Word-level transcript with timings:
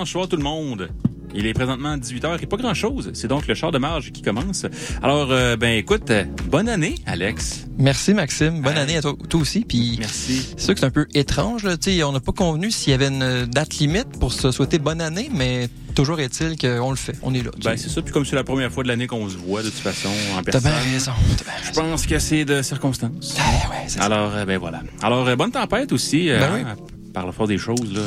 Dimanche 0.00 0.12
soir 0.12 0.28
tout 0.28 0.36
le 0.36 0.42
monde. 0.42 0.88
Il 1.34 1.44
est 1.44 1.52
présentement 1.52 1.94
18h 1.94 2.38
et 2.42 2.46
pas 2.46 2.56
grand-chose. 2.56 3.10
C'est 3.12 3.28
donc 3.28 3.46
le 3.46 3.52
char 3.54 3.70
de 3.70 3.76
marge 3.76 4.12
qui 4.12 4.22
commence. 4.22 4.64
Alors, 5.02 5.28
euh, 5.30 5.56
ben 5.58 5.76
écoute, 5.76 6.10
euh, 6.10 6.24
bonne 6.46 6.70
année, 6.70 6.94
Alex. 7.04 7.66
Merci, 7.76 8.14
Maxime. 8.14 8.62
Bonne 8.62 8.76
Hey. 8.78 8.82
année 8.82 8.96
à 8.96 9.02
toi, 9.02 9.12
toi 9.28 9.40
aussi. 9.42 9.60
Puis 9.60 9.96
Merci. 9.98 10.40
c'est 10.56 10.60
sûr 10.64 10.72
que 10.74 10.80
c'est 10.80 10.86
un 10.86 10.90
peu 10.90 11.06
étrange. 11.12 11.64
Là. 11.64 11.76
Tu 11.76 11.90
sais, 11.98 12.02
On 12.02 12.12
n'a 12.12 12.20
pas 12.20 12.32
convenu 12.32 12.70
s'il 12.70 12.92
y 12.92 12.94
avait 12.94 13.08
une 13.08 13.44
date 13.44 13.74
limite 13.74 14.08
pour 14.18 14.32
se 14.32 14.50
souhaiter 14.52 14.78
bonne 14.78 15.02
année, 15.02 15.30
mais 15.34 15.68
toujours 15.94 16.18
est-il 16.18 16.56
qu'on 16.56 16.88
le 16.90 16.96
fait. 16.96 17.16
On 17.22 17.34
est 17.34 17.42
là. 17.42 17.50
Ben 17.62 17.76
c'est 17.76 17.90
ça, 17.90 18.00
puis 18.00 18.14
comme 18.14 18.24
c'est 18.24 18.36
la 18.36 18.44
première 18.44 18.72
fois 18.72 18.82
de 18.84 18.88
l'année 18.88 19.06
qu'on 19.06 19.28
se 19.28 19.36
voit 19.36 19.62
de 19.62 19.68
toute 19.68 19.80
façon 19.80 20.08
en 20.34 20.36
T'as 20.42 20.52
personne. 20.52 20.62
bien 20.72 20.92
raison. 20.92 21.12
T'as 21.36 21.44
bien 21.44 21.52
Je 21.62 21.68
raison. 21.68 21.82
pense 21.82 22.06
que 22.06 22.18
c'est 22.18 22.46
de 22.46 22.62
circonstances. 22.62 23.36
Ah, 23.38 23.68
ouais, 23.68 23.76
c'est 23.86 23.98
ça. 23.98 24.04
Alors, 24.06 24.34
euh, 24.34 24.46
ben 24.46 24.56
voilà. 24.56 24.80
Alors, 25.02 25.28
euh, 25.28 25.36
bonne 25.36 25.50
tempête 25.52 25.92
aussi. 25.92 26.30
euh, 26.30 26.40
Ben 26.40 26.66
hein, 26.66 26.76
Par 27.12 27.26
la 27.26 27.32
force 27.32 27.48
des 27.50 27.58
choses, 27.58 27.92
là, 27.92 28.00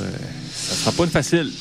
ça 0.52 0.74
sera 0.76 0.92
pas 0.92 1.04
une 1.04 1.10
facile. 1.12 1.52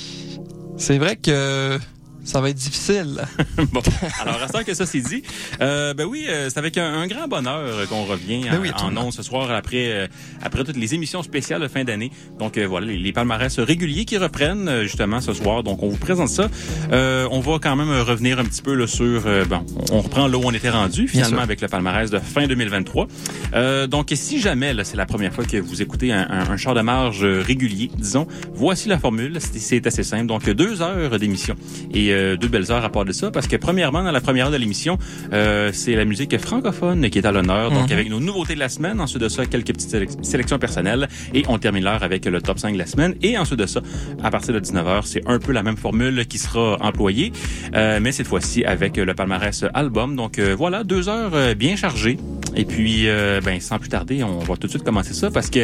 C'est 0.82 0.98
vrai 0.98 1.14
que 1.14 1.78
ça 2.24 2.40
va 2.40 2.50
être 2.50 2.56
difficile. 2.56 3.20
bon, 3.72 3.82
alors 4.20 4.40
à 4.42 4.48
ce 4.48 4.62
que 4.64 4.74
ça 4.74 4.86
c'est 4.86 5.00
dit, 5.00 5.22
euh, 5.60 5.92
ben 5.94 6.04
oui, 6.06 6.26
euh, 6.28 6.48
c'est 6.50 6.58
avec 6.58 6.78
un, 6.78 6.92
un 6.94 7.06
grand 7.06 7.26
bonheur 7.28 7.88
qu'on 7.88 8.04
revient 8.04 8.42
Ben 8.44 8.58
en- 8.58 8.60
oui, 8.60 8.68
en, 8.70 8.72
absolument. 8.74 9.06
ondes 9.06 9.12
ce 9.12 9.22
soir 9.22 9.50
après 9.50 9.92
euh, 9.92 10.06
après 10.42 10.64
toutes 10.64 10.76
les 10.76 10.94
émissions 10.94 11.22
spéciales 11.22 11.60
de 11.62 11.68
fin 11.68 11.84
d'année. 11.84 12.10
Donc 12.38 12.56
euh, 12.58 12.66
voilà, 12.66 12.86
les, 12.86 12.98
les 12.98 13.12
palmarès 13.12 13.58
réguliers 13.60 14.04
qui 14.04 14.18
reprennent 14.18 14.68
euh, 14.68 14.82
justement 14.84 15.20
ce 15.20 15.32
soir. 15.32 15.62
Donc 15.62 15.82
on 15.82 15.88
vous 15.88 15.96
présente 15.96 16.28
ça. 16.28 16.48
Euh, 16.92 17.26
on 17.30 17.40
va 17.40 17.58
quand 17.60 17.76
même 17.76 17.90
revenir 18.02 18.38
un 18.38 18.44
petit 18.44 18.62
peu 18.62 18.74
là, 18.74 18.86
sur 18.86 19.22
bon, 19.48 19.64
on 19.90 20.00
reprend 20.00 20.28
là 20.28 20.38
où 20.38 20.42
on 20.44 20.52
était 20.52 20.70
rendu 20.70 21.08
finalement 21.08 21.40
avec 21.42 21.60
le 21.60 21.68
palmarès 21.68 22.10
de 22.10 22.18
fin 22.18 22.46
2023. 22.46 23.06
Euh, 23.54 23.86
donc 23.86 24.10
si 24.14 24.40
jamais 24.40 24.72
là, 24.74 24.84
c'est 24.84 24.96
la 24.96 25.06
première 25.06 25.32
fois 25.34 25.44
que 25.44 25.56
vous 25.56 25.82
écoutez 25.82 26.12
un, 26.12 26.26
un, 26.30 26.50
un 26.50 26.56
char 26.56 26.74
de 26.74 26.80
marge 26.80 27.24
régulier, 27.24 27.90
disons, 27.96 28.26
voici 28.54 28.88
la 28.88 28.98
formule. 28.98 29.38
C'est- 29.40 29.58
C'est 29.58 29.86
assez 29.86 30.02
simple. 30.02 30.26
Donc 30.26 30.48
deux 30.50 30.82
heures 30.82 31.18
d'émission 31.18 31.54
et 31.94 32.11
euh, 32.12 32.36
deux 32.36 32.48
belles 32.48 32.70
heures 32.70 32.84
à 32.84 32.88
part 32.90 33.04
de 33.04 33.12
ça, 33.12 33.30
parce 33.30 33.46
que 33.46 33.56
premièrement, 33.56 34.02
dans 34.02 34.12
la 34.12 34.20
première 34.20 34.46
heure 34.46 34.52
de 34.52 34.56
l'émission, 34.56 34.98
euh, 35.32 35.70
c'est 35.72 35.94
la 35.94 36.04
musique 36.04 36.36
francophone 36.38 37.08
qui 37.10 37.18
est 37.18 37.26
à 37.26 37.32
l'honneur, 37.32 37.70
donc 37.70 37.86
Mhm. 37.88 37.92
avec 37.92 38.10
nos 38.10 38.20
nouveautés 38.20 38.54
de 38.54 38.58
la 38.60 38.68
semaine, 38.68 39.00
ensuite 39.00 39.22
de 39.22 39.28
ça, 39.28 39.46
quelques 39.46 39.68
petites 39.72 39.90
sélec- 39.90 40.22
sélections 40.24 40.58
personnelles, 40.58 41.08
et 41.34 41.42
on 41.48 41.58
termine 41.58 41.84
l'heure 41.84 42.02
avec 42.02 42.24
le 42.26 42.40
top 42.40 42.58
5 42.58 42.72
de 42.74 42.78
la 42.78 42.86
semaine, 42.86 43.14
et 43.22 43.36
ensuite 43.38 43.58
de 43.58 43.66
ça, 43.66 43.80
à 44.22 44.30
partir 44.30 44.54
de 44.54 44.60
19h, 44.60 45.06
c'est 45.06 45.22
un 45.26 45.38
peu 45.38 45.52
la 45.52 45.62
même 45.62 45.76
formule 45.76 46.26
qui 46.26 46.38
sera 46.38 46.76
employée, 46.80 47.32
euh, 47.74 47.98
mais 48.02 48.12
cette 48.12 48.26
fois-ci 48.26 48.64
avec 48.64 48.96
le 48.96 49.14
palmarès 49.14 49.64
album, 49.74 50.16
donc 50.16 50.38
euh, 50.38 50.54
voilà, 50.56 50.84
deux 50.84 51.08
heures 51.08 51.32
euh, 51.34 51.54
bien 51.54 51.76
chargées, 51.76 52.18
et 52.54 52.64
puis, 52.66 53.08
euh, 53.08 53.40
ben, 53.42 53.60
sans 53.60 53.78
plus 53.78 53.88
tarder, 53.88 54.22
on 54.22 54.38
va 54.40 54.56
tout 54.56 54.66
de 54.66 54.72
suite 54.72 54.82
commencer 54.84 55.14
ça, 55.14 55.30
parce 55.30 55.48
que 55.48 55.60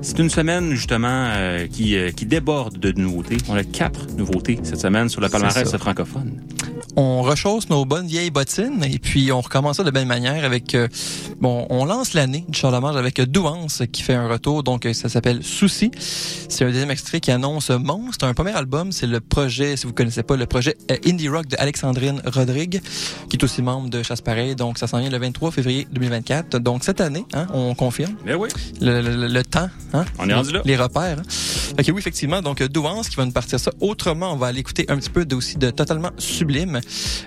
c'est 0.00 0.18
une 0.18 0.30
semaine, 0.30 0.72
justement, 0.72 1.28
euh, 1.36 1.66
qui, 1.68 1.96
euh, 1.96 2.10
qui 2.10 2.26
déborde 2.26 2.78
de 2.78 2.90
nouveautés. 3.00 3.36
On 3.48 3.54
a 3.54 3.62
quatre 3.62 4.08
nouveautés 4.16 4.58
cette 4.64 4.80
semaine 4.80 5.08
sur 5.08 5.20
le 5.20 5.28
palmarès 5.28 5.54
ça. 5.70 5.78
Francophone. 5.92 6.81
On 6.96 7.22
rechausse 7.22 7.68
nos 7.70 7.84
bonnes 7.84 8.06
vieilles 8.06 8.30
bottines 8.30 8.84
et 8.84 8.98
puis 8.98 9.32
on 9.32 9.40
recommence 9.40 9.76
ça 9.78 9.84
de 9.84 9.90
belle 9.90 10.06
manière 10.06 10.44
avec 10.44 10.74
euh, 10.74 10.88
bon 11.40 11.66
on 11.70 11.84
lance 11.84 12.12
l'année 12.14 12.44
du 12.48 12.58
Charlemagne 12.58 12.96
avec 12.96 13.20
Douance 13.20 13.82
qui 13.92 14.02
fait 14.02 14.14
un 14.14 14.28
retour 14.28 14.62
donc 14.62 14.84
euh, 14.86 14.92
ça 14.92 15.08
s'appelle 15.08 15.42
Souci 15.42 15.90
c'est 15.96 16.64
un 16.64 16.68
deuxième 16.68 16.90
extrait 16.90 17.20
qui 17.20 17.30
annonce 17.30 17.70
Monstre 17.70 18.26
un 18.26 18.34
premier 18.34 18.52
album 18.52 18.92
c'est 18.92 19.06
le 19.06 19.20
projet 19.20 19.76
si 19.76 19.86
vous 19.86 19.92
connaissez 19.92 20.22
pas 20.22 20.36
le 20.36 20.46
projet 20.46 20.76
euh, 20.90 20.96
indie 21.06 21.28
rock 21.28 21.46
de 21.46 21.56
Alexandrine 21.58 22.20
Rodrigue 22.26 22.80
qui 23.30 23.36
est 23.36 23.44
aussi 23.44 23.62
membre 23.62 23.88
de 23.88 24.02
Chasse 24.02 24.20
Pareil 24.20 24.54
donc 24.54 24.78
ça 24.78 24.86
s'en 24.86 24.98
vient 24.98 25.10
le 25.10 25.18
23 25.18 25.50
février 25.50 25.86
2024 25.92 26.58
donc 26.58 26.84
cette 26.84 27.00
année 27.00 27.24
hein, 27.34 27.46
on 27.54 27.74
confirme 27.74 28.14
Mais 28.26 28.34
oui, 28.34 28.48
le, 28.80 29.00
le- 29.00 29.28
le 29.28 29.44
temps 29.44 29.68
hein, 29.94 30.04
On 30.18 30.28
est 30.28 30.34
rendu 30.34 30.52
là. 30.52 30.60
les 30.64 30.76
repères 30.76 31.18
hein. 31.20 31.22
Ok, 31.78 31.86
oui, 31.88 31.98
effectivement. 32.00 32.42
Donc, 32.42 32.62
Douance 32.62 33.08
qui 33.08 33.16
va 33.16 33.24
nous 33.24 33.32
partir 33.32 33.58
ça. 33.58 33.70
Autrement, 33.80 34.34
on 34.34 34.36
va 34.36 34.48
aller 34.48 34.60
écouter 34.60 34.84
un 34.90 34.98
petit 34.98 35.08
peu 35.08 35.24
de, 35.24 35.34
aussi 35.34 35.56
de 35.56 35.70
Totalement 35.70 36.10
Sublime, 36.18 36.81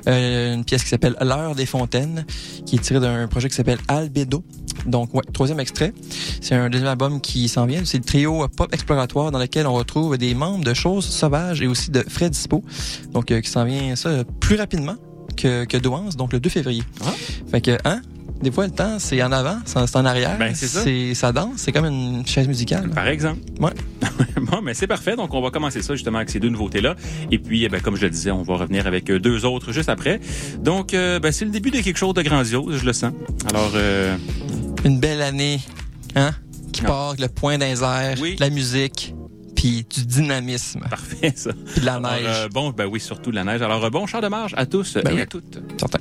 une 0.08 0.64
pièce 0.64 0.84
qui 0.84 0.90
s'appelle 0.90 1.16
L'heure 1.22 1.56
des 1.56 1.66
fontaines, 1.66 2.26
qui 2.66 2.76
est 2.76 2.80
tirée 2.80 3.00
d'un 3.00 3.28
projet 3.28 3.50
qui 3.50 3.56
s'appelle 3.56 3.80
Albedo. 3.88 4.44
Donc, 4.86 5.14
ouais, 5.14 5.24
troisième 5.34 5.60
extrait. 5.60 5.94
C'est 6.42 6.56
un 6.56 6.70
deuxième 6.70 6.90
album 6.90 7.22
qui 7.22 7.48
s'en 7.48 7.66
vient. 7.66 7.82
C'est 7.86 7.98
le 7.98 8.04
trio 8.04 8.44
euh, 8.44 8.48
pop 8.48 8.72
exploratoire 8.74 9.32
dans 9.32 9.40
lequel 9.40 9.68
on 9.68 9.74
retrouve 9.74 10.18
des 10.18 10.34
membres 10.36 10.64
de 10.64 10.74
Choses 10.74 11.06
Sauvages 11.06 11.62
et 11.62 11.68
aussi 11.68 11.92
de 11.92 12.04
Fred 12.08 12.32
Dispo. 12.32 12.64
Donc, 13.12 13.32
euh, 13.32 13.42
qui 13.42 13.50
s'en 13.50 13.66
vient 13.66 13.96
ça 13.96 14.10
euh, 14.10 14.24
plus 14.40 14.56
rapidement 14.58 14.96
que, 15.36 15.66
que 15.66 15.78
Douance, 15.78 16.16
donc 16.16 16.34
le 16.34 16.40
2 16.40 16.50
février. 16.50 16.84
Ah. 17.04 17.14
Fait 17.52 17.62
que, 17.62 17.78
hein? 17.86 18.02
Des 18.42 18.52
fois, 18.52 18.66
le 18.66 18.72
temps, 18.72 19.00
c'est 19.00 19.22
en 19.24 19.32
avant, 19.32 19.58
c'est 19.66 19.96
en 19.96 20.06
arrière. 20.06 20.38
Ben, 20.38 20.54
c'est 20.54 20.68
ça. 20.68 20.82
Ça 21.16 21.32
danse, 21.32 21.54
c'est 21.58 21.72
comme 21.72 21.86
une 21.86 22.26
chaise 22.28 22.48
musicale. 22.48 22.90
par 22.90 23.08
exemple. 23.08 23.40
Ouais. 23.60 23.72
bon, 24.42 24.62
mais 24.62 24.74
c'est 24.74 24.88
parfait. 24.88 25.16
Donc, 25.16 25.34
on 25.34 25.42
va 25.42 25.50
commencer 25.52 25.82
ça 25.82 25.96
justement 25.96 26.18
avec 26.18 26.30
ces 26.30 26.40
deux 26.40 26.50
nouveautés-là. 26.50 26.96
Et 27.32 27.40
puis, 27.40 27.64
eh 27.64 27.70
ben, 27.70 27.82
comme 27.82 27.96
je 27.96 28.04
le 28.04 28.10
disais, 28.10 28.32
on 28.32 28.44
va 28.44 28.56
revenir 28.58 28.86
avec 28.88 29.10
euh, 29.10 29.20
deux 29.20 29.46
autres 29.46 29.72
juste 29.72 29.90
après. 29.90 30.20
Donc, 30.60 30.94
euh, 30.94 31.20
ben, 31.20 31.32
c'est 31.32 31.46
le 31.46 31.52
début 31.52 31.72
de 31.72 31.80
quelque 31.80 31.98
chose 31.98 32.14
de 32.14 32.22
grandiose, 32.22 32.78
je 32.78 32.86
le 32.86 32.94
sens. 32.94 33.14
Alors, 33.50 33.72
euh, 33.76 34.16
une 34.84 35.00
belle 35.00 35.22
année, 35.22 35.60
hein, 36.16 36.32
qui 36.72 36.84
Non. 36.84 36.90
part 36.90 37.08
avec 37.10 37.22
le 37.22 37.30
point 37.30 37.58
d'un 37.58 37.68
airs, 37.68 38.18
Oui. 38.22 38.36
la 38.40 38.50
musique, 38.50 39.16
puis 39.56 39.86
du 39.92 40.06
dynamisme, 40.06 40.82
parfait, 40.90 41.34
ça. 41.36 41.52
puis 41.72 41.80
de 41.82 41.86
la 41.86 41.96
Alors, 41.96 42.12
neige. 42.12 42.22
euh, 42.28 42.50
bon, 42.50 42.70
ben 42.72 42.86
oui, 42.86 43.00
surtout 43.00 43.32
de 43.32 43.36
la 43.36 43.44
neige. 43.46 43.62
Alors, 43.62 43.90
bon 43.90 44.06
char 44.06 44.22
de 44.22 44.28
marge 44.28 44.54
à 44.58 44.66
tous 44.66 44.96
Ben 45.04 45.12
et 45.12 45.16
oui. 45.16 45.22
à 45.22 45.26
toutes. 45.26 45.58
Certain. 45.80 46.00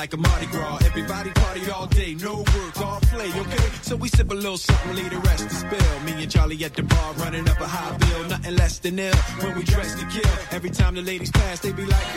Like 0.00 0.14
a 0.14 0.16
Mardi 0.16 0.46
Gras. 0.46 0.78
Everybody 0.86 1.30
party 1.30 1.70
all 1.70 1.86
day, 1.86 2.14
no 2.14 2.36
work, 2.38 2.80
all 2.80 3.00
play, 3.12 3.28
okay? 3.28 3.68
So 3.82 3.96
we 3.96 4.08
sip 4.08 4.30
a 4.30 4.34
little 4.34 4.56
something, 4.56 4.96
leave 4.96 5.10
the 5.10 5.18
rest 5.18 5.46
to 5.46 5.54
spill. 5.54 6.00
Me 6.06 6.12
and 6.22 6.30
Charlie 6.32 6.64
at 6.64 6.74
the 6.74 6.84
bar 6.84 7.12
running 7.22 7.46
up 7.46 7.60
a 7.60 7.66
high 7.66 7.94
bill, 7.98 8.24
nothing 8.30 8.56
less 8.56 8.78
than 8.78 8.98
ill. 8.98 9.14
When 9.42 9.58
we 9.58 9.62
dress 9.62 9.94
to 10.00 10.06
kill, 10.06 10.36
every 10.52 10.70
time 10.70 10.94
the 10.94 11.02
ladies 11.02 11.30
pass, 11.30 11.60
they 11.60 11.72
be 11.72 11.84
like, 11.84 12.08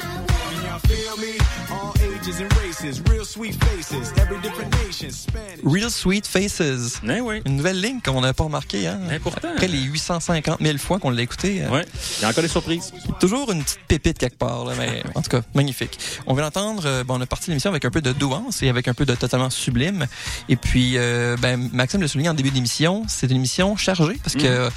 y'all 0.63 0.79
feel 0.79 1.17
me? 1.17 1.33
All 1.71 1.93
ages 2.09 2.39
and 2.39 2.49
races, 2.63 3.01
real 3.01 3.25
sweet 3.25 3.55
faces, 3.55 4.13
every. 4.17 4.52
Real 5.65 5.89
Sweet 5.89 6.27
Faces. 6.27 6.99
Eh 7.07 7.21
oui. 7.21 7.41
Une 7.45 7.57
nouvelle 7.57 7.79
ligne 7.79 7.99
qu'on 8.03 8.21
n'a 8.21 8.33
pas 8.33 8.43
remarqué. 8.43 8.87
Hein? 8.87 8.99
Important. 9.11 9.49
Après 9.53 9.67
les 9.67 9.79
850 9.81 10.59
000 10.61 10.77
fois 10.77 10.99
qu'on 10.99 11.09
l'a 11.09 11.21
écouté. 11.21 11.63
euh, 11.63 11.69
Ouais. 11.69 11.85
Il 12.19 12.21
y 12.23 12.25
a 12.25 12.29
encore 12.29 12.43
des 12.43 12.49
surprises. 12.49 12.91
Toujours 13.19 13.51
une 13.51 13.63
petite 13.63 13.79
pépite 13.87 14.17
quelque 14.17 14.37
part, 14.37 14.65
là, 14.65 14.73
mais 14.77 15.03
en 15.15 15.21
tout 15.21 15.29
cas, 15.29 15.41
magnifique. 15.53 15.97
On 16.27 16.33
vient 16.33 16.43
d'entendre, 16.43 16.83
euh, 16.85 17.03
bon, 17.03 17.17
on 17.17 17.21
a 17.21 17.25
parti 17.25 17.49
l'émission 17.49 17.69
avec 17.69 17.85
un 17.85 17.89
peu 17.91 18.01
de 18.01 18.11
douance 18.11 18.61
et 18.63 18.69
avec 18.69 18.87
un 18.87 18.93
peu 18.93 19.05
de 19.05 19.15
totalement 19.15 19.49
sublime. 19.49 20.07
Et 20.49 20.55
puis, 20.55 20.93
euh, 20.97 21.37
ben, 21.41 21.69
Maxime 21.71 22.01
le 22.01 22.07
soulignait 22.07 22.29
en 22.29 22.33
début 22.33 22.51
d'émission, 22.51 23.03
c'est 23.07 23.27
une 23.29 23.37
émission 23.37 23.75
chargée 23.77 24.17
parce 24.23 24.35
que 24.35 24.45
euh, 24.45 24.69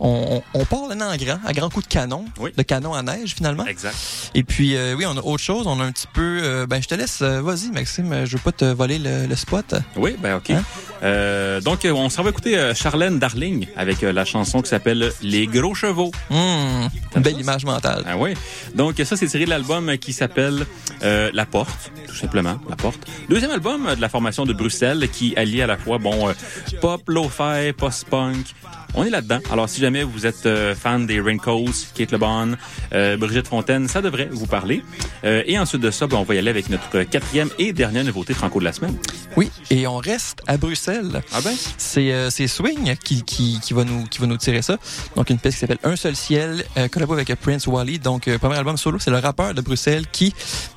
on, 0.00 0.42
on, 0.54 0.64
part 0.64 0.88
là 0.88 0.96
en 1.08 1.16
grand, 1.16 1.38
à 1.44 1.52
grand 1.52 1.68
coup 1.70 1.82
de 1.82 1.86
canon, 1.86 2.24
Oui. 2.40 2.50
de 2.56 2.62
canon 2.62 2.94
à 2.94 3.02
neige 3.02 3.34
finalement. 3.34 3.66
Exact. 3.66 3.94
Et 4.34 4.42
puis, 4.42 4.74
euh, 4.76 4.94
oui, 4.96 5.04
on 5.06 5.16
a 5.16 5.20
autre 5.20 5.42
chose, 5.42 5.66
on 5.66 5.78
a 5.80 5.84
un 5.84 5.92
petit 5.92 6.06
peu, 6.12 6.66
ben, 6.68 6.82
je 6.82 6.88
te 6.88 6.94
laisse, 6.94 7.22
vas-y 7.22 7.70
Maxime, 7.70 8.24
je 8.24 8.36
veux 8.36 8.42
pas 8.42 8.52
te 8.52 8.64
voler 8.64 8.98
le, 8.98 9.26
le 9.26 9.36
spot. 9.36 9.74
Oui, 9.96 10.16
ben 10.18 10.31
OK. 10.34 10.91
Euh, 11.02 11.60
donc, 11.60 11.86
on 11.90 12.08
s'en 12.08 12.22
va 12.22 12.30
écouter 12.30 12.56
euh, 12.56 12.74
Charlène 12.74 13.18
Darling 13.18 13.66
avec 13.76 14.02
euh, 14.02 14.12
la 14.12 14.24
chanson 14.24 14.62
qui 14.62 14.68
s'appelle 14.68 15.12
Les 15.22 15.46
Gros 15.46 15.74
Chevaux. 15.74 16.12
Une 16.30 17.22
belle 17.22 17.40
image 17.40 17.64
mentale. 17.64 18.04
Ah 18.06 18.16
oui. 18.16 18.34
Donc, 18.74 19.00
ça, 19.04 19.16
c'est 19.16 19.26
tiré 19.26 19.44
de 19.44 19.50
l'album 19.50 19.98
qui 19.98 20.12
s'appelle 20.12 20.64
euh, 21.02 21.30
La 21.32 21.46
Porte, 21.46 21.92
tout 22.06 22.14
simplement, 22.14 22.58
La 22.68 22.76
Porte. 22.76 23.00
Deuxième 23.28 23.50
album 23.50 23.94
de 23.94 24.00
la 24.00 24.08
formation 24.08 24.44
de 24.44 24.52
Bruxelles 24.52 25.08
qui 25.10 25.34
allie 25.36 25.62
à 25.62 25.66
la 25.66 25.76
fois, 25.76 25.98
bon, 25.98 26.28
euh, 26.28 26.32
pop, 26.80 27.02
lo-fi, 27.08 27.72
post-punk. 27.76 28.54
On 28.94 29.04
est 29.04 29.10
là-dedans. 29.10 29.38
Alors, 29.50 29.70
si 29.70 29.80
jamais 29.80 30.02
vous 30.02 30.26
êtes 30.26 30.44
euh, 30.44 30.74
fan 30.74 31.06
des 31.06 31.18
Raincoats, 31.18 31.72
Kate 31.94 32.12
LeBon, 32.12 32.56
euh, 32.92 33.16
Brigitte 33.16 33.48
Fontaine, 33.48 33.88
ça 33.88 34.02
devrait 34.02 34.28
vous 34.30 34.46
parler. 34.46 34.82
Euh, 35.24 35.42
et 35.46 35.58
ensuite 35.58 35.80
de 35.80 35.90
ça, 35.90 36.06
ben, 36.06 36.18
on 36.18 36.24
va 36.24 36.34
y 36.34 36.38
aller 36.38 36.50
avec 36.50 36.68
notre 36.68 37.02
quatrième 37.04 37.48
et 37.58 37.72
dernière 37.72 38.04
nouveauté 38.04 38.34
franco 38.34 38.60
de 38.60 38.64
la 38.64 38.72
semaine. 38.74 38.96
Oui, 39.34 39.50
et 39.70 39.86
on 39.86 39.96
reste 39.96 40.42
à 40.46 40.58
Bruxelles. 40.58 40.91
Ah 41.32 41.40
ben? 41.42 41.54
C'est 41.78 42.12
euh, 42.12 42.30
Swing 42.30 42.96
qui, 43.02 43.22
qui, 43.22 43.60
qui, 43.60 43.72
va 43.72 43.84
nous, 43.84 44.04
qui 44.04 44.18
va 44.18 44.26
nous 44.26 44.36
tirer 44.36 44.62
ça. 44.62 44.76
Donc, 45.16 45.30
une 45.30 45.38
pièce 45.38 45.54
qui 45.54 45.60
s'appelle 45.60 45.78
Un 45.84 45.96
seul 45.96 46.16
ciel, 46.16 46.64
euh, 46.76 46.88
collabo 46.88 47.14
avec 47.14 47.34
Prince 47.36 47.66
Wally. 47.66 47.98
Donc, 47.98 48.28
euh, 48.28 48.38
premier 48.38 48.56
album 48.56 48.76
solo, 48.76 48.98
c'est 48.98 49.10
le 49.10 49.18
rappeur 49.18 49.54
de 49.54 49.60
Bruxelles 49.60 50.06
qui, 50.10 50.34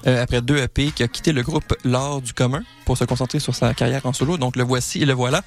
euh, 0.08 0.24
après 0.24 0.42
deux 0.42 0.58
EP, 0.58 0.92
qui 0.92 1.04
a 1.04 1.08
quitté 1.08 1.32
le 1.32 1.42
groupe 1.42 1.76
L'Art 1.84 2.22
du 2.22 2.34
commun 2.34 2.64
pour 2.86 2.98
se 2.98 3.04
concentrer 3.04 3.40
sur 3.40 3.56
sa 3.56 3.74
carrière 3.74 4.06
en 4.06 4.14
solo. 4.14 4.38
Donc, 4.38 4.56
le 4.56 4.64
voici 4.64 5.02
et 5.02 5.06
le 5.06 5.14
voilà. 5.14 5.44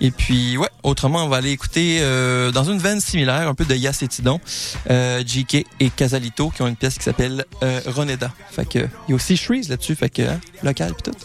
Et 0.00 0.10
puis, 0.10 0.56
ouais, 0.56 0.70
autrement, 0.82 1.24
on 1.24 1.28
va 1.28 1.36
aller 1.36 1.52
écouter 1.52 1.98
euh, 2.00 2.50
dans 2.50 2.64
une 2.64 2.78
veine 2.78 3.00
similaire, 3.00 3.48
un 3.48 3.54
peu 3.54 3.64
de 3.64 3.74
Yass 3.74 4.02
et 4.02 4.08
Tidon, 4.08 4.40
JK 4.88 5.66
et 5.80 5.90
Casalito 5.90 6.50
qui 6.50 6.62
ont 6.62 6.68
une 6.68 6.76
pièce 6.76 6.98
qui 6.98 7.04
s'appelle 7.04 7.44
Roneda. 7.86 8.32
Fait 8.50 8.68
que, 8.68 8.78
il 8.78 9.10
y 9.10 9.12
a 9.12 9.16
aussi 9.16 9.36
Shreeze 9.36 9.68
là-dessus, 9.68 9.94
fait 9.94 10.10
que, 10.10 10.22
hein, 10.22 10.40
local 10.62 10.94
pis 10.94 11.02
tout. 11.04 11.16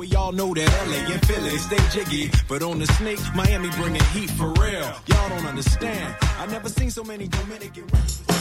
We 0.00 0.14
all 0.14 0.32
know 0.32 0.54
that 0.54 0.66
LA 0.88 1.12
and 1.12 1.26
Philly 1.26 1.58
stay 1.58 1.76
jiggy. 1.92 2.30
But 2.48 2.62
on 2.62 2.78
the 2.78 2.86
snake, 2.86 3.20
Miami 3.34 3.68
bringing 3.72 4.02
heat 4.14 4.30
for 4.30 4.50
real. 4.52 4.90
Y'all 5.06 5.28
don't 5.28 5.44
understand. 5.44 6.16
I 6.38 6.46
never 6.46 6.70
seen 6.70 6.90
so 6.90 7.04
many 7.04 7.28
Dominican 7.28 7.84
rappers. 7.88 8.39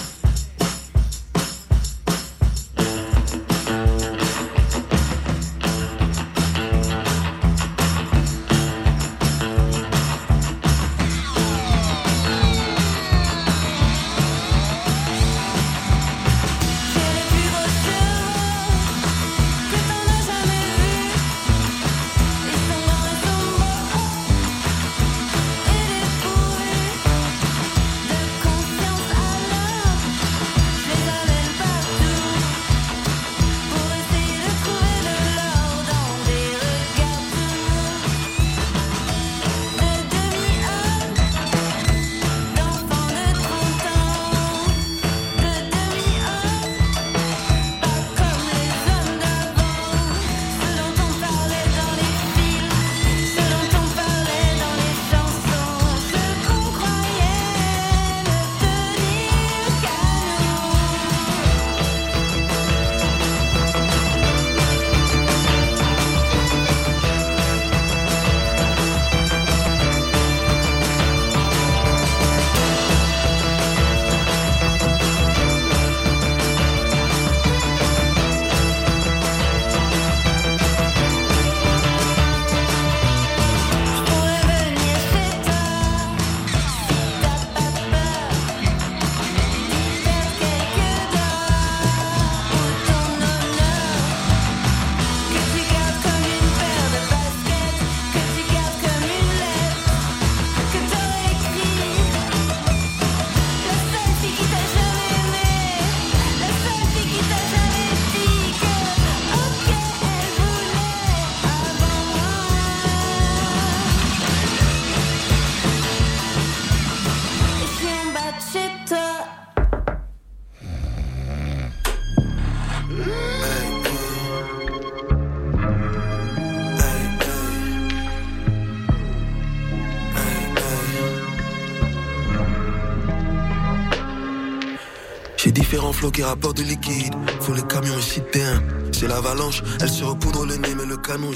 Flot 136.00 136.12
qui 136.12 136.24
rapporte 136.24 136.58
du 136.58 136.64
liquide. 136.64 137.14
Faut 137.42 137.54
les 137.54 137.64
camions 137.64 138.00
citernes. 138.00 138.64
C'est 138.94 139.08
l'avalanche, 139.08 139.62
elle 139.82 139.90
se 139.90 140.04
repoudre 140.04 140.46
le 140.46 140.56
nez, 140.56 140.74
mais 140.76 140.86
le 140.86 140.98
canon 140.98 141.34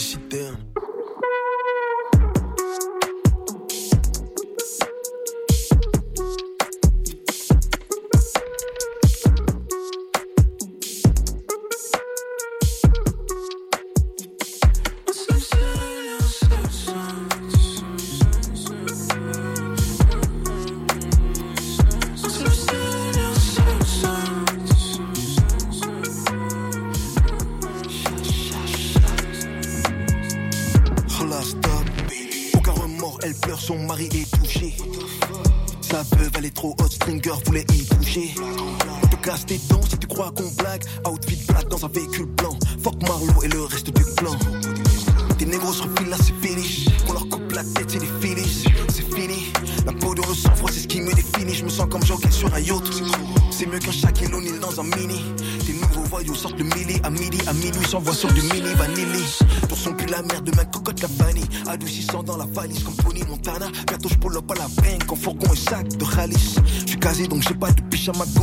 my 68.18 68.43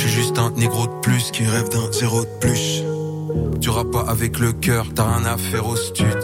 Suis 0.00 0.08
juste 0.08 0.38
un 0.38 0.50
négro 0.52 0.86
de 0.86 0.94
plus 1.02 1.30
qui 1.30 1.44
rêve 1.44 1.68
d'un 1.68 1.92
zéro 1.92 2.22
de 2.22 2.30
plus. 2.40 2.82
Tu 3.60 3.68
rappes 3.68 3.90
pas 3.90 4.06
avec 4.08 4.38
le 4.38 4.54
cœur, 4.54 4.86
t'as 4.94 5.04
rien 5.04 5.26
à 5.26 5.36
faire 5.36 5.66
au 5.68 5.76
stud. 5.76 6.16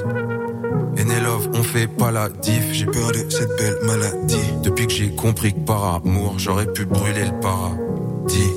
Enelove, 0.99 1.51
on 1.53 1.63
fait 1.63 1.87
pas 1.87 2.11
la 2.11 2.31
diff. 2.31 2.73
J'ai 2.73 2.87
peur 2.87 3.13
de 3.13 3.29
cette 3.29 3.55
belle 3.59 3.77
maladie. 3.83 4.51
Depuis 4.63 4.87
que 4.87 4.95
j'ai 4.95 5.11
compris 5.11 5.53
que 5.53 5.59
par 5.59 5.97
amour, 5.97 6.37
j'aurais 6.39 6.73
pu 6.73 6.87
brûler 6.87 7.27
le 7.27 7.39
paradis. 7.39 8.51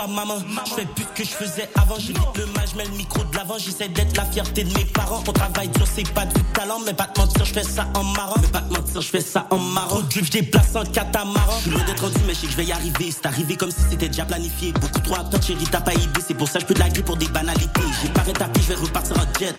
Toi 0.00 0.06
maman, 0.06 0.38
je 0.66 0.74
fais 0.74 0.86
plus 0.86 1.04
que 1.14 1.24
je 1.24 1.30
faisais 1.30 1.68
avant. 1.74 1.96
J'évite 1.98 2.36
le 2.36 2.46
mal, 2.46 2.64
je 2.70 2.76
mets 2.76 2.84
le 2.84 2.96
micro 2.96 3.22
de 3.24 3.36
l'avant. 3.36 3.58
J'essaie 3.58 3.88
d'être 3.88 4.16
la 4.16 4.24
fierté 4.24 4.64
de 4.64 4.72
mes 4.76 4.84
parents. 4.84 5.22
On 5.26 5.32
travaille 5.32 5.68
dur, 5.68 5.86
c'est 5.92 6.08
pas 6.12 6.26
du 6.26 6.42
talent. 6.54 6.78
Mais 6.86 6.94
pas 6.94 7.04
te 7.04 7.20
mentir, 7.20 7.44
je 7.44 7.52
fais 7.52 7.62
ça 7.62 7.86
en 7.94 8.04
marrant. 8.04 8.36
Mais 8.40 8.48
pas 8.48 8.60
te 8.60 8.72
mentir, 8.72 9.00
je 9.00 9.08
fais 9.08 9.20
ça 9.20 9.46
en 9.50 9.58
marrant. 9.58 10.00
Drip, 10.00 10.24
je 10.24 10.30
déplace 10.30 10.74
en 10.74 10.84
catamaran. 10.84 11.56
Je 11.58 11.62
suis 11.62 11.70
loin 11.70 11.84
d'être 11.84 12.00
rendu 12.00 12.20
mais 12.26 12.34
je 12.34 12.40
sais 12.40 12.46
que 12.46 12.52
je 12.52 12.56
vais 12.56 12.64
y 12.66 12.72
arriver. 12.72 13.10
C'est 13.10 13.26
arrivé 13.26 13.56
comme 13.56 13.70
si 13.70 13.80
c'était 13.90 14.08
déjà 14.08 14.24
planifié. 14.24 14.72
Beaucoup 14.72 15.00
trop 15.00 15.16
attendre, 15.16 15.42
chérie, 15.42 15.66
t'as 15.70 15.80
pas 15.80 15.94
idée. 15.94 16.20
C'est 16.26 16.34
pour 16.34 16.48
ça 16.48 16.54
que 16.54 16.60
je 16.60 16.66
peux 16.66 16.74
te 16.74 16.80
la 16.80 17.02
pour 17.02 17.16
des 17.16 17.28
banalités. 17.28 17.80
J'ai 18.02 18.08
pas 18.08 18.22
rétabli, 18.22 18.62
je 18.62 18.68
vais 18.68 18.80
repartir 18.80 19.16
en 19.16 19.38
jet 19.38 19.54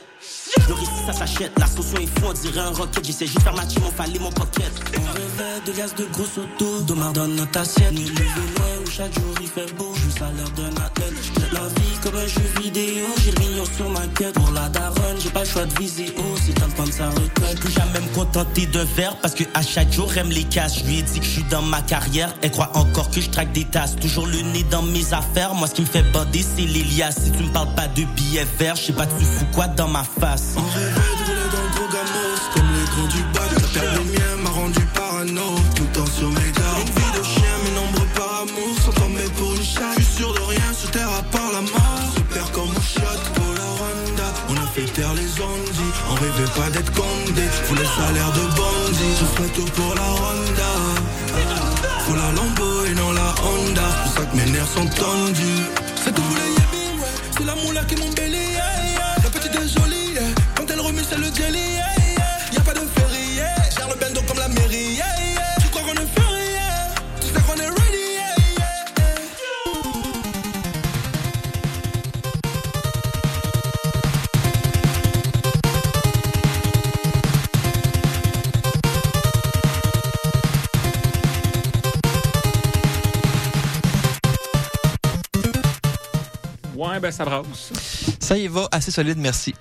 le 0.68 0.74
risque 0.74 0.92
ça 1.06 1.14
s'achète, 1.14 1.52
la 1.58 1.68
sauce 1.68 1.94
est 1.94 2.08
fou, 2.20 2.28
on 2.28 2.34
dirait 2.34 2.60
un 2.60 2.72
rocket. 2.72 3.06
J'essaie 3.06 3.26
juste 3.26 3.42
faire 3.42 3.56
ma 3.56 3.66
team, 3.66 3.84
on 3.86 3.92
fallait 3.92 4.20
mon 4.20 4.32
pocket. 4.32 4.72
On 4.96 5.14
rêvait 5.14 5.62
de 5.66 5.72
gaz 5.72 5.96
de 5.96 6.06
gros 6.06 6.24
auto 6.38 6.82
Domar 6.82 7.14
dans 7.14 7.28
notre 7.28 7.60
assiette. 7.60 7.92
Ni 7.94 8.06
le 8.06 8.14
loin 8.16 8.86
où 8.86 8.90
chaque 8.90 9.14
jour 9.14 9.34
il 9.42 9.48
fait 9.48 9.72
beau. 9.74 9.94
Juste 9.96 10.22
à 10.22 10.32
l'heure 10.32 10.52
d'un 10.52 10.82
athlète 10.82 11.14
la 11.52 11.68
vie 11.68 11.91
comme 12.02 12.16
un 12.16 12.28
jeu 12.28 12.42
vidéo 12.62 13.06
J'ai 13.24 13.32
million 13.40 13.64
sur 13.66 13.90
ma 13.90 14.06
quête 14.08 14.34
Pour 14.34 14.52
la 14.52 14.70
daronne, 14.70 15.18
j'ai 15.22 15.30
pas 15.30 15.42
le 15.42 15.46
choix 15.46 15.66
de 15.66 15.74
viser 15.80 16.14
haut 16.18 16.36
C'est 16.44 16.54
temps 16.54 16.68
de 16.68 16.74
prendre 16.74 16.94
sa 16.94 17.10
retraite 17.10 17.60
Plus 17.60 17.72
jamais 17.72 18.00
me 18.00 18.16
contenter 18.16 18.66
d'un 18.66 18.86
verre 18.96 19.16
Parce 19.22 19.34
que 19.34 19.44
à 19.54 19.62
chaque 19.62 19.92
jour 19.92 20.12
elle 20.16 20.28
me 20.28 20.34
les 20.34 20.44
casse 20.44 20.80
Je 20.80 20.86
lui 20.86 21.00
ai 21.00 21.02
dit 21.04 21.20
que 21.20 21.26
je 21.26 21.32
suis 21.32 21.44
dans 21.44 21.62
ma 21.62 21.82
carrière. 21.82 22.34
Elle 22.42 22.52
croit 22.52 22.72
encore 22.76 23.10
que 23.10 23.22
je 23.22 23.30
traque 23.30 23.52
des 23.52 23.66
tasses. 23.66 23.96
Toujours 23.96 24.28
le 24.28 24.42
nez 24.42 24.64
dans 24.64 24.82
mes 24.82 25.14
affaires. 25.14 25.54
Moi 25.54 25.68
ce 25.68 25.74
qui 25.76 25.82
me 25.82 25.88
fait 25.88 26.04
bander 26.12 26.44
c'est 26.44 26.62
l'Elias. 26.64 27.12
Si 27.12 27.32
tu 27.32 27.44
me 27.44 27.50
parles 27.52 27.74
pas 27.76 27.88
de 27.88 28.04
billets 28.16 28.48
verts 28.58 28.76
Je 28.76 28.88
sais 28.88 28.94
pas 28.94 29.06
tu 29.06 29.26
fous 29.26 29.46
quoi 29.54 29.68
dans 29.68 29.88
ma 29.88 30.04
face? 30.04 30.56
Rêvait 46.22 46.52
pas 46.56 46.70
d'être 46.70 46.92
condé 46.94 47.44
Faut 47.66 47.76
le 47.76 47.86
salaire 47.86 48.32
de 48.32 48.46
bandit 48.56 49.14
Je 49.20 49.26
ferais 49.26 49.50
tout 49.50 49.66
pour 49.76 49.96
la 49.96 50.08
Honda. 50.24 50.72
Faut 52.06 52.16
la 52.16 52.32
Lambo 52.38 52.86
et 52.86 52.94
non 52.96 53.12
la 53.12 53.34
Honda. 53.46 53.82
C'est 53.90 54.04
pour 54.04 54.14
ça 54.14 54.26
que 54.30 54.36
mes 54.38 54.52
nerfs 54.52 54.68
sont 54.68 54.88
tendus. 54.88 55.64
C'est 56.04 56.14
tout 56.14 56.32
les 56.38 56.50
yébis, 56.58 57.02
ouais. 57.02 57.08
C'est 57.38 57.46
la 57.46 57.56
moula 57.56 57.82
qui 57.86 57.96
m'embellit, 57.96 58.52
yeah, 58.54 58.84
yeah. 58.84 58.91
Ben 87.02 87.12
ça 87.12 87.26
brasse. 87.26 87.72
Ça 88.20 88.38
y 88.38 88.48
va, 88.48 88.68
assez 88.72 88.92
solide, 88.92 89.18
merci. 89.18 89.54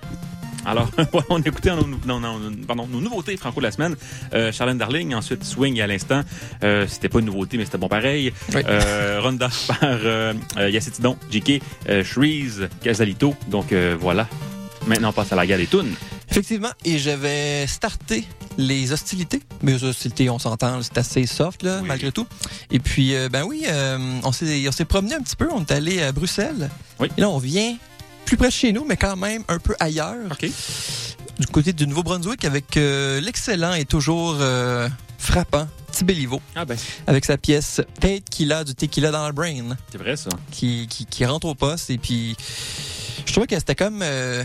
Alors, 0.65 0.89
on 1.29 1.41
a 1.41 1.47
écouté 1.47 1.71
nos, 1.71 1.87
non, 2.05 2.19
non, 2.19 2.39
pardon, 2.67 2.87
nos 2.87 3.01
nouveautés 3.01 3.35
franco 3.37 3.59
de 3.59 3.65
la 3.65 3.71
semaine. 3.71 3.95
Euh, 4.33 4.51
Charlène 4.51 4.77
Darling, 4.77 5.15
ensuite 5.15 5.43
Swing 5.43 5.81
à 5.81 5.87
l'instant. 5.87 6.21
Euh, 6.63 6.85
c'était 6.87 7.09
pas 7.09 7.19
une 7.19 7.25
nouveauté, 7.25 7.57
mais 7.57 7.65
c'était 7.65 7.79
bon 7.79 7.87
pareil. 7.87 8.31
Oui. 8.53 8.61
Euh, 8.67 9.19
Ronda 9.21 9.49
par 9.67 9.77
euh, 9.81 10.33
Yacetidon, 10.57 11.17
JK, 11.31 11.61
euh, 11.89 12.03
Shreeze, 12.03 12.69
Casalito. 12.83 13.35
Donc 13.47 13.71
euh, 13.71 13.97
voilà. 13.99 14.27
Maintenant, 14.87 15.09
on 15.09 15.13
passe 15.13 15.31
à 15.31 15.35
la 15.35 15.45
guerre 15.45 15.57
des 15.57 15.67
tunes. 15.67 15.95
Effectivement, 16.31 16.69
et 16.85 16.97
j'avais 16.97 17.67
starté 17.67 18.25
les 18.57 18.91
hostilités. 18.93 19.41
Mais 19.61 19.73
les 19.73 19.83
hostilités, 19.83 20.29
on 20.29 20.39
s'entend, 20.39 20.81
c'est 20.81 20.97
assez 20.97 21.25
soft, 21.25 21.61
là, 21.63 21.79
Oui. 21.81 21.87
malgré 21.87 22.11
tout. 22.11 22.25
Et 22.71 22.79
puis, 22.79 23.13
euh, 23.15 23.27
ben 23.29 23.43
oui, 23.43 23.63
euh, 23.67 23.97
on 24.23 24.31
s'est 24.31 24.67
on 24.67 24.71
s'est 24.71 24.85
promené 24.85 25.15
un 25.15 25.21
petit 25.21 25.35
peu. 25.35 25.49
On 25.51 25.61
est 25.61 25.71
allé 25.71 26.01
à 26.01 26.11
Bruxelles. 26.13 26.69
Oui. 26.99 27.09
Et 27.17 27.21
là, 27.21 27.29
on 27.29 27.37
vient 27.37 27.75
plus 28.25 28.37
près 28.37 28.47
de 28.47 28.53
chez 28.53 28.71
nous, 28.71 28.85
mais 28.85 28.95
quand 28.97 29.17
même 29.17 29.43
un 29.49 29.59
peu 29.59 29.75
ailleurs. 29.79 30.15
OK. 30.31 30.49
Du 31.39 31.47
côté 31.47 31.73
du 31.73 31.85
Nouveau-Brunswick, 31.87 32.45
avec 32.45 32.77
euh, 32.77 33.19
l'excellent 33.19 33.73
et 33.73 33.83
toujours 33.85 34.37
frappant 35.17 35.67
Tibelivo, 35.91 36.41
Ah 36.55 36.63
ben, 36.65 36.77
avec 37.07 37.25
sa 37.25 37.37
pièce 37.37 37.81
Tequila 37.99 38.63
du 38.63 38.73
Tequila 38.73 39.11
dans 39.11 39.27
le 39.27 39.33
Brain, 39.33 39.75
c'est 39.91 39.97
vrai 39.97 40.15
ça. 40.15 40.29
qui, 40.51 40.87
qui, 40.89 41.05
qui 41.05 41.25
rentre 41.25 41.47
au 41.47 41.55
poste. 41.55 41.89
Et 41.89 41.97
puis, 41.97 42.35
je 43.25 43.31
trouvais 43.31 43.47
que 43.47 43.55
c'était 43.55 43.75
comme... 43.75 43.99
euh, 44.01 44.43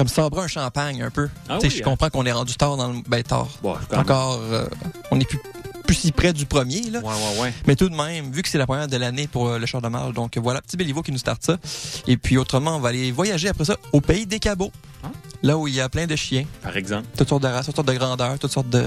comme 0.00 0.08
sabrer 0.08 0.40
un 0.44 0.46
champagne 0.48 1.02
un 1.02 1.10
peu. 1.10 1.28
Ah 1.46 1.58
oui, 1.62 1.68
je 1.68 1.76
hein. 1.76 1.80
comprends 1.84 2.08
qu'on 2.08 2.24
est 2.24 2.32
rendu 2.32 2.54
tard 2.54 2.78
dans 2.78 2.88
le. 2.90 3.00
Ben, 3.06 3.22
tard. 3.22 3.48
Bon. 3.62 3.76
Encore. 3.94 4.40
euh, 4.50 4.64
on 5.10 5.20
est 5.20 5.26
plus, 5.26 5.38
plus 5.86 5.94
si 5.94 6.10
près 6.10 6.32
du 6.32 6.46
premier, 6.46 6.80
là. 6.88 7.00
Ouais, 7.00 7.08
ouais, 7.08 7.42
ouais. 7.42 7.54
Mais 7.66 7.76
tout 7.76 7.86
de 7.90 7.94
même, 7.94 8.32
vu 8.32 8.40
que 8.40 8.48
c'est 8.48 8.56
la 8.56 8.64
première 8.64 8.88
de 8.88 8.96
l'année 8.96 9.26
pour 9.26 9.48
euh, 9.48 9.58
le 9.58 9.66
char 9.66 9.82
de 9.82 9.88
marge, 9.88 10.14
donc 10.14 10.38
voilà, 10.38 10.62
petit 10.62 10.78
Béliveau 10.78 11.02
qui 11.02 11.12
nous 11.12 11.18
starte 11.18 11.42
ça. 11.44 11.58
Et 12.06 12.16
puis 12.16 12.38
autrement, 12.38 12.76
on 12.76 12.80
va 12.80 12.88
aller 12.88 13.12
voyager 13.12 13.48
après 13.50 13.66
ça 13.66 13.76
au 13.92 14.00
pays 14.00 14.24
des 14.24 14.38
cabots. 14.38 14.72
Ah. 15.04 15.08
Là 15.42 15.58
où 15.58 15.68
il 15.68 15.74
y 15.74 15.82
a 15.82 15.88
plein 15.90 16.06
de 16.06 16.16
chiens, 16.16 16.44
Par 16.62 16.74
exemple. 16.78 17.06
toutes 17.14 17.28
sortes 17.28 17.42
de 17.42 17.48
races, 17.48 17.66
toutes 17.66 17.76
sortes 17.76 17.88
de 17.88 17.92
grandeurs, 17.94 18.38
toutes 18.38 18.52
sortes 18.52 18.70
de... 18.70 18.84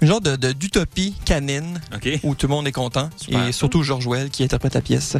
Une 0.00 0.06
genre 0.06 0.20
de 0.20 0.36
de- 0.36 0.52
d'utopie 0.52 1.14
canine 1.24 1.80
où 2.22 2.36
tout 2.36 2.46
le 2.46 2.54
monde 2.54 2.68
est 2.68 2.72
content. 2.72 3.10
Super. 3.16 3.48
Et 3.48 3.52
surtout 3.52 3.82
Georges 3.82 4.06
Well 4.06 4.30
qui 4.30 4.44
interprète 4.44 4.74
la 4.74 4.82
pièce, 4.82 5.16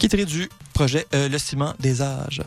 qui 0.00 0.06
est 0.06 0.08
tirée 0.08 0.24
du 0.24 0.48
projet 0.72 1.06
euh, 1.14 1.28
Le 1.28 1.38
ciment 1.38 1.74
des 1.78 2.02
âges. 2.02 2.42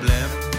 problem. 0.00 0.49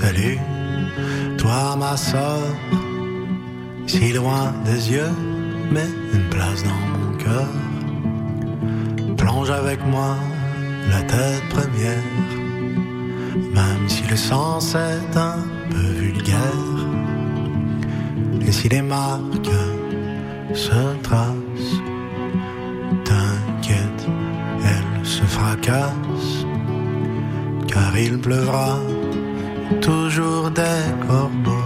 Salut, 0.00 0.38
toi 1.36 1.76
ma 1.76 1.94
soeur, 1.94 2.40
si 3.86 4.14
loin 4.14 4.54
des 4.64 4.92
yeux, 4.92 5.12
mais 5.70 5.88
une 6.14 6.26
place 6.30 6.64
dans 6.64 6.82
mon 6.92 7.16
cœur. 7.18 7.48
Plonge 9.18 9.50
avec 9.50 9.84
moi 9.86 10.16
la 10.88 11.02
tête 11.02 11.46
première, 11.50 12.08
même 13.52 13.88
si 13.88 14.02
le 14.08 14.16
sens 14.16 14.74
est 14.74 15.16
un 15.18 15.44
peu 15.70 15.88
vulgaire. 16.02 16.78
Et 18.46 18.52
si 18.52 18.70
les 18.70 18.82
marques 18.82 19.56
se 20.54 20.80
tracent, 21.02 21.78
t'inquiète, 23.04 24.02
elles 24.64 25.06
se 25.06 25.24
fracassent, 25.24 26.46
car 27.68 27.96
il 27.98 28.18
pleuvra 28.18 28.78
toujours 29.80 30.50
des 30.50 31.06
corbeaux 31.06 31.59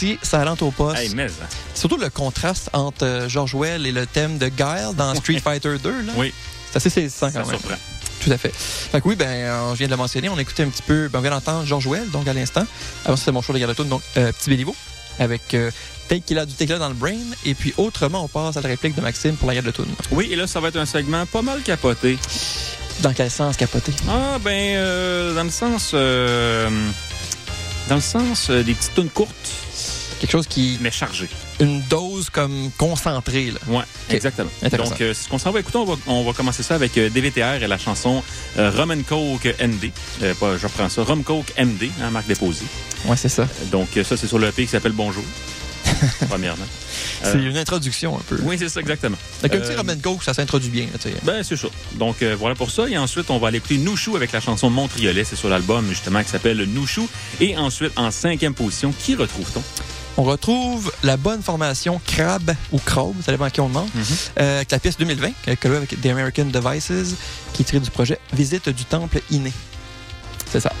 Ça 0.00 0.06
aussi, 0.06 0.18
ça 0.22 0.44
rentre 0.44 0.62
au 0.62 0.70
poste. 0.70 0.98
Hey, 0.98 1.10
mais, 1.14 1.26
hein. 1.26 1.46
Surtout 1.74 1.96
le 1.98 2.08
contraste 2.10 2.70
entre 2.72 3.04
euh, 3.04 3.28
George 3.28 3.54
Well 3.54 3.86
et 3.86 3.92
le 3.92 4.06
thème 4.06 4.38
de 4.38 4.48
Guile 4.48 4.94
dans 4.96 5.14
Street 5.14 5.40
Fighter 5.40 5.76
2. 5.82 5.90
Là. 6.02 6.12
oui, 6.16 6.32
C'est 6.70 6.76
assez 6.76 6.90
saisissant 6.90 7.30
ça 7.30 7.40
quand 7.42 7.48
même. 7.50 7.58
surprend. 7.58 7.76
Tout 8.22 8.30
à 8.32 8.38
fait. 8.38 8.52
Fait 8.54 9.00
que 9.00 9.08
oui, 9.08 9.16
ben, 9.16 9.26
je 9.72 9.78
viens 9.78 9.86
de 9.86 9.92
le 9.92 9.96
mentionner. 9.96 10.28
On 10.28 10.36
a 10.36 10.40
écouté 10.42 10.62
un 10.62 10.68
petit 10.68 10.82
peu. 10.82 11.08
Ben, 11.08 11.18
on 11.18 11.22
vient 11.22 11.30
d'entendre 11.30 11.64
George 11.66 11.86
Well, 11.86 12.08
donc 12.10 12.28
à 12.28 12.32
l'instant. 12.34 12.66
Avant, 13.04 13.16
c'était 13.16 13.32
mon 13.32 13.40
show 13.42 13.52
de 13.52 13.58
Galatoune, 13.58 13.88
donc 13.88 14.02
euh, 14.16 14.30
Petit 14.32 14.50
Béliveau. 14.50 14.74
avec 15.18 15.54
euh, 15.54 15.70
Take 16.08 16.22
qu'il 16.22 16.38
a 16.38 16.44
du 16.46 16.54
tequila 16.54 16.78
dans 16.78 16.88
le 16.88 16.94
brain. 16.94 17.16
Et 17.44 17.54
puis 17.54 17.72
autrement, 17.76 18.24
on 18.24 18.28
passe 18.28 18.56
à 18.56 18.60
la 18.62 18.68
réplique 18.68 18.94
de 18.94 19.00
Maxime 19.00 19.36
pour 19.36 19.48
la 19.48 19.54
guerre 19.54 19.62
de 19.62 19.70
tune. 19.70 19.86
Oui, 20.10 20.28
et 20.30 20.36
là, 20.36 20.46
ça 20.46 20.60
va 20.60 20.68
être 20.68 20.76
un 20.76 20.86
segment 20.86 21.24
pas 21.26 21.42
mal 21.42 21.60
capoté. 21.62 22.18
Dans 23.00 23.12
quel 23.14 23.30
sens 23.30 23.56
capoté? 23.56 23.92
Ah, 24.08 24.38
ben, 24.42 24.76
euh, 24.76 25.34
dans 25.34 25.44
le 25.44 25.50
sens... 25.50 25.92
euh, 25.94 26.68
dans 27.88 27.94
le 27.96 28.00
sens 28.02 28.48
euh, 28.50 28.62
des 28.62 28.74
petites 28.74 28.94
tunes 28.94 29.08
courtes, 29.08 29.32
Quelque 30.20 30.32
chose 30.32 30.46
qui... 30.46 30.78
mais 30.82 30.90
chargées. 30.90 31.30
Une 31.60 31.80
dose 31.88 32.28
comme 32.28 32.70
concentrée, 32.76 33.52
là. 33.52 33.58
Ouais, 33.68 33.84
exactement. 34.10 34.50
Donc, 34.62 35.00
euh, 35.00 35.14
c'est 35.14 35.24
ce 35.24 35.28
qu'on 35.30 35.38
s'en 35.38 35.50
va 35.50 35.60
écouter. 35.60 35.78
On 35.78 35.86
va, 35.86 35.94
on 36.06 36.24
va 36.24 36.32
commencer 36.34 36.62
ça 36.62 36.74
avec 36.74 36.96
euh, 36.98 37.08
DVTR 37.08 37.62
et 37.62 37.66
la 37.66 37.78
chanson 37.78 38.22
euh, 38.58 38.70
Rum 38.70 38.90
and 38.90 39.02
Coke 39.08 39.46
MD. 39.46 39.90
Euh, 40.22 40.34
pas, 40.34 40.58
je 40.58 40.66
reprends 40.66 40.90
ça. 40.90 41.02
Rum 41.02 41.24
Coke 41.24 41.52
MD, 41.58 41.90
hein, 42.02 42.10
marque 42.10 42.26
déposée. 42.26 42.66
Ouais, 43.06 43.16
c'est 43.16 43.30
ça. 43.30 43.48
Donc, 43.72 43.88
ça, 44.04 44.16
c'est 44.18 44.26
sur 44.26 44.38
le 44.38 44.50
qui 44.50 44.66
s'appelle 44.66 44.92
Bonjour, 44.92 45.24
premièrement. 46.28 46.66
C'est 47.22 47.38
une 47.38 47.56
introduction 47.56 48.16
un 48.18 48.22
peu. 48.28 48.38
Oui, 48.42 48.56
c'est 48.58 48.68
ça, 48.68 48.80
exactement. 48.80 49.16
Avec 49.42 49.54
un 49.54 49.60
petit 49.60 49.74
Robin 49.74 49.96
Coke, 49.96 50.22
ça 50.22 50.34
s'introduit 50.34 50.70
bien, 50.70 50.84
là, 50.84 50.98
tu 51.00 51.08
sais. 51.08 51.14
Ben, 51.22 51.42
c'est 51.42 51.56
ça. 51.56 51.68
Donc, 51.94 52.22
voilà 52.38 52.54
pour 52.54 52.70
ça. 52.70 52.88
Et 52.88 52.98
ensuite, 52.98 53.30
on 53.30 53.38
va 53.38 53.48
aller 53.48 53.58
écouter 53.58 53.78
Nouchou 53.78 54.16
avec 54.16 54.32
la 54.32 54.40
chanson 54.40 54.68
Montriolet. 54.68 55.24
C'est 55.24 55.36
sur 55.36 55.48
l'album, 55.48 55.88
justement, 55.88 56.22
qui 56.22 56.28
s'appelle 56.28 56.62
Nouchou. 56.64 57.08
Et 57.40 57.56
ensuite, 57.56 57.92
en 57.96 58.10
cinquième 58.10 58.54
position, 58.54 58.92
qui 58.92 59.14
retrouve-t-on? 59.14 59.62
On 60.16 60.22
retrouve 60.22 60.92
la 61.02 61.16
bonne 61.16 61.42
formation 61.42 62.00
Crab 62.04 62.54
ou 62.72 62.78
Crabe, 62.78 63.14
ça 63.24 63.32
dépend 63.32 63.44
à 63.44 63.50
qui 63.50 63.60
on 63.60 63.68
demande, 63.68 63.88
euh, 64.38 64.56
avec 64.56 64.70
la 64.70 64.78
pièce 64.78 64.96
2020, 64.98 65.28
euh, 65.48 65.56
collée 65.56 65.76
avec 65.76 66.00
The 66.00 66.06
American 66.06 66.46
Devices, 66.46 67.14
qui 67.52 67.62
est 67.62 67.64
tirée 67.64 67.80
du 67.80 67.90
projet 67.90 68.18
Visite 68.32 68.68
du 68.68 68.84
Temple 68.84 69.20
Inné. 69.30 69.52
C'est 70.50 70.60
ça. 70.60 70.72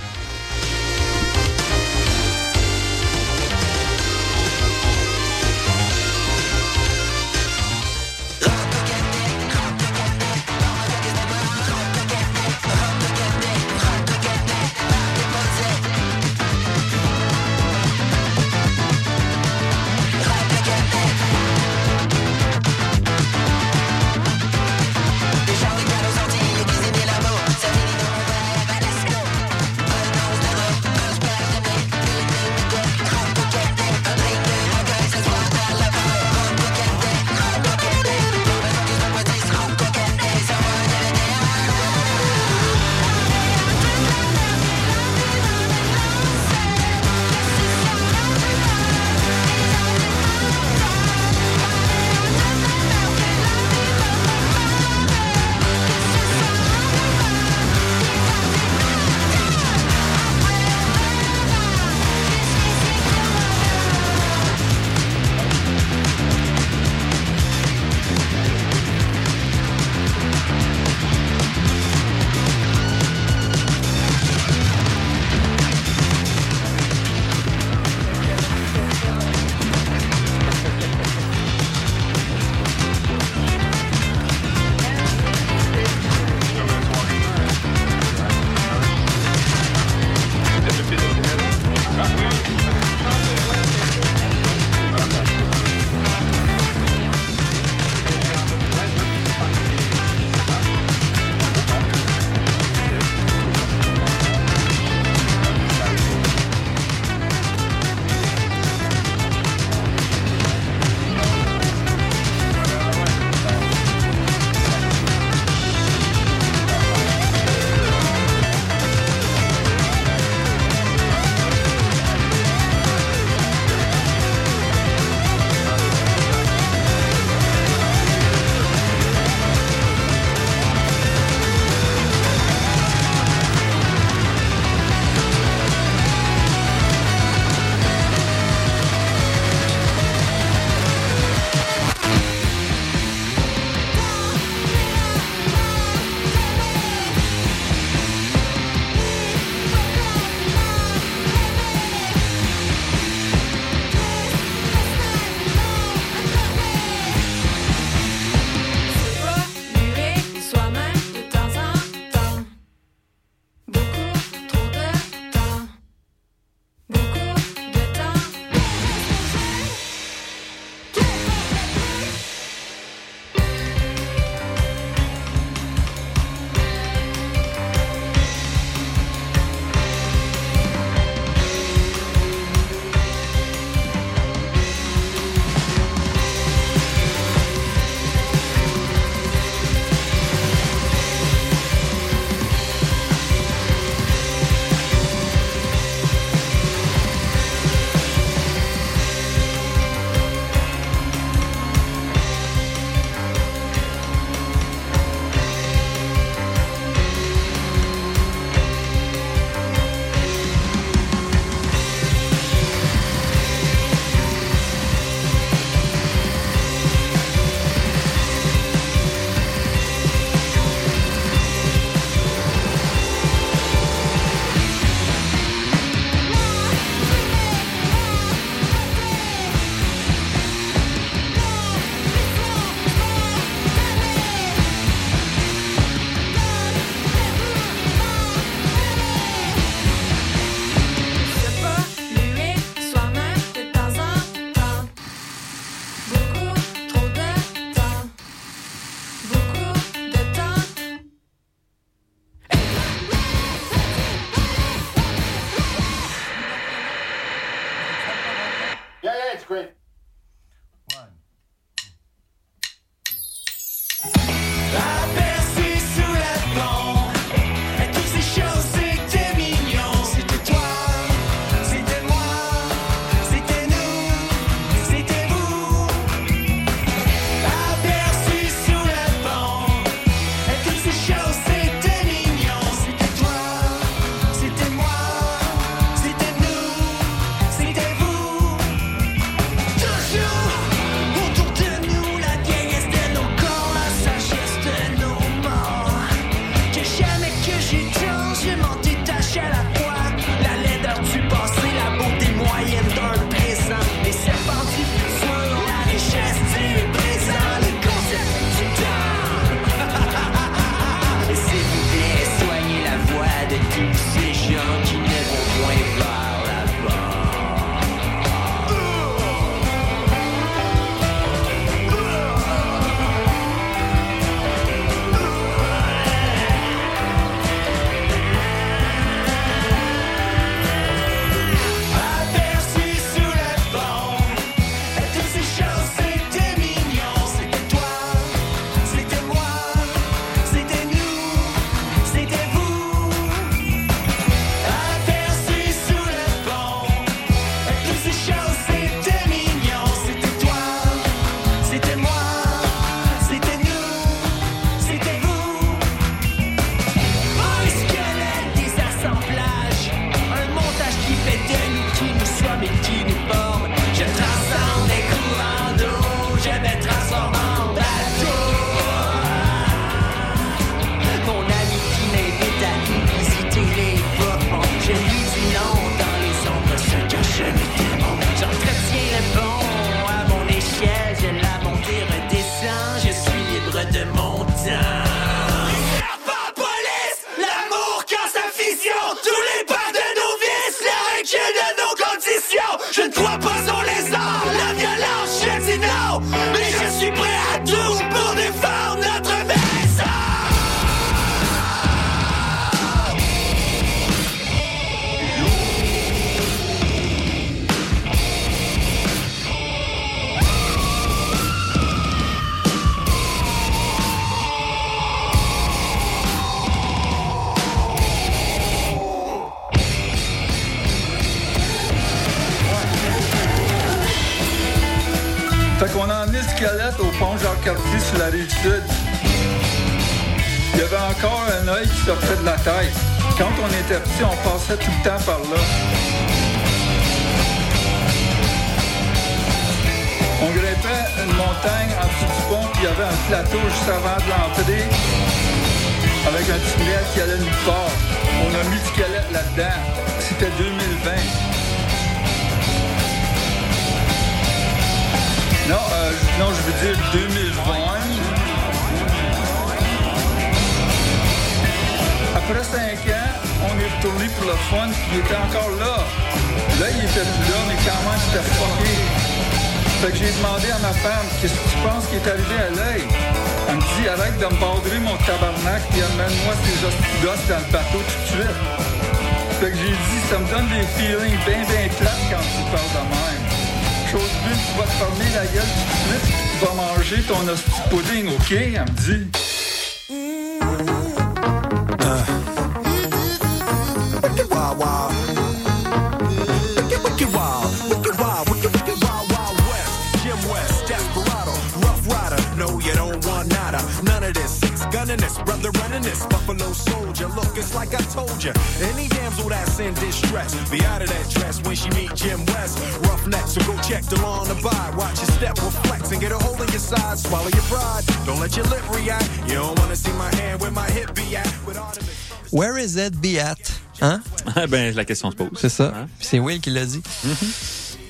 Where 523.10 523.16
is 523.16 523.16
it 523.16 523.20
be 523.20 523.38
at? 523.38 523.56
Hein? 524.00 524.22
Ah, 524.56 524.66
ben, 524.66 524.94
la 524.94 525.04
question 525.04 525.30
se 525.30 525.36
pose. 525.36 525.50
C'est 525.56 525.68
ça. 525.68 525.92
Hein? 525.94 526.06
C'est 526.20 526.38
Will 526.38 526.60
qui 526.60 526.70
l'a 526.70 526.86
dit. 526.86 527.02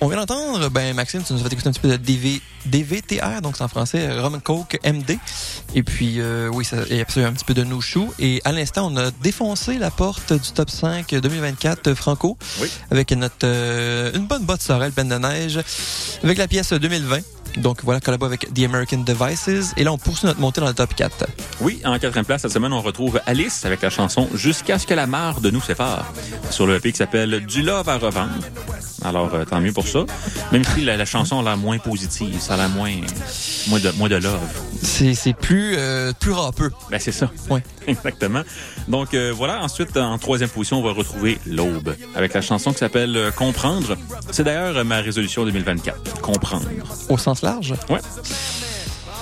On 0.03 0.09
vient 0.09 0.19
d'entendre, 0.19 0.71
ben 0.71 0.95
Maxime, 0.95 1.23
tu 1.23 1.35
nous 1.35 1.41
as 1.41 1.43
fait 1.43 1.53
écouter 1.53 1.69
un 1.69 1.73
petit 1.73 1.81
peu 1.81 1.89
de 1.89 1.97
DV, 1.97 2.41
DVTR, 2.65 3.43
donc 3.43 3.59
c'est 3.59 3.65
en 3.65 3.69
français, 3.69 4.11
Rum 4.19 4.41
Coke 4.41 4.79
MD. 4.83 5.19
Et 5.75 5.83
puis, 5.83 6.21
euh, 6.21 6.49
oui, 6.51 6.65
ça, 6.65 6.79
il 6.89 6.97
y 6.97 7.01
a 7.01 7.03
absolument 7.03 7.31
un 7.31 7.35
petit 7.35 7.45
peu 7.45 7.53
de 7.53 7.65
No 7.65 7.83
Shoe. 7.83 8.09
Et 8.19 8.41
à 8.45 8.53
l'instant, 8.53 8.91
on 8.91 8.97
a 8.97 9.11
défoncé 9.11 9.77
la 9.77 9.91
porte 9.91 10.33
du 10.33 10.53
top 10.53 10.71
5 10.71 11.15
2024 11.15 11.93
Franco. 11.93 12.39
Oui. 12.63 12.71
Avec 12.91 13.13
notre, 13.13 13.45
euh, 13.45 14.13
une 14.15 14.27
bonne 14.27 14.45
botte 14.45 14.63
sorelle 14.63 14.93
pleine 14.93 15.09
de 15.09 15.19
neige. 15.19 15.61
Avec 16.23 16.39
la 16.39 16.49
pièce 16.49 16.73
2020. 16.73 17.19
Donc 17.57 17.83
voilà, 17.85 18.01
collabo 18.01 18.27
avec 18.27 18.53
The 18.55 18.65
American 18.65 18.99
Devices. 18.99 19.73
Et 19.77 19.85
là, 19.85 19.93
on 19.93 19.99
poursuit 19.99 20.27
notre 20.27 20.41
montée 20.41 20.61
dans 20.61 20.69
le 20.69 20.75
top 20.75 20.95
4. 20.95 21.27
Oui, 21.61 21.81
en 21.85 21.99
quatrième 21.99 22.25
place, 22.25 22.43
cette 22.43 22.53
semaine, 22.53 22.73
on 22.73 22.81
retrouve 22.81 23.21
Alice 23.27 23.65
avec 23.65 23.83
la 23.83 23.91
chanson 23.91 24.29
Jusqu'à 24.35 24.79
ce 24.79 24.87
que 24.87 24.95
la 24.95 25.07
mare 25.07 25.41
de 25.41 25.51
nous 25.51 25.61
sépare. 25.61 26.13
Sur 26.51 26.67
le 26.67 26.77
EP 26.77 26.93
qui 26.93 26.99
s'appelle 26.99 27.45
Du 27.47 27.63
love 27.63 27.89
à 27.89 27.99
revendre. 27.99 28.33
Alors, 29.03 29.35
euh, 29.35 29.45
tant 29.45 29.61
mieux 29.61 29.73
pour 29.73 29.87
ça. 29.89 30.05
Même 30.53 30.63
si 30.65 30.83
la, 30.85 30.97
la 30.97 31.05
chanson 31.05 31.41
a 31.41 31.43
l'air 31.43 31.57
moins 31.57 31.79
positive, 31.79 32.39
ça 32.39 32.55
a 32.55 32.57
l'air 32.59 32.69
moins, 32.69 32.93
moins, 33.69 33.81
de, 33.81 33.91
moins 33.93 34.09
de 34.09 34.17
love. 34.17 34.39
C'est, 34.83 35.15
c'est 35.15 35.33
plus, 35.33 35.75
euh, 35.77 36.13
plus 36.19 36.33
râpeux. 36.33 36.71
Ben, 36.91 37.01
c'est 37.01 37.13
ça. 37.13 37.31
Ouais. 37.49 37.63
Exactement. 37.87 38.43
Donc, 38.89 39.15
euh, 39.15 39.33
voilà. 39.35 39.63
Ensuite, 39.63 39.97
en 39.97 40.19
troisième 40.19 40.51
position, 40.51 40.79
on 40.79 40.83
va 40.83 40.93
retrouver 40.93 41.39
L'Aube 41.47 41.95
avec 42.15 42.35
la 42.35 42.43
chanson 42.43 42.73
qui 42.73 42.79
s'appelle 42.79 43.33
Comprendre. 43.37 43.97
C'est 44.31 44.45
d'ailleurs 44.45 44.85
ma 44.85 45.01
résolution 45.01 45.45
2024. 45.45 46.21
Comprendre. 46.21 46.69
Au 47.09 47.17
sens 47.17 47.40
large. 47.43 47.75
Ouais. 47.89 48.01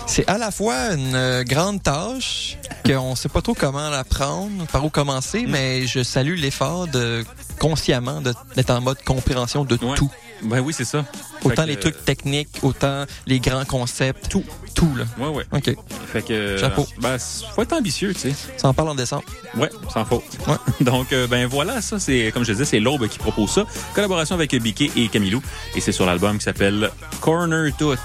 C'est 0.07 0.29
à 0.29 0.39
la 0.39 0.51
fois 0.51 0.95
une 0.95 1.15
euh, 1.15 1.45
grande 1.45 1.83
tâche 1.83 2.57
qu'on 2.87 3.15
sait 3.15 3.29
pas 3.29 3.43
trop 3.43 3.53
comment 3.55 3.91
la 3.91 4.05
prendre, 4.05 4.67
par 4.73 4.85
où 4.85 4.89
commencer, 4.91 5.43
Mm. 5.43 5.51
mais 5.51 5.87
je 5.87 6.03
salue 6.03 6.37
l'effort 6.37 6.87
de 6.89 7.25
consciemment 7.61 8.23
d'être 8.57 8.71
en 8.71 8.81
mode 8.81 9.03
compréhension 9.05 9.65
de 9.65 9.75
Ouais. 9.77 9.97
tout. 9.97 10.11
Ben 10.43 10.61
oui, 10.61 10.73
c'est 10.77 10.85
ça. 10.85 11.05
Autant 11.45 11.65
les 11.65 11.77
trucs 11.77 12.05
techniques, 12.05 12.49
autant 12.63 13.05
les 13.27 13.41
grands 13.41 13.65
concepts, 13.65 14.29
tout, 14.29 14.45
tout 14.75 14.95
là. 14.97 15.05
Ouais, 15.19 15.35
ouais. 15.35 15.45
OK. 15.53 15.77
Fait 16.13 16.23
que. 16.23 16.57
Chapeau. 16.59 16.87
Ben, 17.01 17.19
faut 17.19 17.63
être 17.63 17.73
ambitieux, 17.73 18.15
tu 18.15 18.21
sais. 18.21 18.35
Ça 18.57 18.69
en 18.69 18.75
parle 18.75 18.91
en 18.91 18.95
décembre. 18.95 19.25
Ouais, 19.57 19.71
sans 19.93 20.05
faute. 20.05 20.25
Ouais. 20.47 20.55
Donc, 20.85 21.13
euh, 21.13 21.27
ben 21.27 21.47
voilà, 21.47 21.81
ça, 21.81 21.99
c'est, 21.99 22.31
comme 22.33 22.45
je 22.45 22.53
disais, 22.53 22.65
c'est 22.65 22.81
l'Aube 22.81 23.09
qui 23.09 23.19
propose 23.19 23.51
ça. 23.51 23.65
Collaboration 23.95 24.35
avec 24.35 24.55
Biquet 24.55 24.91
et 24.97 25.09
Camilou. 25.09 25.43
Et 25.75 25.81
c'est 25.81 25.93
sur 25.93 26.07
l'album 26.07 26.39
qui 26.39 26.45
s'appelle 26.45 26.91
Corner 27.21 27.71
Tout. 27.77 27.97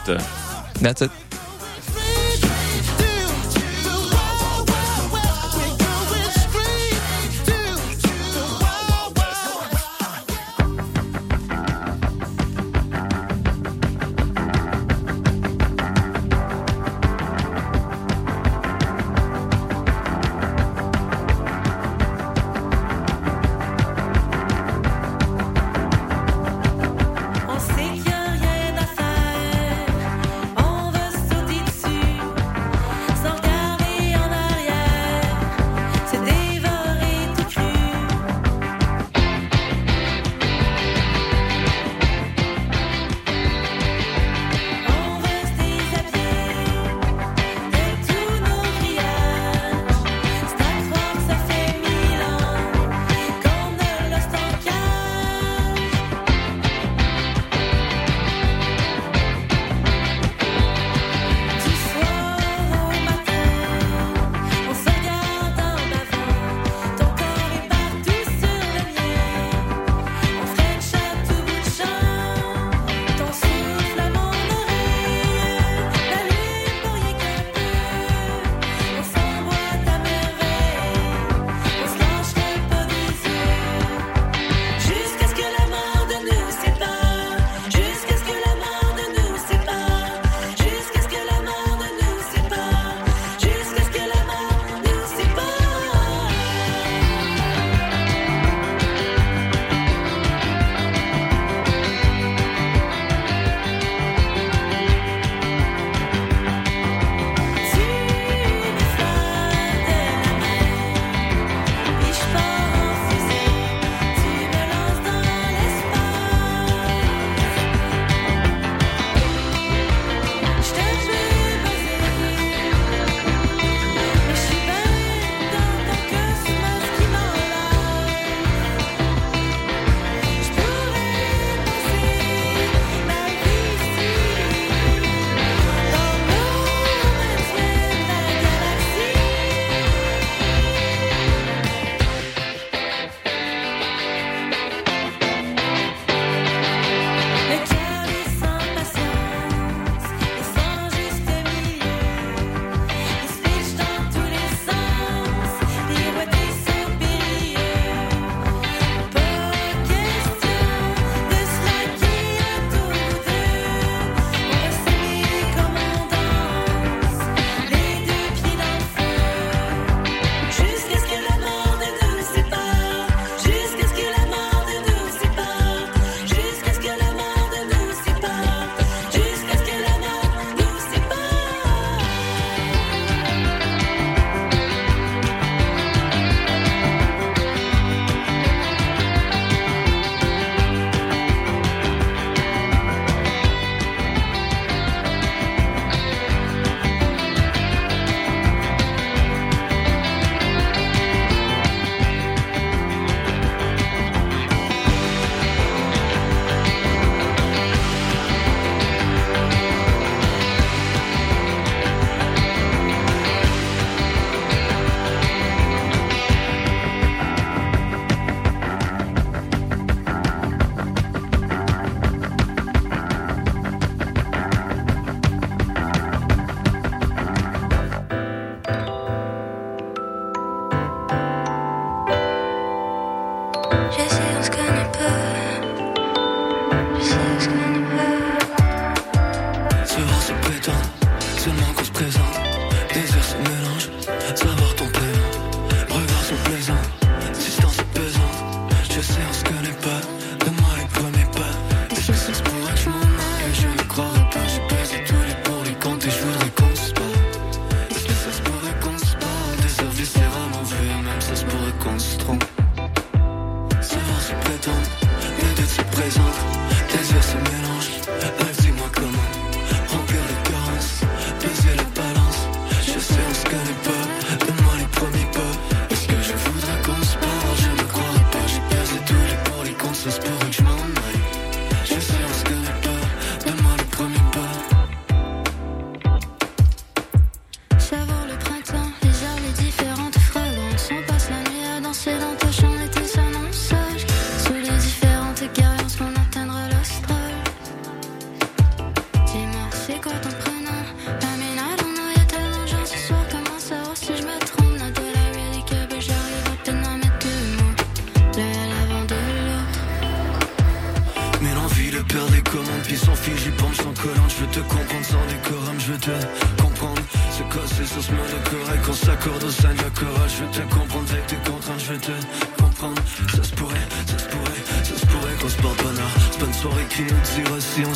That's 0.82 1.02
it. 1.02 1.23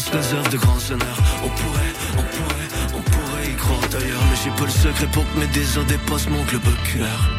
Se 0.07 0.15
réserve 0.15 0.49
de 0.49 0.57
grands 0.57 0.91
honneurs. 0.91 1.17
On 1.43 1.49
pourrait, 1.49 1.93
on 2.13 2.21
pourrait, 2.21 2.69
on 2.95 3.01
pourrait 3.01 3.51
y 3.51 3.55
croire 3.55 3.81
d'ailleurs. 3.91 4.21
Mais 4.29 4.37
j'ai 4.43 4.51
pas 4.51 4.65
le 4.65 4.69
secret 4.69 5.07
pour 5.11 5.23
que 5.29 5.39
mes 5.39 5.47
désirs 5.47 5.85
dépassent 5.85 6.29
mon 6.29 6.43
globe 6.43 6.67
oculaire. 6.67 7.36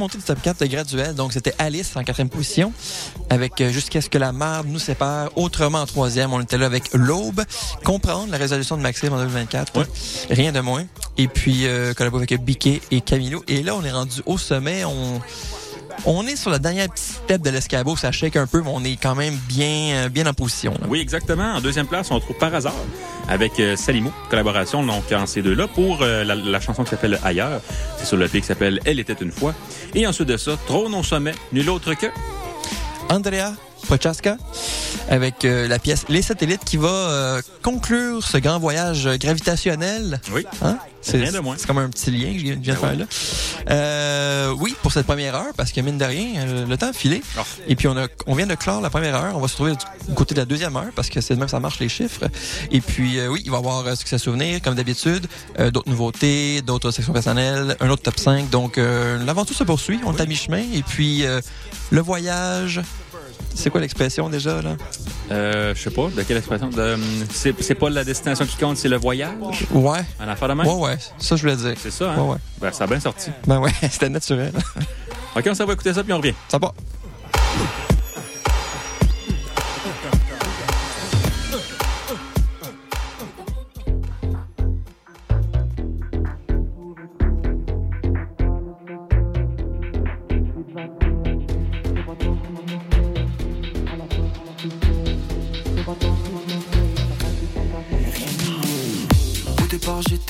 Montée 0.00 0.18
du 0.18 0.24
top 0.24 0.42
4 0.42 0.60
de 0.60 0.66
graduel. 0.66 1.14
Donc, 1.14 1.32
c'était 1.32 1.54
Alice 1.58 1.92
en 1.94 2.02
quatrième 2.02 2.28
position, 2.28 2.72
avec 3.28 3.60
euh, 3.60 3.70
Jusqu'à 3.70 4.00
ce 4.00 4.10
que 4.10 4.18
la 4.18 4.32
marde 4.32 4.66
nous 4.68 4.78
sépare. 4.78 5.30
Autrement, 5.36 5.80
en 5.80 5.86
troisième, 5.86 6.32
on 6.32 6.40
était 6.40 6.58
là 6.58 6.66
avec 6.66 6.84
L'Aube. 6.92 7.42
Comprendre 7.84 8.32
la 8.32 8.38
résolution 8.38 8.76
de 8.76 8.82
Maxime 8.82 9.12
en 9.12 9.18
2024. 9.18 9.86
Rien 10.30 10.52
de 10.52 10.60
moins. 10.60 10.84
Et 11.18 11.28
puis, 11.28 11.66
euh, 11.66 11.94
collabo 11.94 12.16
avec 12.16 12.34
Biquet 12.42 12.80
et 12.90 13.00
Camilo. 13.00 13.44
Et 13.46 13.62
là, 13.62 13.74
on 13.76 13.84
est 13.84 13.92
rendu 13.92 14.22
au 14.26 14.38
sommet. 14.38 14.84
On... 14.84 15.20
On 16.06 16.26
est 16.26 16.36
sur 16.36 16.50
la 16.50 16.58
dernière 16.58 16.88
petite 16.88 17.04
step 17.24 17.42
de 17.42 17.50
l'escabeau, 17.50 17.94
ça 17.96 18.10
shake 18.10 18.36
un 18.36 18.46
peu, 18.46 18.62
mais 18.62 18.70
on 18.72 18.82
est 18.84 18.96
quand 18.96 19.14
même 19.14 19.34
bien, 19.48 20.04
euh, 20.04 20.08
bien 20.08 20.26
en 20.26 20.32
position. 20.32 20.72
là. 20.72 20.86
Oui, 20.88 21.00
exactement. 21.00 21.54
En 21.54 21.60
deuxième 21.60 21.86
place, 21.86 22.10
on 22.10 22.18
trouve 22.20 22.36
par 22.38 22.54
hasard 22.54 22.74
avec 23.28 23.60
euh, 23.60 23.76
Salimo, 23.76 24.10
collaboration 24.30 24.82
donc 24.84 25.04
en 25.12 25.26
ces 25.26 25.42
deux-là 25.42 25.68
pour 25.68 25.98
euh, 26.02 26.24
la, 26.24 26.34
la 26.34 26.60
chanson 26.60 26.84
qui 26.84 26.90
s'appelle 26.90 27.18
Ailleurs. 27.22 27.60
C'est 27.98 28.06
sur 28.06 28.16
le 28.16 28.28
pays 28.28 28.40
qui 28.40 28.46
s'appelle 28.46 28.80
Elle 28.86 28.98
était 28.98 29.12
une 29.20 29.30
fois. 29.30 29.54
Et 29.94 30.06
ensuite 30.06 30.28
de 30.28 30.36
ça, 30.36 30.52
Trône 30.66 30.94
au 30.94 31.02
sommet, 31.02 31.34
nul 31.52 31.68
autre 31.68 31.92
que 31.94 32.06
Andrea 33.08 33.52
Prochaska 33.82 34.36
avec 35.08 35.44
euh, 35.44 35.66
la 35.68 35.78
pièce 35.78 36.04
Les 36.08 36.22
satellites 36.22 36.64
qui 36.64 36.76
va 36.76 36.88
euh, 36.88 37.42
conclure 37.62 38.22
ce 38.24 38.38
grand 38.38 38.58
voyage 38.58 39.08
gravitationnel. 39.18 40.20
Oui. 40.32 40.46
Hein? 40.62 40.78
C'est 41.02 41.16
Rien 41.18 41.32
de 41.32 41.38
moins. 41.38 41.56
c'est 41.58 41.66
comme 41.66 41.78
un 41.78 41.88
petit 41.88 42.10
lien 42.10 42.32
que 42.32 42.38
je 42.38 42.44
viens 42.44 42.56
de 42.56 42.60
Ben 42.60 42.76
faire 42.76 42.90
oui. 42.90 42.98
là. 42.98 43.04
Euh, 43.70 44.54
oui, 44.58 44.76
pour 44.82 44.92
cette 44.92 45.06
première 45.06 45.34
heure, 45.34 45.52
parce 45.56 45.72
que 45.72 45.80
mine 45.80 45.96
de 45.96 46.04
rien, 46.04 46.44
le 46.68 46.76
temps 46.76 46.90
a 46.90 46.92
filé. 46.92 47.22
Oh. 47.38 47.42
Et 47.68 47.74
puis 47.74 47.88
on, 47.88 47.96
a, 47.96 48.06
on 48.26 48.34
vient 48.34 48.46
de 48.46 48.54
clore 48.54 48.82
la 48.82 48.90
première 48.90 49.14
heure. 49.16 49.34
On 49.34 49.40
va 49.40 49.48
se 49.48 49.54
trouver 49.54 49.72
du 49.72 50.14
côté 50.14 50.34
de 50.34 50.40
la 50.40 50.44
deuxième 50.44 50.76
heure, 50.76 50.90
parce 50.94 51.08
que 51.08 51.22
c'est 51.22 51.34
de 51.34 51.40
même 51.40 51.48
ça 51.48 51.58
marche 51.58 51.78
les 51.80 51.88
chiffres. 51.88 52.24
Et 52.70 52.82
puis 52.82 53.18
oui, 53.28 53.40
il 53.44 53.50
va 53.50 53.56
y 53.56 53.60
avoir 53.60 53.86
euh, 53.86 53.94
succès 53.94 54.18
souvenir, 54.18 54.60
comme 54.60 54.74
d'habitude, 54.74 55.26
d'autres 55.72 55.88
nouveautés, 55.88 56.60
d'autres 56.62 56.90
sections 56.90 57.14
personnelles, 57.14 57.76
un 57.80 57.88
autre 57.88 58.02
top 58.02 58.18
5. 58.18 58.50
Donc 58.50 58.76
l'aventure 58.76 59.56
se 59.56 59.64
poursuit, 59.64 60.00
on 60.04 60.14
est 60.14 60.20
à 60.20 60.26
mi-chemin. 60.26 60.64
Et 60.74 60.82
puis 60.82 61.24
le 61.90 62.00
voyage... 62.00 62.80
C'est 63.60 63.68
quoi 63.68 63.82
l'expression 63.82 64.30
déjà 64.30 64.62
là? 64.62 64.74
Euh, 65.30 65.74
je 65.74 65.82
sais 65.82 65.90
pas, 65.90 66.08
de 66.08 66.22
quelle 66.22 66.38
expression? 66.38 66.70
De, 66.70 66.78
euh, 66.80 66.96
c'est, 67.30 67.54
c'est 67.62 67.74
pas 67.74 67.90
la 67.90 68.04
destination 68.04 68.46
qui 68.46 68.56
compte, 68.56 68.78
c'est 68.78 68.88
le 68.88 68.96
voyage? 68.96 69.66
Ouais. 69.70 70.00
En 70.18 70.28
affaire 70.28 70.48
de 70.48 70.54
même? 70.54 70.66
Ouais, 70.66 70.72
ouais. 70.72 70.98
Ça, 71.18 71.36
je 71.36 71.42
voulais 71.42 71.56
dire. 71.56 71.74
C'est 71.76 71.90
ça, 71.90 72.10
hein? 72.10 72.16
Ouais, 72.16 72.30
ouais. 72.30 72.38
Ben, 72.58 72.72
ça 72.72 72.84
a 72.84 72.86
bien 72.86 73.00
sorti. 73.00 73.30
Ben 73.46 73.58
ouais, 73.58 73.70
c'était 73.82 74.08
naturel. 74.08 74.54
OK, 75.36 75.44
on 75.46 75.54
s'en 75.54 75.66
va 75.66 75.74
écouter 75.74 75.92
ça, 75.92 76.02
puis 76.02 76.12
on 76.14 76.16
revient. 76.16 76.32
Ça 76.48 76.56
va. 76.56 76.72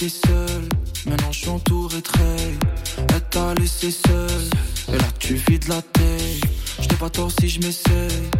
J'étais 0.00 0.14
seul, 0.26 0.68
maintenant 1.06 1.32
je 1.32 1.38
suis 1.38 1.48
entouré 1.48 2.00
de 2.00 2.18
rêves. 2.18 2.58
Elle 2.98 3.20
t'a 3.30 3.54
laissé 3.54 3.90
seul, 3.90 4.94
et 4.94 4.98
là 4.98 5.08
tu 5.18 5.34
vides 5.34 5.68
la 5.68 5.82
tête. 5.82 6.40
Je 6.80 6.88
n'ai 6.88 6.96
pas 6.96 7.10
tort 7.10 7.30
si 7.38 7.48
je 7.48 7.60
m'essaye, 7.60 8.30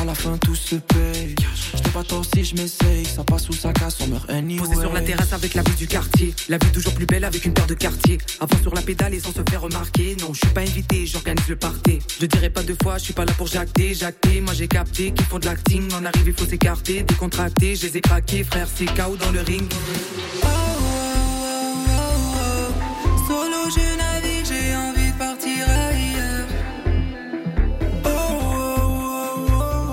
à 0.00 0.04
la 0.04 0.14
fin 0.14 0.36
tout 0.38 0.54
se 0.54 0.76
paye. 0.76 1.34
Je 1.74 1.82
n'ai 1.82 1.90
pas 1.90 2.02
tort 2.02 2.24
si 2.34 2.44
je 2.44 2.54
m'essaye, 2.56 3.04
ça 3.04 3.22
passe 3.22 3.48
ou 3.48 3.52
ça 3.52 3.72
casse, 3.72 3.98
on 4.00 4.08
meurt 4.08 4.28
anyway. 4.30 4.60
Posé 4.66 4.80
sur 4.80 4.92
la 4.92 5.00
terrasse 5.02 5.32
avec 5.32 5.54
la 5.54 5.62
vue 5.62 5.76
du 5.76 5.86
quartier. 5.86 6.34
La 6.48 6.58
vue 6.58 6.70
toujours 6.72 6.94
plus 6.94 7.06
belle 7.06 7.24
avec 7.24 7.44
une 7.44 7.54
paire 7.54 7.66
de 7.66 7.74
quartier. 7.74 8.18
Avant 8.40 8.58
sur 8.62 8.74
la 8.74 8.82
pédale 8.82 9.14
et 9.14 9.20
sans 9.20 9.32
se 9.32 9.42
faire 9.48 9.60
remarquer. 9.60 10.16
Non, 10.20 10.32
je 10.32 10.38
suis 10.38 10.54
pas 10.54 10.62
invité, 10.62 11.06
j'organise 11.06 11.48
le 11.48 11.56
party. 11.56 12.00
Je 12.20 12.26
dirais 12.26 12.50
pas 12.50 12.62
deux 12.62 12.76
fois, 12.82 12.98
je 12.98 13.04
suis 13.04 13.14
pas 13.14 13.24
là 13.24 13.32
pour 13.34 13.46
jacter, 13.46 13.94
jacter. 13.94 14.40
Moi 14.40 14.54
j'ai 14.54 14.68
capté 14.68 15.12
qu'ils 15.12 15.26
font 15.26 15.38
de 15.38 15.46
l'acting. 15.46 15.92
En 15.94 16.04
arrive, 16.04 16.26
il 16.26 16.34
faut 16.34 16.46
s'écarter, 16.46 17.02
décontracter. 17.02 17.76
Je 17.76 17.86
les 17.86 17.98
ai 17.98 18.00
craqués, 18.00 18.42
frère, 18.42 18.66
c'est 18.74 18.86
KO 18.86 19.16
dans 19.16 19.30
le 19.30 19.40
ring. 19.42 19.72
Solo 23.64 23.70
je 23.70 23.96
navigue, 23.96 24.44
j'ai 24.46 24.76
envie 24.76 25.10
de 25.10 25.16
partir 25.16 25.66
ailleurs. 25.68 26.48
Oh, 28.04 28.10
oh, 28.10 29.06
oh, 29.26 29.50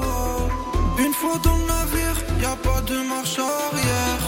oh. 0.10 1.02
Une 1.02 1.14
fois 1.14 1.38
dans 1.42 1.56
le 1.56 1.66
navire, 1.68 2.18
y 2.42 2.46
a 2.46 2.56
pas 2.58 2.82
de 2.82 2.98
marche 3.08 3.40
arrière. 3.40 4.24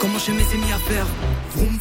Comment 0.00 0.18
je 0.18 0.32
m'ai 0.32 0.44
mis 0.64 0.72
à 0.72 0.78
faire. 0.78 1.19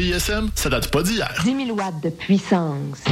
CISM, 0.00 0.48
ça 0.54 0.70
date 0.70 0.90
pas 0.90 1.02
d'hier. 1.02 1.30
10 1.44 1.66
000 1.66 1.76
watts 1.76 2.02
de 2.02 2.08
puissance. 2.08 3.04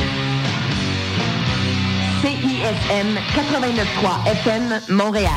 CISM 2.22 3.14
89.3 3.36 4.30
FM, 4.32 4.80
Montréal. 4.89 5.30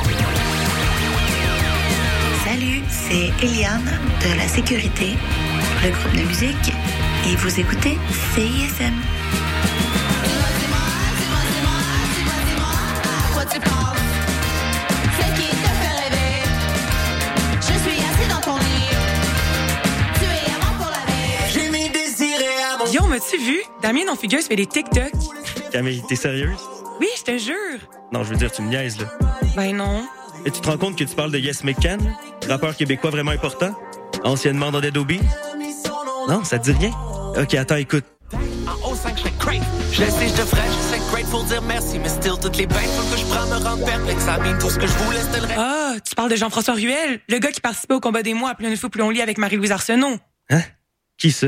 Salut, 2.46 2.82
c'est 2.88 3.46
Eliane 3.46 3.84
de 4.22 4.38
la 4.38 4.48
Sécurité, 4.48 5.18
le 5.84 5.90
groupe 5.90 6.14
de 6.14 6.26
musique, 6.26 6.74
et 7.30 7.36
vous 7.36 7.60
écoutez 7.60 7.98
CISM. 8.34 8.94
As-tu 23.32 23.44
vu? 23.44 23.62
Damien, 23.82 24.02
non 24.06 24.16
figure, 24.16 24.42
fait 24.42 24.56
des 24.56 24.66
TikTok. 24.66 25.12
Camille, 25.72 26.04
t'es 26.08 26.16
sérieuse? 26.16 26.60
Oui, 27.00 27.08
je 27.18 27.24
te 27.24 27.38
jure. 27.38 27.80
Non, 28.12 28.24
je 28.24 28.30
veux 28.30 28.36
dire, 28.36 28.52
tu 28.52 28.62
me 28.62 28.70
niaises, 28.70 29.00
là. 29.00 29.06
Ben 29.56 29.76
non. 29.76 30.06
Et 30.46 30.52
tu 30.52 30.60
te 30.62 30.70
rends 30.70 30.78
compte 30.78 30.98
que 30.98 31.04
tu 31.04 31.16
parles 31.16 31.32
de 31.32 31.38
Yes 31.38 31.64
McCann, 31.64 32.16
rappeur 32.48 32.76
québécois 32.76 33.12
vraiment 33.12 33.32
important? 33.32 33.74
Anciennement 34.24 34.72
dans 34.72 34.82
Dead? 34.82 34.98
Non, 36.28 36.44
ça 36.44 36.60
te 36.60 36.72
dit 36.72 36.78
rien? 36.78 36.92
Ok, 37.38 37.54
attends, 37.54 37.76
écoute. 37.76 38.06
En 38.34 38.90
haut 38.90 38.96
5, 38.96 39.16
je 39.16 39.22
serais 39.22 39.34
great. 39.40 39.62
Je 39.92 40.02
le 40.02 40.10
sais, 40.10 40.28
je 40.28 40.38
devrais, 40.38 40.68
je 40.68 40.98
serais 40.98 41.12
great 41.12 41.26
pour 41.30 41.44
dire 41.44 41.62
merci. 41.62 42.00
Mais 42.00 42.10
still, 42.10 42.34
toutes 42.42 42.58
les 42.58 42.68
bêtes 42.68 42.78
que 42.78 43.18
je 43.18 43.26
prends 43.26 43.48
me 43.48 43.64
rendent 43.64 43.86
perplexe. 43.86 44.24
Ça 44.24 44.38
mine 44.40 44.58
tout 44.60 44.70
ce 44.70 44.78
que 44.78 44.88
je 44.88 44.94
voulais, 44.94 45.22
c'était 45.22 45.40
le 45.40 45.48
reste. 45.48 45.60
Ah, 45.60 45.94
tu 46.08 46.16
parles 46.16 46.30
de 46.32 46.36
Jean-François 46.36 46.74
Ruel, 46.76 47.20
le 47.28 47.40
gars 47.40 47.52
qui 47.52 47.62
participait 47.62 47.94
au 47.94 48.00
combat 48.00 48.24
des 48.24 48.34
mois 48.34 48.52
à 48.52 48.56
plus 48.56 48.68
une 48.68 48.78
fois 48.78 48.90
plus 48.90 49.02
on 49.02 49.10
lit 49.10 49.22
avec 49.22 49.38
Marie-Louise 49.38 49.72
Arsenault. 49.72 50.18
Hein? 50.50 50.62
Qui 51.18 51.32
ça? 51.32 51.48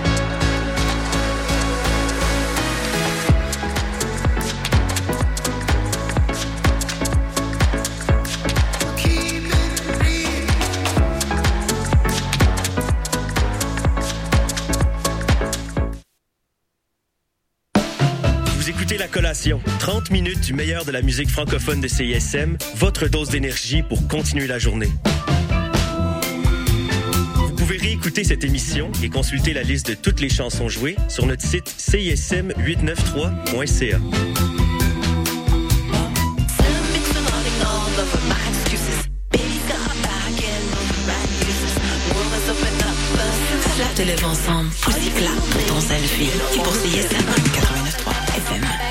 La 19.01 19.07
Collation, 19.07 19.59
30 19.79 20.11
minutes 20.11 20.41
du 20.41 20.53
meilleur 20.53 20.85
de 20.85 20.91
la 20.91 21.01
musique 21.01 21.31
francophone 21.31 21.81
de 21.81 21.87
CISM, 21.87 22.55
votre 22.75 23.07
dose 23.07 23.29
d'énergie 23.29 23.81
pour 23.81 24.07
continuer 24.07 24.45
la 24.45 24.59
journée. 24.59 24.91
Vous 27.33 27.55
pouvez 27.55 27.77
réécouter 27.77 28.23
cette 28.23 28.43
émission 28.43 28.91
et 29.01 29.09
consulter 29.09 29.53
la 29.53 29.63
liste 29.63 29.89
de 29.89 29.95
toutes 29.95 30.19
les 30.19 30.29
chansons 30.29 30.69
jouées 30.69 30.97
sur 31.07 31.25
notre 31.25 31.41
site 31.41 31.65
cism893.ca. 31.79 33.97
Là, 43.79 43.85
te 43.95 44.01
lève 44.03 44.25
ensemble, 44.25 44.69
poussy 44.81 45.09
clap 45.09 45.33
pour 45.49 45.65
ton 45.65 45.81
selfie. 45.81 46.29
Qui 46.51 46.59
pour 46.59 46.75
CISM 46.75 47.07
89.3 47.07 48.11
FM. 48.37 48.90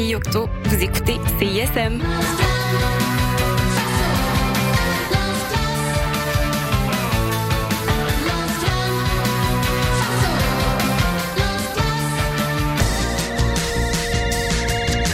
Vous 0.00 0.82
écoutez 0.84 1.18
CISM. 1.40 2.00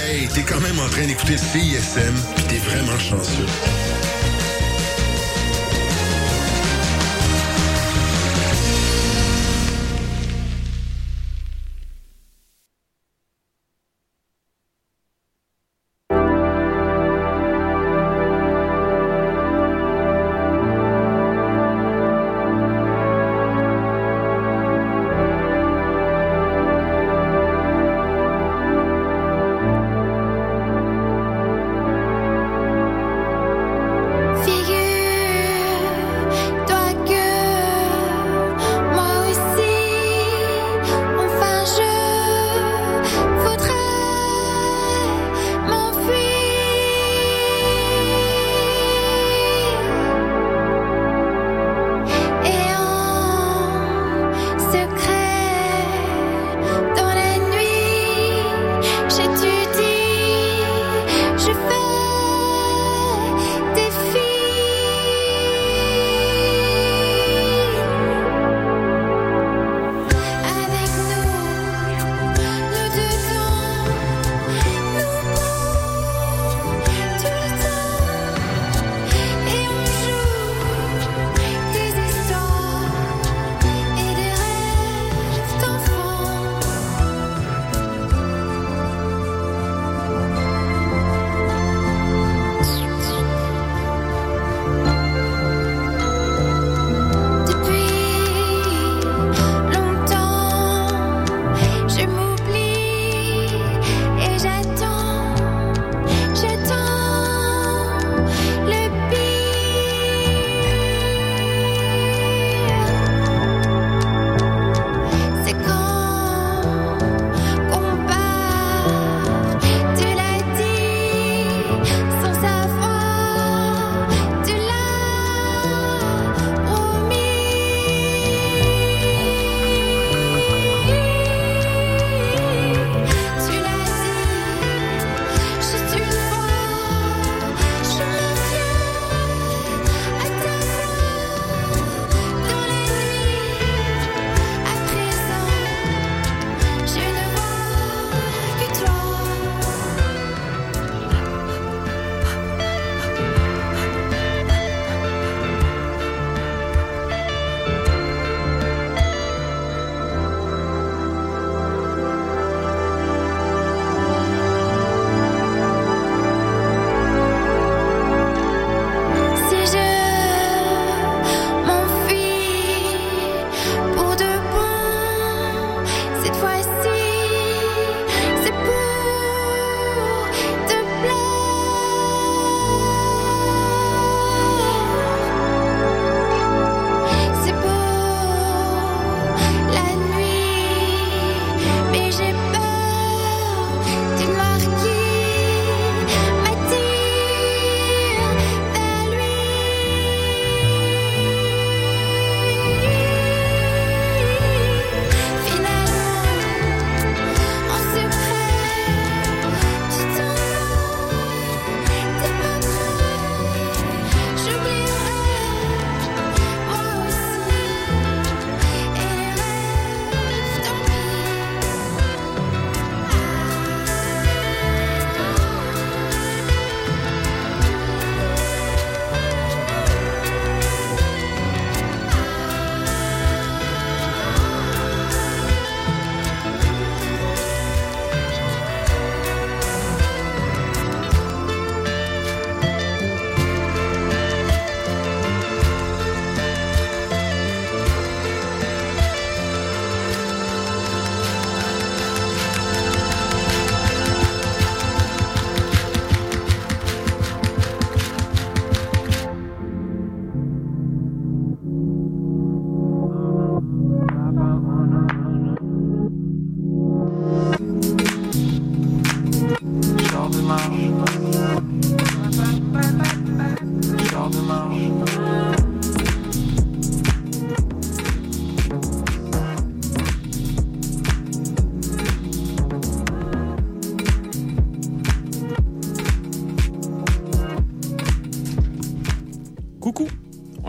Hey, 0.03 0.29
t'es 0.29 0.43
quand 0.43 0.61
même 0.61 0.79
en 0.79 0.89
train 0.91 1.07
d'écouter 1.07 1.39
CISM, 1.39 2.15
pis 2.37 2.43
t'es 2.43 2.59
vraiment 2.59 2.99
chanceux. 2.99 3.84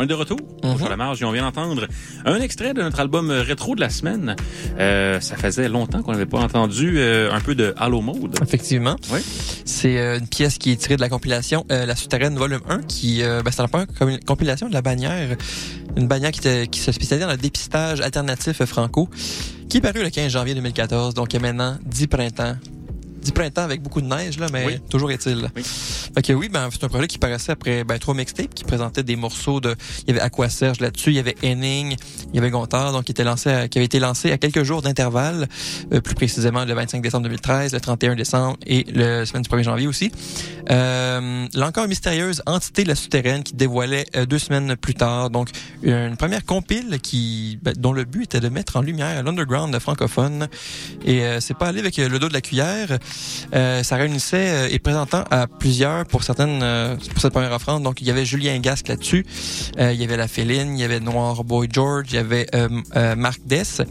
Est 0.06 0.08
de 0.08 0.14
retour 0.14 0.38
sur 0.78 0.90
la 0.90 0.96
marge 0.98 1.22
et 1.22 1.26
on 1.26 1.32
vient 1.32 1.44
d'entendre 1.44 1.88
un 2.26 2.40
extrait 2.40 2.74
de 2.74 2.82
notre 2.82 3.00
album 3.00 3.30
euh, 3.30 3.42
rétro 3.42 3.76
de 3.76 3.82
la 3.82 3.90
semaine. 3.90 4.36
Euh, 4.80 5.20
ça 5.20 5.36
faisait 5.36 5.68
longtemps 5.70 6.02
qu'on 6.02 6.14
n'avait 6.14 6.26
pas 6.26 6.40
entendu 6.40 6.96
euh, 6.98 7.32
un 7.32 7.40
peu 7.42 7.54
de 7.56 7.74
Halo 7.78 8.02
Mode. 8.02 8.36
Effectivement. 8.42 8.96
Oui. 9.12 9.20
C'est 9.66 9.98
une 10.18 10.28
pièce 10.28 10.58
qui 10.58 10.72
est 10.72 10.76
tirée 10.78 10.96
de 10.96 11.02
la 11.02 11.10
compilation 11.10 11.66
euh, 11.72 11.86
La 11.86 11.96
Souterraine 11.96 12.36
Volume 12.36 12.62
1, 12.70 12.84
qui 12.84 13.22
ben, 13.22 13.44
c'est 13.52 13.62
la 13.62 13.68
première 13.68 13.88
com- 13.98 14.18
compilation 14.26 14.70
de 14.70 14.74
la 14.74 14.82
bannière, 14.82 15.36
une 15.98 16.08
bannière 16.08 16.32
qui, 16.32 16.42
qui 16.70 16.80
se 16.80 16.92
spécialisait 16.92 17.26
dans 17.26 17.32
le 17.32 17.38
dépistage 17.38 18.02
alternatif 18.02 18.64
franco, 18.66 19.10
qui 19.70 19.78
est 19.78 19.82
paru 19.82 20.04
le 20.04 20.10
15 20.10 20.32
janvier 20.32 20.54
2014, 20.56 21.14
donc 21.14 21.34
il 21.34 21.38
y 21.38 21.40
a 21.40 21.42
maintenant 21.42 21.78
10 21.86 22.08
printemps. 22.08 22.56
10 23.26 23.32
printemps 23.32 23.64
avec 23.64 23.82
beaucoup 23.82 24.02
de 24.02 24.08
neige, 24.08 24.38
là, 24.38 24.46
mais 24.54 24.66
Oui. 24.66 24.80
toujours 24.90 25.12
est-il. 25.12 25.50
Fait 26.14 26.22
que 26.22 26.32
oui, 26.34 26.48
ben, 26.48 26.70
c'est 26.72 26.84
un 26.84 26.88
projet 26.90 27.08
qui 27.08 27.18
paraissait 27.18 27.52
après 27.52 27.84
ben, 27.84 27.98
trois 27.98 28.14
mixtapes 28.14 28.54
qui 28.54 28.64
présentaient 28.64 29.02
des 29.04 29.16
morceaux 29.16 29.60
de. 29.60 29.76
Il 30.08 30.10
y 30.10 30.12
avait 30.12 30.22
Aqua 30.22 30.48
Serge 30.50 30.80
là-dessus, 30.80 31.10
il 31.10 31.16
y 31.16 31.20
avait 31.20 31.36
Henning, 31.44 31.96
il 32.32 32.36
y 32.36 32.38
avait 32.40 32.52
Gontard, 32.52 32.92
donc 32.92 33.06
qui 33.06 33.12
était 33.12 33.24
lancé 33.24 33.50
à- 33.50 33.68
qui 33.68 33.80
avait 33.80 33.86
été 33.86 34.00
lancé 34.00 34.32
à 34.32 34.38
quelques 34.38 34.62
jours 34.64 34.82
d'intervalle, 34.84 35.48
euh, 35.92 36.02
plus 36.02 36.14
précisément 36.16 36.64
le 36.66 36.74
25 36.74 37.02
décembre 37.02 37.24
2013, 37.24 37.74
le 37.74 37.82
31 37.82 38.16
décembre 38.16 38.58
et 38.68 38.86
le 38.94 39.26
semaine 39.26 39.42
du 39.42 39.50
1er 39.50 39.64
janvier 39.64 39.88
aussi. 39.88 40.12
Euh, 40.72 41.48
l'encore 41.56 41.88
mystérieuse 41.88 42.42
entité 42.46 42.84
de 42.84 42.90
la 42.90 42.96
souterraine 42.96 43.44
qui 43.44 43.54
dévoilait 43.54 44.06
euh, 44.16 44.26
deux 44.26 44.40
semaines 44.40 44.76
plus 44.76 44.94
tard, 44.96 45.30
donc 45.30 45.50
une 45.84 46.18
première 46.18 46.46
compile 46.46 47.00
qui 47.02 47.60
ben, 47.62 47.74
dont 47.78 47.94
le 47.94 48.04
but 48.04 48.24
était 48.24 48.40
de 48.40 48.50
mettre 48.50 48.76
en 48.78 48.82
lumière 48.82 49.22
l'underground 49.24 49.78
francophone 49.80 50.48
et 51.06 51.22
euh, 51.24 51.40
c'est 51.40 51.54
pas 51.58 51.68
allé 51.68 51.80
avec 51.80 51.98
le 51.98 52.20
dos 52.20 52.30
de 52.30 52.34
la 52.34 52.42
cuillère. 52.42 52.98
Euh, 53.54 53.84
ça 53.84 53.96
réunissait 53.96 54.50
euh, 54.50 54.68
et 54.72 54.80
présentant 54.80 55.24
à 55.30 55.48
plusieurs 55.48 56.06
pour 56.06 56.24
certaines 56.24 56.62
euh, 56.64 56.96
pour 57.12 57.22
cette 57.22 57.32
première 57.32 57.52
offrande. 57.54 57.84
Donc 57.84 58.02
il 58.02 58.08
y 58.08 58.12
avait 58.12 58.26
Julien 58.26 58.58
Gasque 58.60 58.88
là-dessus, 58.88 59.26
Euh, 59.80 59.94
il 59.94 60.00
y 60.00 60.04
avait 60.04 60.18
La 60.18 60.28
Féline, 60.28 60.78
il 60.78 60.82
y 60.82 60.84
avait 60.84 61.00
Noir 61.00 61.44
Boy 61.44 61.68
George, 61.72 62.08
il 62.10 62.16
y 62.16 62.18
avait 62.18 62.48
euh, 62.56 62.68
euh, 62.96 63.16
Marc 63.16 63.40
Dess, 63.46 63.82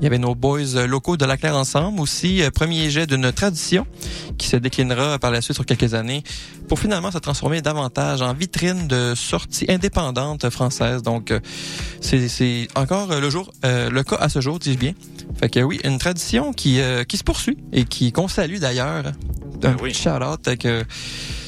il 0.00 0.04
y 0.04 0.06
avait 0.06 0.18
nos 0.18 0.34
boys 0.34 0.74
euh, 0.76 0.86
locaux 0.86 1.16
de 1.16 1.24
la 1.24 1.36
Claire 1.36 1.56
ensemble 1.56 2.00
aussi. 2.00 2.42
euh, 2.42 2.50
premier 2.50 2.90
jet 2.90 3.06
d'une 3.06 3.30
tradition 3.32 3.86
qui 4.38 4.48
se 4.48 4.56
déclinera 4.56 5.18
par 5.18 5.30
la 5.30 5.40
suite 5.40 5.54
sur 5.54 5.66
quelques 5.66 5.94
années 5.94 6.22
pour 6.68 6.78
finalement 6.78 7.10
se 7.10 7.18
transformer 7.18 7.62
davantage 7.62 8.22
en 8.22 8.32
vitrine 8.34 8.88
de 8.88 9.14
sortie 9.14 9.66
indépendante 9.68 10.48
française. 10.50 11.02
Donc 11.02 11.30
euh, 11.30 11.40
c'est 12.00 12.68
encore 12.74 13.12
euh, 13.12 13.20
le 13.20 13.30
jour 13.30 13.52
euh, 13.64 13.90
le 13.90 14.02
cas 14.02 14.16
à 14.16 14.28
ce 14.28 14.40
jour, 14.40 14.58
dis-je 14.58 14.78
bien. 14.78 14.92
Fait 15.38 15.48
que 15.48 15.60
oui, 15.60 15.80
une 15.84 15.98
tradition 15.98 16.52
qui 16.52 16.80
euh, 16.80 17.04
qui 17.04 17.16
se 17.16 17.24
poursuit 17.24 17.58
et 17.72 17.84
qui 17.84 18.12
qu'on 18.12 18.28
salue 18.28 18.58
d'ailleurs. 18.58 19.12
Un 19.62 19.72
petit 19.74 19.94
shout-out 19.94 20.58
que 20.58 20.84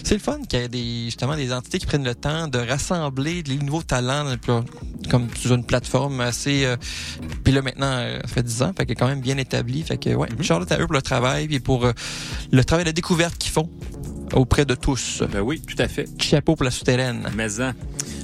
c'est 0.06 0.14
le 0.14 0.20
fun 0.20 0.38
qu'il 0.48 0.60
y 0.60 0.62
ait 0.62 0.68
des 0.68 1.04
justement 1.06 1.34
des 1.34 1.52
entités 1.52 1.80
qui 1.80 1.86
prennent 1.86 2.04
le 2.04 2.14
temps 2.14 2.46
de 2.46 2.58
rassembler 2.58 3.42
les 3.42 3.56
nouveaux 3.56 3.82
talents 3.82 4.36
comme 5.10 5.26
sur 5.34 5.52
une 5.52 5.66
plateforme 5.66 6.20
assez 6.20 6.64
euh, 6.64 6.76
puis 7.42 7.52
là 7.52 7.60
maintenant 7.60 7.90
euh, 7.90 8.20
ça 8.20 8.34
fait 8.34 8.42
10 8.44 8.62
ans 8.62 8.72
fait 8.76 8.86
quand 8.94 9.08
même 9.08 9.20
bien 9.20 9.36
établie 9.36 9.82
fait 9.82 9.98
que 9.98 10.10
ouais 10.10 10.28
shout-out 10.40 10.70
à 10.70 10.78
eux 10.78 10.86
pour 10.86 10.94
le 10.94 11.02
travail 11.02 11.48
et 11.50 11.58
pour 11.58 11.86
euh, 11.86 11.92
le 12.52 12.64
travail 12.64 12.84
de 12.84 12.92
découverte 12.92 13.36
qu'ils 13.36 13.50
font 13.50 13.68
auprès 14.32 14.64
de 14.64 14.74
tous. 14.74 15.22
Ben 15.32 15.40
oui, 15.40 15.60
tout 15.60 15.80
à 15.80 15.86
fait. 15.86 16.08
Chapeau 16.20 16.56
pour 16.56 16.64
la 16.64 16.72
souterraine. 16.72 17.28
Mais 17.36 17.60
en. 17.60 17.72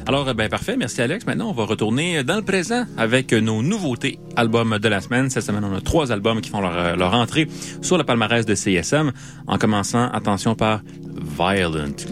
Alors, 0.09 0.35
ben 0.35 0.49
parfait. 0.49 0.76
Merci, 0.76 1.01
Alex. 1.01 1.24
Maintenant, 1.26 1.51
on 1.51 1.53
va 1.53 1.64
retourner 1.64 2.24
dans 2.24 2.35
le 2.35 2.43
présent 2.43 2.87
avec 2.97 3.33
nos 3.33 3.62
nouveautés 3.62 4.18
albums 4.35 4.78
de 4.80 4.89
la 4.89 5.01
semaine. 5.01 5.30
Cette 5.30 5.45
semaine, 5.45 5.64
on 5.64 5.74
a 5.74 5.80
trois 5.80 6.11
albums 6.11 6.41
qui 6.41 6.51
font 6.51 6.61
leur, 6.61 6.97
leur 6.97 7.14
entrée 7.14 7.47
sur 7.83 7.99
le 7.99 8.05
palmarès 8.05 8.45
de 8.45 8.55
CSM. 8.57 9.12
En 9.47 9.59
commençant, 9.59 10.11
attention, 10.11 10.57
par 10.57 10.80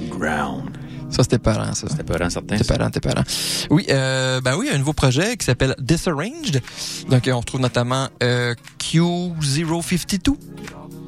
Ground. 0.09 0.77
Ça, 1.11 1.25
c'était 1.25 1.39
parent, 1.39 1.75
ça. 1.75 1.89
C'était 1.89 2.05
parent, 2.05 2.31
certain. 2.31 2.57
C'était 2.57 2.77
parent, 2.77 2.91
c'était 2.93 3.01
parent. 3.01 3.25
Oui, 3.71 3.85
euh, 3.91 4.41
ben 4.41 4.57
oui, 4.57 4.69
un 4.73 4.79
nouveau 4.79 4.93
projet 4.93 5.37
qui 5.37 5.45
s'appelle 5.45 5.75
Disarranged. 5.79 6.63
Donc, 7.09 7.27
euh, 7.27 7.33
on 7.33 7.41
retrouve 7.41 7.61
notamment 7.61 8.09
euh, 8.23 8.55
Q052. 8.79 10.37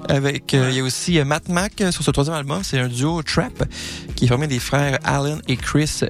Avec, 0.09 0.53
euh, 0.55 0.68
il 0.70 0.76
y 0.76 0.80
a 0.80 0.82
aussi 0.82 1.20
euh, 1.20 1.24
Matt 1.24 1.48
Mac 1.48 1.74
sur 1.92 2.03
ce 2.03 2.11
troisième 2.11 2.34
album. 2.36 2.61
C'est 2.64 2.80
un 2.80 2.88
duo 2.88 3.22
trap 3.22 3.64
qui 4.16 4.24
est 4.24 4.28
formé 4.28 4.48
des 4.48 4.59
frères 4.59 4.98
Alan 5.05 5.38
et 5.46 5.57
Chris 5.57 6.00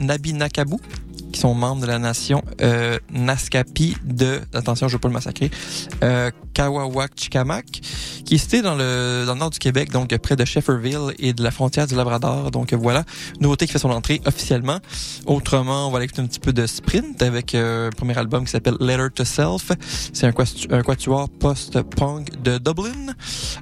Nabinakabu 0.00 0.76
qui 1.32 1.40
sont 1.40 1.54
membres 1.54 1.82
de 1.82 1.86
la 1.86 1.98
nation 1.98 2.42
euh, 2.60 2.98
Naskapi 3.10 3.96
de, 4.04 4.40
attention, 4.54 4.88
je 4.88 4.94
veux 4.94 4.98
pas 4.98 5.08
le 5.08 5.14
massacrer, 5.14 5.50
euh, 6.02 6.30
Kawawak 6.54 7.12
Chikamak, 7.16 7.66
qui 8.24 8.34
est 8.34 8.38
situé 8.38 8.62
dans 8.62 8.74
le, 8.74 9.24
dans 9.26 9.34
le 9.34 9.38
nord 9.38 9.50
du 9.50 9.58
Québec, 9.58 9.90
donc 9.90 10.16
près 10.18 10.36
de 10.36 10.44
Shefferville 10.44 11.14
et 11.18 11.32
de 11.32 11.42
la 11.42 11.50
frontière 11.50 11.86
du 11.86 11.94
Labrador. 11.94 12.50
Donc 12.50 12.72
voilà, 12.72 13.04
nouveauté 13.40 13.66
qui 13.66 13.72
fait 13.72 13.78
son 13.78 13.90
entrée 13.90 14.20
officiellement. 14.24 14.78
Autrement, 15.26 15.88
on 15.88 15.90
va 15.90 15.98
aller 15.98 16.06
écouter 16.06 16.22
un 16.22 16.26
petit 16.26 16.40
peu 16.40 16.52
de 16.52 16.66
Sprint 16.66 17.22
avec 17.22 17.54
euh, 17.54 17.88
un 17.88 17.90
premier 17.90 18.16
album 18.16 18.44
qui 18.44 18.50
s'appelle 18.50 18.76
Letter 18.80 19.08
to 19.14 19.24
Self. 19.24 19.72
C'est 20.12 20.26
un, 20.26 20.32
un 20.70 20.82
quatuor 20.82 21.28
post-punk 21.28 22.42
de 22.42 22.58
Dublin, 22.58 23.14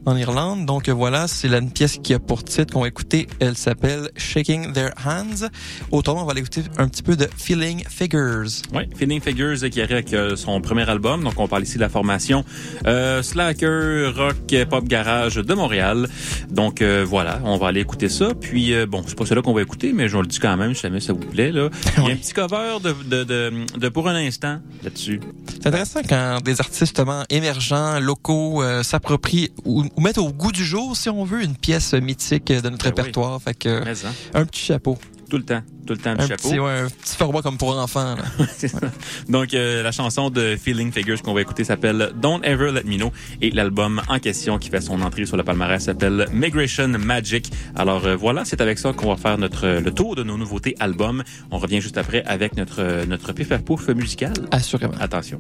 en 0.07 0.17
Irlande. 0.17 0.67
Donc 0.67 0.89
voilà, 0.89 1.29
c'est 1.29 1.49
une 1.49 1.71
pièce 1.71 1.99
qui 2.03 2.15
a 2.15 2.19
pour 2.19 2.45
titre 2.45 2.73
qu'on 2.73 2.83
va 2.83 2.89
écouter. 2.89 3.27
Elle 3.41 3.57
s'appelle 3.57 4.11
Shaking 4.17 4.73
Their 4.73 4.93
Hands. 5.05 5.49
Autrement, 5.91 6.23
on 6.23 6.25
va 6.25 6.33
aller 6.33 6.41
écouter 6.41 6.63
un 6.79 6.89
petit 6.89 7.03
peu 7.03 7.17
de 7.17 7.29
Feeling 7.45 7.85
Figures. 7.91 8.63
Oui, 8.73 8.85
Feeling 8.97 9.21
Figures 9.21 9.69
qui 9.71 9.83
arrive 9.83 9.93
avec 9.97 10.15
euh, 10.15 10.35
son 10.35 10.63
premier 10.63 10.89
album. 10.89 11.23
Donc, 11.23 11.35
on 11.37 11.47
parle 11.47 11.65
ici 11.65 11.75
de 11.75 11.83
la 11.83 11.91
formation 11.91 12.43
euh, 12.87 13.23
slacker, 13.23 14.15
rock, 14.17 14.55
pop 14.71 14.85
garage 14.89 15.35
de 15.35 15.55
Montréal. 15.55 16.09
Donc 16.49 16.81
euh, 16.81 17.05
voilà, 17.07 17.41
on 17.45 17.59
va 17.59 17.69
aller 17.69 17.81
écouter 17.81 18.09
ça. 18.09 18.31
Puis 18.41 18.73
bon, 18.87 19.05
c'est 19.07 19.19
pas 19.19 19.27
cela 19.27 19.43
qu'on 19.43 19.53
va 19.53 19.61
écouter, 19.61 19.93
mais 19.93 20.09
je 20.09 20.17
le 20.17 20.27
dis 20.27 20.39
quand 20.39 20.57
même, 20.57 20.75
si 20.75 20.81
jamais 20.81 21.01
ça 21.01 21.13
vous 21.13 21.19
plaît. 21.19 21.53
Là. 21.53 21.69
Il 21.99 22.05
y 22.05 22.07
a 22.07 22.13
un 22.13 22.17
petit 22.17 22.33
cover 22.33 22.79
de, 22.83 22.95
de, 23.11 23.25
de, 23.25 23.79
de 23.79 23.89
Pour 23.91 24.09
un 24.09 24.15
instant 24.15 24.61
là-dessus. 24.83 25.21
C'est 25.51 25.67
intéressant 25.67 26.01
quand 26.09 26.39
des 26.43 26.61
artistes 26.61 26.81
justement 26.81 27.25
émergents, 27.29 28.01
locaux, 28.01 28.63
s'approprient 28.83 29.51
ou, 29.67 29.85
ou 29.95 30.01
mettent 30.01 30.17
au 30.17 30.33
goût 30.33 30.53
du 30.53 30.65
jour, 30.65 30.97
si 30.97 31.11
on 31.11 31.25
veut, 31.25 31.43
une 31.43 31.57
pièce 31.57 31.93
mythique 31.93 32.47
de 32.47 32.71
notre 32.71 32.87
répertoire. 32.87 33.39
Fait 33.43 33.55
que 33.55 33.85
Mais, 33.85 34.07
hein, 34.07 34.13
un 34.33 34.47
petit 34.47 34.63
chapeau. 34.63 34.97
Tout 35.35 35.39
le 35.39 35.45
temps, 35.45 35.63
tout 35.85 35.95
le 35.95 35.99
temps, 35.99 36.15
du 36.15 36.23
Un 36.23 36.29
chapeau. 36.29 36.49
petit, 36.49 36.61
ouais, 36.61 36.79
un 36.79 36.89
petit 36.89 37.17
format 37.17 37.43
comme 37.43 37.59
pour. 37.59 37.75
C'est 38.57 38.69
ça. 38.69 38.79
Donc, 39.29 39.53
euh, 39.53 39.83
la 39.83 39.91
chanson 39.91 40.31
de 40.31 40.55
Feeling 40.55 40.93
Figures 40.93 41.21
qu'on 41.23 41.35
va 41.35 41.41
écouter 41.41 41.65
s'appelle 41.65 42.13
Don't 42.23 42.41
Ever 42.45 42.71
Let 42.71 42.85
Me 42.85 42.97
Know 42.99 43.11
et 43.43 43.51
l'album 43.51 44.01
en 44.09 44.21
question 44.21 44.59
qui 44.59 44.71
fait 44.71 44.81
son 44.81 45.03
entrée 45.03 45.27
sur 45.27 45.37
le 45.37 45.43
palmarès 45.43 45.83
s'appelle 45.83 46.29
Migration 46.33 46.87
Magic. 46.87 47.51
Alors 47.75 48.07
euh, 48.07 48.15
voilà, 48.15 48.45
c'est 48.45 48.61
avec 48.61 48.79
ça 48.79 48.93
qu'on 48.93 49.09
va 49.09 49.17
faire 49.17 49.37
notre 49.37 49.67
le 49.67 49.91
tour 49.91 50.15
de 50.15 50.23
nos 50.23 50.39
nouveautés 50.39 50.77
albums. 50.79 51.25
On 51.51 51.59
revient 51.59 51.81
juste 51.81 51.99
après 51.99 52.23
avec 52.27 52.57
notre 52.57 52.81
euh, 52.81 53.05
notre 53.05 53.33
pif 53.33 53.51
à 53.51 53.59
pouf 53.59 53.89
musical. 53.89 54.35
Assurément. 54.53 54.95
Attention. 55.01 55.39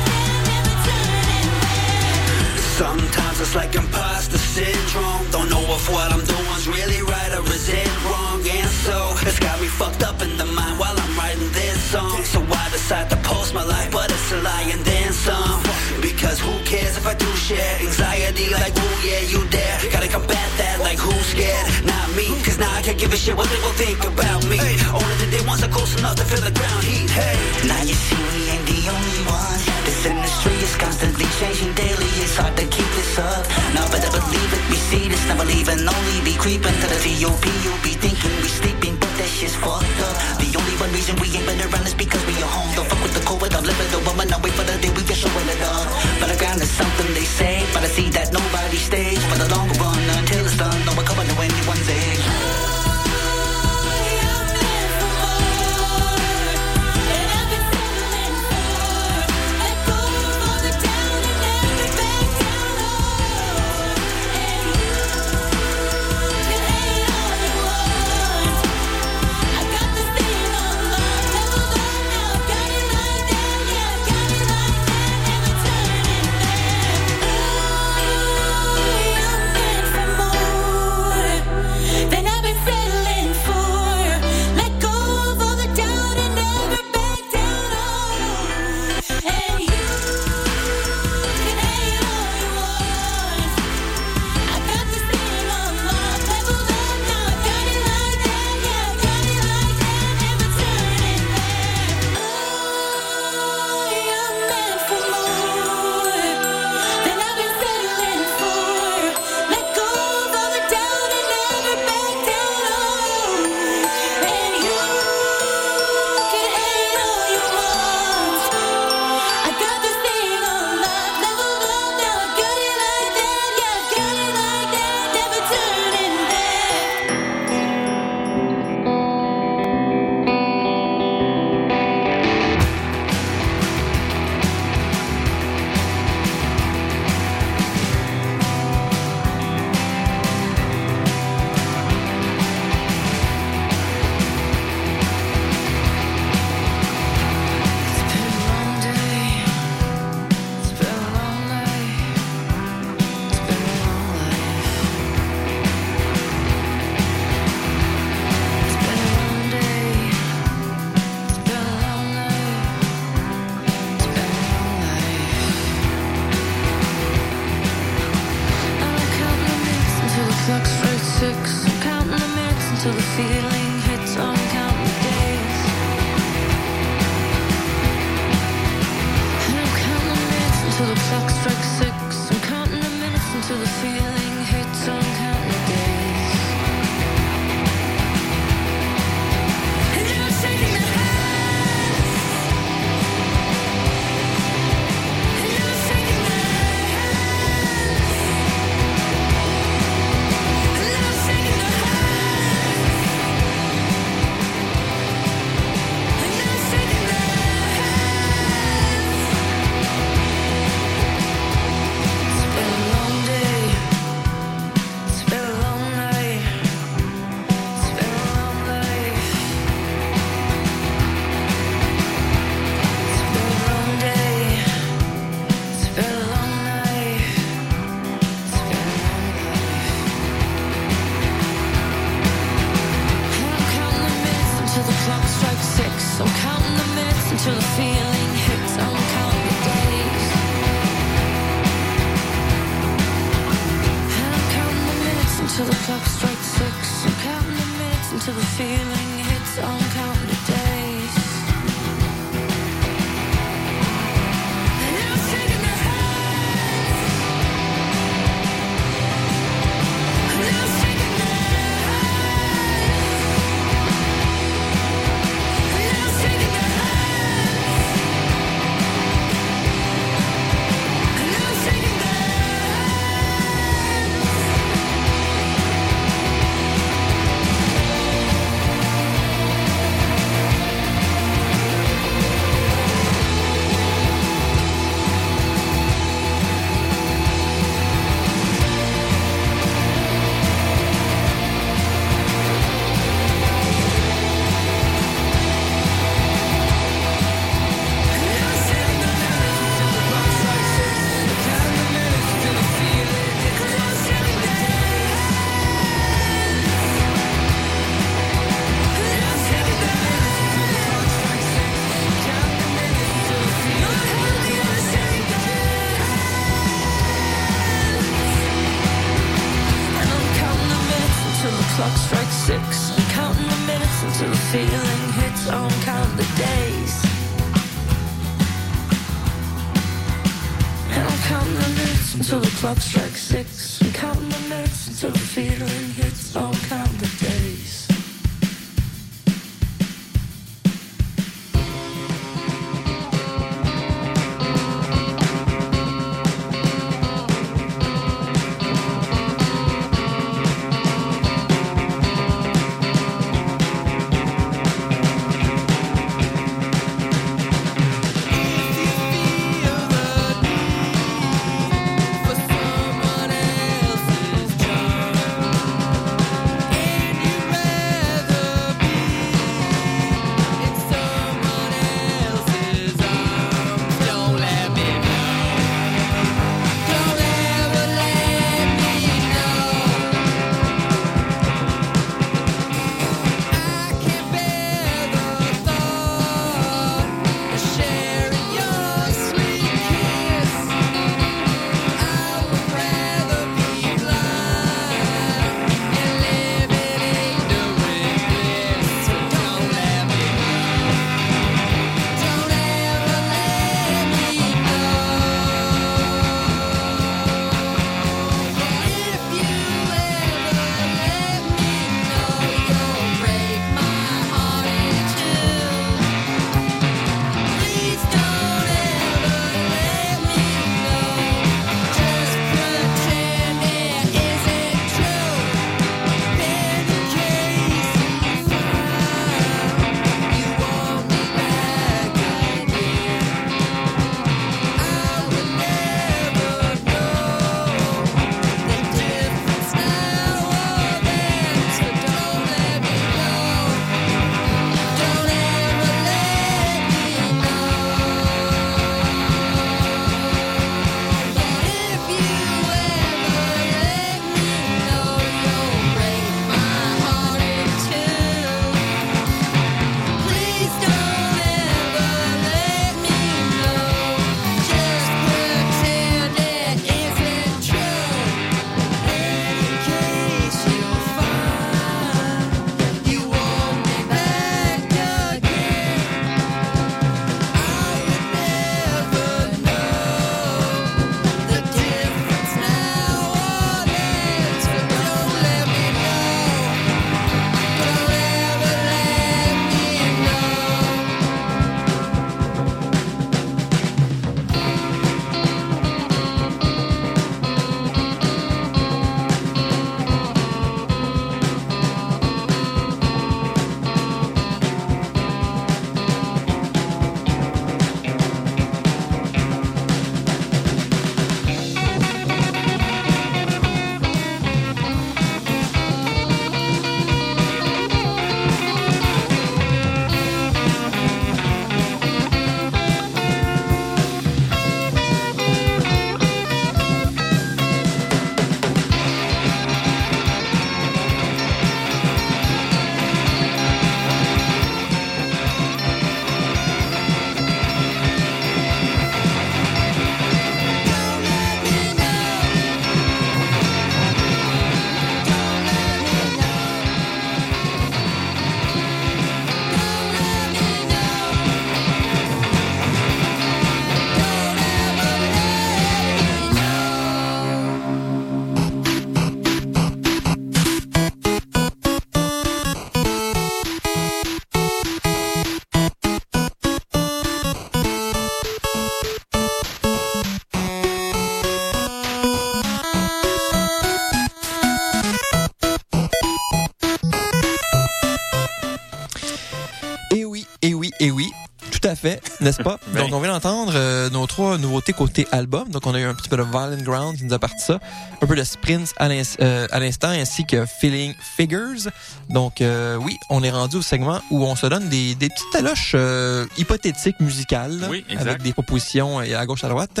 N'est-ce 582.40 582.62
pas? 582.62 582.78
Ben. 582.88 583.02
Donc, 583.02 583.12
on 583.12 583.20
vient 583.20 583.32
d'entendre 583.32 583.72
euh, 583.74 584.10
nos 584.10 584.26
trois 584.26 584.58
nouveautés 584.58 584.92
côté 584.92 585.26
album. 585.32 585.68
Donc, 585.68 585.86
on 585.86 585.94
a 585.94 586.00
eu 586.00 586.04
un 586.04 586.14
petit 586.14 586.28
peu 586.28 586.36
de 586.36 586.42
Violent 586.42 586.82
Ground 586.82 587.16
qui 587.16 587.24
nous 587.24 587.34
a 587.34 587.38
parti 587.38 587.64
ça, 587.64 587.78
un 588.20 588.26
peu 588.26 588.34
de 588.36 588.44
Sprints 588.44 588.92
à 588.96 589.08
euh, 589.08 589.66
l'instant, 589.72 590.08
ainsi 590.08 590.44
que 590.44 590.64
Feeling 590.66 591.14
Figures. 591.36 591.90
Donc, 592.28 592.60
euh, 592.60 592.96
oui, 592.96 593.16
on 593.30 593.42
est 593.42 593.50
rendu 593.50 593.76
au 593.76 593.82
segment 593.82 594.20
où 594.30 594.44
on 594.44 594.56
se 594.56 594.66
donne 594.66 594.88
des, 594.88 595.14
des 595.14 595.28
petites 595.28 595.50
taloches 595.52 595.92
euh, 595.94 596.46
hypothétiques 596.58 597.20
musicales, 597.20 597.86
Oui, 597.90 598.04
avec 598.18 598.42
des 598.42 598.52
propositions 598.52 599.20
euh, 599.20 599.38
à 599.38 599.46
gauche 599.46 599.64
à 599.64 599.68
droite. 599.68 600.00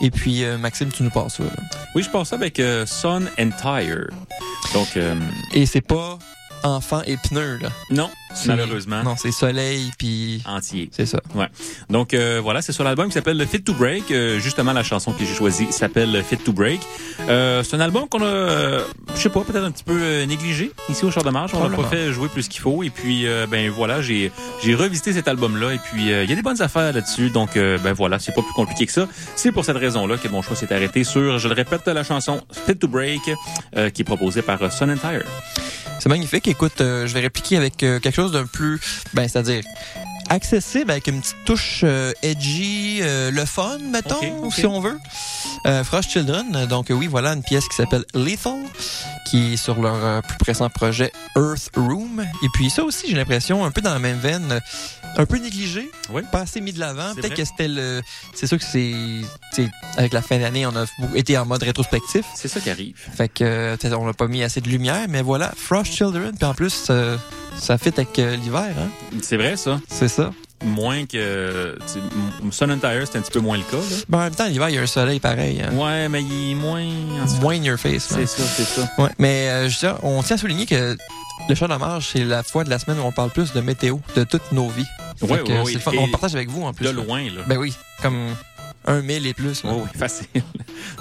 Et 0.00 0.10
puis, 0.10 0.44
euh, 0.44 0.58
Maxime, 0.58 0.90
tu 0.90 1.02
nous 1.02 1.10
passes. 1.10 1.38
Oui, 1.94 2.02
je 2.02 2.10
passe 2.10 2.28
ça 2.28 2.36
avec 2.36 2.60
euh, 2.60 2.86
Sun 2.86 3.28
and 3.38 3.50
Tire. 3.60 4.08
Donc, 4.74 4.96
euh, 4.96 5.14
Et 5.52 5.66
c'est 5.66 5.80
pas 5.80 6.18
enfant 6.64 7.02
et 7.06 7.16
pneus, 7.16 7.58
là. 7.60 7.68
non, 7.90 8.10
malheureusement. 8.46 9.02
Non, 9.02 9.14
c'est 9.16 9.32
soleil, 9.32 9.90
puis... 9.98 10.42
Entier. 10.46 10.88
C'est 10.92 11.06
ça. 11.06 11.20
Ouais. 11.34 11.46
Donc 11.90 12.14
euh, 12.14 12.40
voilà, 12.42 12.62
c'est 12.62 12.72
sur 12.72 12.84
l'album 12.84 13.06
qui 13.08 13.12
s'appelle 13.12 13.44
Fit 13.46 13.62
to 13.62 13.74
Break. 13.74 14.10
Euh, 14.10 14.38
justement, 14.38 14.72
la 14.72 14.82
chanson 14.82 15.12
que 15.12 15.24
j'ai 15.24 15.34
choisie 15.34 15.72
s'appelle 15.72 16.22
Fit 16.28 16.38
to 16.38 16.52
Break. 16.52 16.80
Euh, 17.28 17.62
c'est 17.62 17.76
un 17.76 17.80
album 17.80 18.08
qu'on 18.08 18.22
a, 18.22 18.26
euh, 18.26 18.84
je 19.14 19.20
sais 19.20 19.28
pas, 19.28 19.40
peut-être 19.40 19.64
un 19.64 19.70
petit 19.70 19.84
peu 19.84 19.98
euh, 20.00 20.26
négligé 20.26 20.72
ici 20.88 21.04
au 21.04 21.10
Char 21.10 21.24
de 21.24 21.30
Marge. 21.30 21.52
On 21.54 21.68
l'a 21.68 21.76
pas 21.76 21.84
fait 21.84 22.12
jouer 22.12 22.28
plus 22.28 22.48
qu'il 22.48 22.60
faut. 22.60 22.82
Et 22.82 22.90
puis 22.90 23.26
euh, 23.26 23.46
ben 23.48 23.70
voilà, 23.70 24.02
j'ai 24.02 24.32
j'ai 24.62 24.74
revisité 24.74 25.12
cet 25.12 25.28
album-là. 25.28 25.74
Et 25.74 25.78
puis 25.78 26.12
euh, 26.12 26.24
il 26.24 26.30
y 26.30 26.32
a 26.32 26.36
des 26.36 26.42
bonnes 26.42 26.62
affaires 26.62 26.92
là-dessus. 26.92 27.30
Donc 27.30 27.56
euh, 27.56 27.78
ben 27.78 27.92
voilà, 27.92 28.18
c'est 28.18 28.32
pas 28.32 28.42
plus 28.42 28.52
compliqué 28.54 28.86
que 28.86 28.92
ça. 28.92 29.06
C'est 29.36 29.52
pour 29.52 29.64
cette 29.64 29.76
raison-là 29.76 30.16
que 30.16 30.28
mon 30.28 30.42
choix 30.42 30.56
s'est 30.56 30.72
arrêté 30.72 31.04
sur, 31.04 31.38
je 31.38 31.48
le 31.48 31.54
répète, 31.54 31.86
la 31.86 32.04
chanson 32.04 32.40
Fit 32.66 32.76
to 32.76 32.88
Break, 32.88 33.20
euh, 33.76 33.90
qui 33.90 34.02
est 34.02 34.04
proposée 34.04 34.42
par 34.42 34.72
Sun 34.72 34.90
and 34.90 34.96
Tire. 34.96 35.24
C'est 36.00 36.08
magnifique. 36.08 36.48
Écoute, 36.48 36.80
euh, 36.80 37.06
je 37.06 37.14
vais 37.14 37.20
répliquer 37.20 37.56
avec 37.56 37.82
euh, 37.82 38.00
quelque 38.00 38.14
chose 38.14 38.32
d'un 38.32 38.46
plus, 38.46 38.80
ben, 39.14 39.28
c'est-à-dire 39.28 39.62
accessible 40.30 40.90
avec 40.90 41.06
une 41.08 41.20
petite 41.20 41.36
touche 41.44 41.82
euh, 41.84 42.12
edgy, 42.22 43.00
le 43.00 43.44
fun, 43.44 43.78
mettons, 43.90 44.50
si 44.50 44.66
on 44.66 44.80
veut. 44.80 44.98
Euh, 45.66 45.84
Frost 45.84 46.10
Children, 46.10 46.66
donc 46.66 46.86
oui, 46.90 47.06
voilà 47.06 47.34
une 47.34 47.42
pièce 47.42 47.68
qui 47.68 47.76
s'appelle 47.76 48.04
Lethal, 48.14 48.64
qui 49.30 49.52
est 49.52 49.56
sur 49.56 49.80
leur 49.80 50.22
plus 50.22 50.38
récent 50.44 50.68
projet 50.70 51.12
Earth 51.36 51.70
Room. 51.76 52.24
Et 52.42 52.48
puis 52.54 52.70
ça 52.70 52.82
aussi, 52.82 53.06
j'ai 53.08 53.16
l'impression, 53.16 53.64
un 53.64 53.70
peu 53.70 53.80
dans 53.80 53.92
la 53.92 53.98
même 53.98 54.18
veine, 54.18 54.60
un 55.16 55.26
peu 55.26 55.36
négligé, 55.38 55.90
Oui. 56.10 56.22
pas 56.30 56.40
assez 56.40 56.60
mis 56.60 56.72
de 56.72 56.80
l'avant. 56.80 57.14
Peut-être 57.14 57.34
que 57.34 57.44
c'était 57.44 57.68
le... 57.68 58.00
C'est 58.34 58.46
sûr 58.46 58.58
que 58.58 58.64
c'est... 58.64 58.92
Avec 59.96 60.12
la 60.12 60.22
fin 60.22 60.38
d'année, 60.38 60.66
on 60.66 60.74
a 60.74 60.84
été 61.14 61.36
en 61.36 61.44
mode 61.44 61.62
rétrospectif. 61.62 62.24
C'est 62.34 62.48
ça 62.48 62.60
qui 62.60 62.70
arrive. 62.70 62.96
Fait 63.14 63.28
que 63.28 63.76
on 63.94 64.06
n'a 64.06 64.12
pas 64.14 64.28
mis 64.28 64.42
assez 64.42 64.60
de 64.60 64.68
lumière, 64.68 65.06
mais 65.08 65.22
voilà, 65.22 65.52
Frost 65.56 65.92
Children, 65.92 66.32
puis 66.36 66.44
en 66.46 66.54
plus, 66.54 66.86
euh, 66.90 67.16
ça 67.58 67.76
fit 67.78 67.90
avec 67.90 68.18
euh, 68.18 68.36
l'hiver, 68.36 68.74
hein? 68.78 68.88
C'est 69.22 69.36
vrai 69.36 69.56
ça. 69.56 69.80
C'est 69.88 70.08
ça. 70.08 70.32
Moins 70.64 71.06
que 71.06 71.76
Sun 72.52 72.70
and 72.70 72.78
Tire, 72.78 73.04
c'est 73.10 73.18
un 73.18 73.20
petit 73.22 73.32
peu 73.32 73.40
moins 73.40 73.56
le 73.56 73.64
cas. 73.64 73.76
Là. 73.78 73.96
Ben, 74.08 74.18
en 74.18 74.22
même 74.22 74.34
temps, 74.34 74.46
l'hiver, 74.46 74.68
il 74.70 74.76
y 74.76 74.78
a 74.78 74.82
un 74.82 74.86
soleil 74.86 75.18
pareil. 75.18 75.60
Hein? 75.60 75.74
Ouais, 75.74 76.08
mais 76.08 76.22
il 76.22 76.52
est 76.52 76.54
moins. 76.54 76.84
Moins 77.40 77.54
in 77.56 77.64
your 77.64 77.78
face. 77.78 78.06
C'est 78.08 78.26
ça, 78.26 78.44
c'est 78.44 78.64
ça. 78.64 78.88
Ouais, 78.96 79.10
mais 79.18 79.48
euh, 79.48 79.68
je 79.68 79.88
on 80.04 80.22
tient 80.22 80.36
à 80.36 80.38
souligner 80.38 80.66
que 80.66 80.96
le 81.48 81.54
chat 81.54 81.66
de 81.66 81.70
la 81.70 81.78
marge, 81.78 82.08
c'est 82.12 82.24
la 82.24 82.42
fois 82.42 82.64
de 82.64 82.70
la 82.70 82.78
semaine 82.78 82.98
où 82.98 83.02
on 83.02 83.12
parle 83.12 83.30
plus 83.30 83.52
de 83.52 83.60
météo 83.60 83.98
de 84.16 84.24
toutes 84.24 84.52
nos 84.52 84.68
vies. 84.68 84.86
Fun. 85.18 85.92
Et 85.92 85.98
On 85.98 86.08
partage 86.08 86.34
avec 86.34 86.48
vous 86.48 86.62
en 86.62 86.72
plus. 86.72 86.86
De 86.86 86.90
loin, 86.90 87.22
là. 87.24 87.42
Ben 87.46 87.58
oui, 87.58 87.74
comme 88.00 88.34
un 88.86 89.00
mille 89.00 89.26
et 89.26 89.34
plus. 89.34 89.62
Oh, 89.64 89.82
oui, 89.84 89.88
facile. 89.98 90.26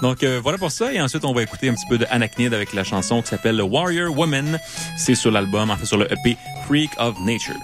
Donc 0.01 0.23
euh, 0.23 0.39
voilà 0.41 0.57
pour 0.57 0.71
ça. 0.71 0.93
Et 0.93 1.01
ensuite, 1.01 1.25
on 1.25 1.33
va 1.33 1.43
écouter 1.43 1.69
un 1.69 1.73
petit 1.73 1.87
peu 1.89 1.97
de 1.97 2.05
Anachnid 2.09 2.53
avec 2.53 2.73
la 2.73 2.83
chanson 2.83 3.21
qui 3.21 3.29
s'appelle 3.29 3.61
Warrior 3.61 4.15
Woman. 4.15 4.59
C'est 4.97 5.15
sur 5.15 5.31
l'album, 5.31 5.69
en 5.69 5.77
fait 5.77 5.85
sur 5.85 5.97
le 5.97 6.11
EP 6.11 6.37
Freak 6.67 6.91
of 6.99 7.15
Nature. 7.21 7.55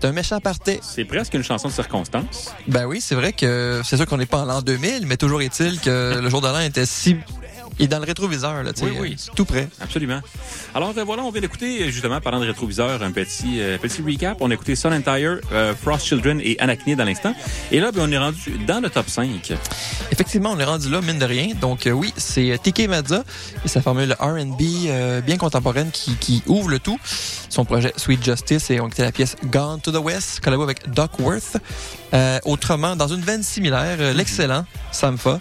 C'est 0.00 0.06
un 0.06 0.12
méchant. 0.12 0.40
C'est 0.82 1.04
presque 1.04 1.34
une 1.34 1.44
chanson 1.44 1.68
de 1.68 1.72
circonstance. 1.72 2.52
Ben 2.66 2.84
oui, 2.86 3.00
c'est 3.00 3.14
vrai 3.14 3.32
que 3.32 3.80
c'est 3.84 3.96
sûr 3.96 4.06
qu'on 4.06 4.16
n'est 4.16 4.26
pas 4.26 4.38
en 4.40 4.44
l'an 4.44 4.60
2000, 4.60 5.06
mais 5.06 5.16
toujours 5.16 5.40
est-il 5.40 5.80
que 5.80 6.18
le 6.22 6.28
jour 6.28 6.40
de 6.40 6.48
l'an 6.48 6.60
était 6.60 6.84
si... 6.84 7.16
Il 7.78 7.86
est 7.86 7.88
dans 7.88 7.98
le 7.98 8.04
rétroviseur, 8.04 8.62
là, 8.62 8.72
tu 8.72 8.80
sais. 8.80 8.86
Oui, 8.86 8.96
oui. 9.00 9.16
euh, 9.18 9.32
Tout 9.34 9.44
près. 9.44 9.68
Absolument. 9.80 10.20
Alors 10.76 10.92
euh, 10.96 11.02
voilà, 11.02 11.24
on 11.24 11.30
vient 11.32 11.40
d'écouter, 11.40 11.90
justement, 11.90 12.20
parlant 12.20 12.38
de 12.38 12.46
rétroviseur, 12.46 13.02
un 13.02 13.10
petit 13.10 13.60
euh, 13.60 13.78
petit 13.78 14.00
recap. 14.00 14.36
On 14.40 14.50
a 14.50 14.54
écouté 14.54 14.76
Sun 14.76 14.92
and 14.92 15.02
Tire, 15.02 15.38
euh, 15.50 15.74
Frost 15.74 16.06
Children 16.06 16.40
et 16.44 16.56
Anachnid 16.60 17.00
à 17.00 17.04
l'instant. 17.04 17.34
Et 17.72 17.80
là, 17.80 17.90
ben, 17.90 18.02
on 18.08 18.12
est 18.12 18.18
rendu 18.18 18.58
dans 18.64 18.80
le 18.80 18.90
top 18.90 19.08
5. 19.08 19.54
Effectivement, 20.14 20.52
on 20.52 20.60
est 20.60 20.64
rendu 20.64 20.88
là, 20.90 21.00
mine 21.00 21.18
de 21.18 21.24
rien. 21.24 21.48
Donc 21.60 21.88
euh, 21.88 21.90
oui, 21.90 22.14
c'est 22.16 22.52
euh, 22.52 22.56
TK 22.56 22.86
Mazza 22.88 23.24
et 23.64 23.68
sa 23.68 23.82
formule 23.82 24.14
R&B 24.20 24.62
euh, 24.86 25.20
bien 25.20 25.36
contemporaine 25.36 25.90
qui, 25.90 26.14
qui 26.14 26.40
ouvre 26.46 26.68
le 26.68 26.78
tout. 26.78 27.00
Son 27.48 27.64
projet 27.64 27.92
Sweet 27.96 28.24
Justice 28.24 28.70
et 28.70 28.78
on 28.78 28.86
écoutait 28.86 29.02
la 29.02 29.10
pièce 29.10 29.34
Gone 29.46 29.80
to 29.80 29.90
the 29.90 29.96
West, 29.96 30.38
collabo 30.38 30.62
avec 30.62 30.88
Doc 30.88 31.18
Worth. 31.18 31.56
Euh, 32.12 32.38
autrement, 32.44 32.94
dans 32.94 33.08
une 33.08 33.22
veine 33.22 33.42
similaire, 33.42 34.14
l'excellent 34.14 34.64
Samfa 34.92 35.40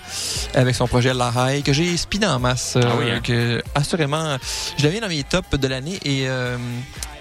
avec 0.56 0.74
son 0.74 0.88
projet 0.88 1.14
La 1.14 1.32
High 1.36 1.64
que 1.64 1.72
j'ai 1.72 1.95
spiné 1.95 2.26
en 2.26 2.40
masse. 2.40 2.76
Ah 2.82 2.95
oui, 2.98 3.12
hein? 3.12 3.20
que, 3.24 3.62
assurément, 3.76 4.38
je 4.80 4.84
l'avais 4.86 5.00
dans 5.00 5.08
mes 5.08 5.22
tops 5.22 5.52
de 5.52 5.68
l'année 5.68 6.00
et 6.04 6.26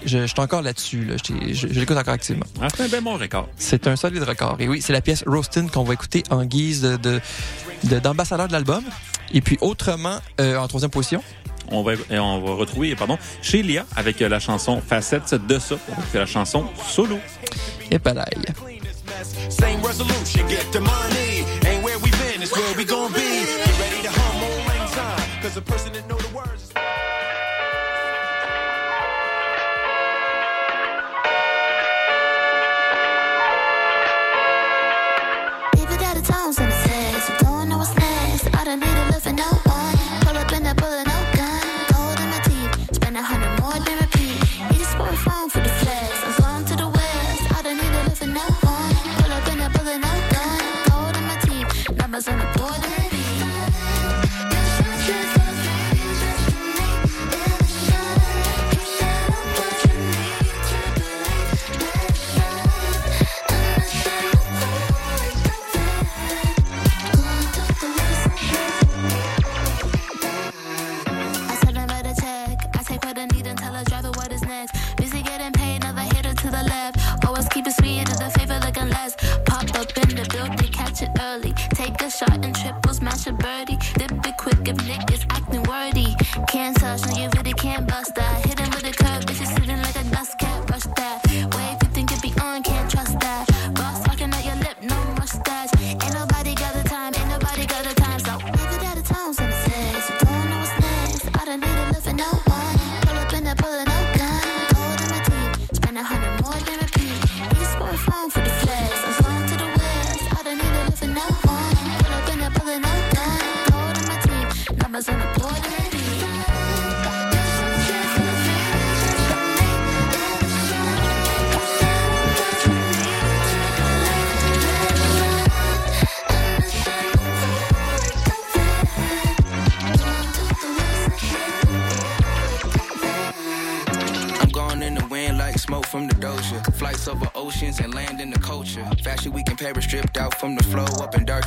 je, 0.05 0.19
je 0.19 0.25
suis 0.25 0.39
encore 0.39 0.61
là-dessus. 0.61 1.05
Là. 1.05 1.15
Je, 1.17 1.23
t'ai- 1.33 1.53
je- 1.53 1.67
je 1.67 1.79
l'écoute 1.79 1.97
encore 1.97 2.13
activement. 2.13 2.45
Ah, 2.61 2.67
c'est 2.75 2.83
un 2.83 2.87
bien 2.87 3.01
bon 3.01 3.17
record. 3.17 3.47
C'est 3.57 3.87
un 3.87 3.95
solide 3.95 4.23
record. 4.23 4.57
Et 4.59 4.67
oui, 4.67 4.81
c'est 4.81 4.93
la 4.93 5.01
pièce 5.01 5.23
Roastin 5.27 5.67
qu'on 5.67 5.83
va 5.83 5.93
écouter 5.93 6.23
en 6.29 6.45
guise 6.45 6.81
de, 6.81 6.97
de- 6.97 7.21
de- 7.85 7.99
d'ambassadeur 7.99 8.47
de 8.47 8.53
l'album. 8.53 8.83
Et 9.33 9.41
puis 9.41 9.57
autrement, 9.61 10.19
euh, 10.39 10.57
en 10.57 10.67
troisième 10.67 10.91
position, 10.91 11.23
On 11.71 11.81
va, 11.81 11.93
on 12.11 12.39
va 12.41 12.53
retrouver, 12.55 12.93
pardon, 12.95 13.17
chez 13.41 13.63
Lia 13.63 13.85
avec 13.95 14.19
la 14.19 14.39
chanson 14.39 14.81
Facette 14.85 15.33
de 15.33 15.57
ça. 15.59 15.75
C'est 16.11 16.19
la 16.19 16.25
chanson 16.25 16.65
Solo. 16.87 17.17
et 17.89 17.97
palaille. 17.99 18.45
Same 19.49 19.81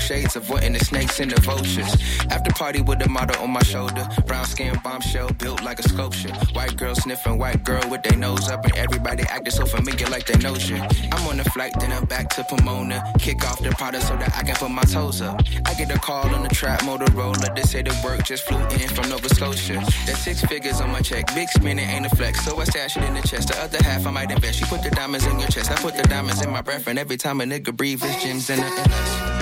shades, 0.07 0.37
avoiding 0.37 0.73
the 0.73 0.78
snakes 0.78 1.19
and 1.19 1.31
the 1.31 1.41
vultures. 1.41 1.93
After 2.31 2.53
party 2.53 2.81
with 2.81 3.01
the 3.01 3.09
model 3.09 3.43
on 3.43 3.51
my 3.51 3.62
shoulder. 3.62 4.07
Brown 4.27 4.45
skin 4.45 4.78
bombshell 4.85 5.33
built 5.33 5.62
like 5.62 5.78
a 5.81 5.89
sculpture. 5.89 6.33
White 6.53 6.77
girl 6.77 6.95
sniffing 6.95 7.39
white 7.39 7.65
girl 7.65 7.83
with 7.91 8.03
their 8.03 8.16
nose 8.16 8.49
up. 8.49 8.65
And 8.65 8.77
everybody 8.77 9.24
acting 9.24 9.51
so 9.51 9.66
familiar 9.66 10.07
like 10.07 10.27
they 10.27 10.39
know 10.39 10.55
you. 10.55 10.77
I'm 11.12 11.27
on 11.27 11.37
the 11.39 11.49
flight, 11.55 11.73
then 11.81 11.93
I'm 11.93 12.05
back 12.05 12.28
to 12.37 12.45
Pomona. 12.45 13.03
Kick 13.19 13.45
off 13.45 13.61
the 13.61 13.70
product 13.70 14.05
so 14.05 14.16
that 14.16 14.33
I 14.37 14.43
can 14.43 14.55
put 14.57 14.70
my 14.70 14.83
toes 14.83 15.20
up. 15.20 15.41
I 15.66 15.74
get 15.74 15.91
a 15.91 15.99
call 15.99 16.27
on 16.35 16.43
the 16.45 16.51
trap 16.51 16.83
Motorola. 16.83 17.55
They 17.57 17.62
say 17.62 17.83
the 17.83 17.95
work 18.05 18.24
just 18.24 18.45
flew 18.45 18.62
in 18.78 18.89
from 18.89 19.09
Nova 19.09 19.28
Scotia. 19.28 19.74
That's 20.07 20.20
six 20.20 20.41
figures 20.45 20.81
on 20.81 20.91
my 20.91 21.01
check. 21.01 21.35
Big 21.35 21.49
spinning 21.49 21.89
ain't 21.89 22.07
a 22.07 22.11
flex. 22.11 22.45
So 22.45 22.57
I 22.61 22.65
stash 22.65 22.97
it 22.97 23.03
in 23.03 23.15
the 23.15 23.23
chest. 23.23 23.49
The 23.49 23.59
other 23.61 23.83
half 23.83 24.07
I 24.07 24.11
might 24.11 24.31
invest. 24.31 24.61
You 24.61 24.66
put 24.66 24.83
the 24.85 24.91
diamonds 24.91 25.27
in 25.27 25.39
your 25.41 25.49
chest. 25.49 25.70
I 25.73 25.77
put 25.77 25.97
the 25.97 26.05
diamonds 26.05 26.43
in 26.45 26.51
my 26.51 26.62
breath. 26.62 26.87
And 26.87 26.99
every 26.99 27.16
time 27.16 27.41
a 27.41 27.45
nigga 27.45 27.77
breathe, 27.77 28.03
it's 28.05 28.23
gems 28.23 28.51
in 28.51 28.61
the 28.61 28.66
in 28.66 29.35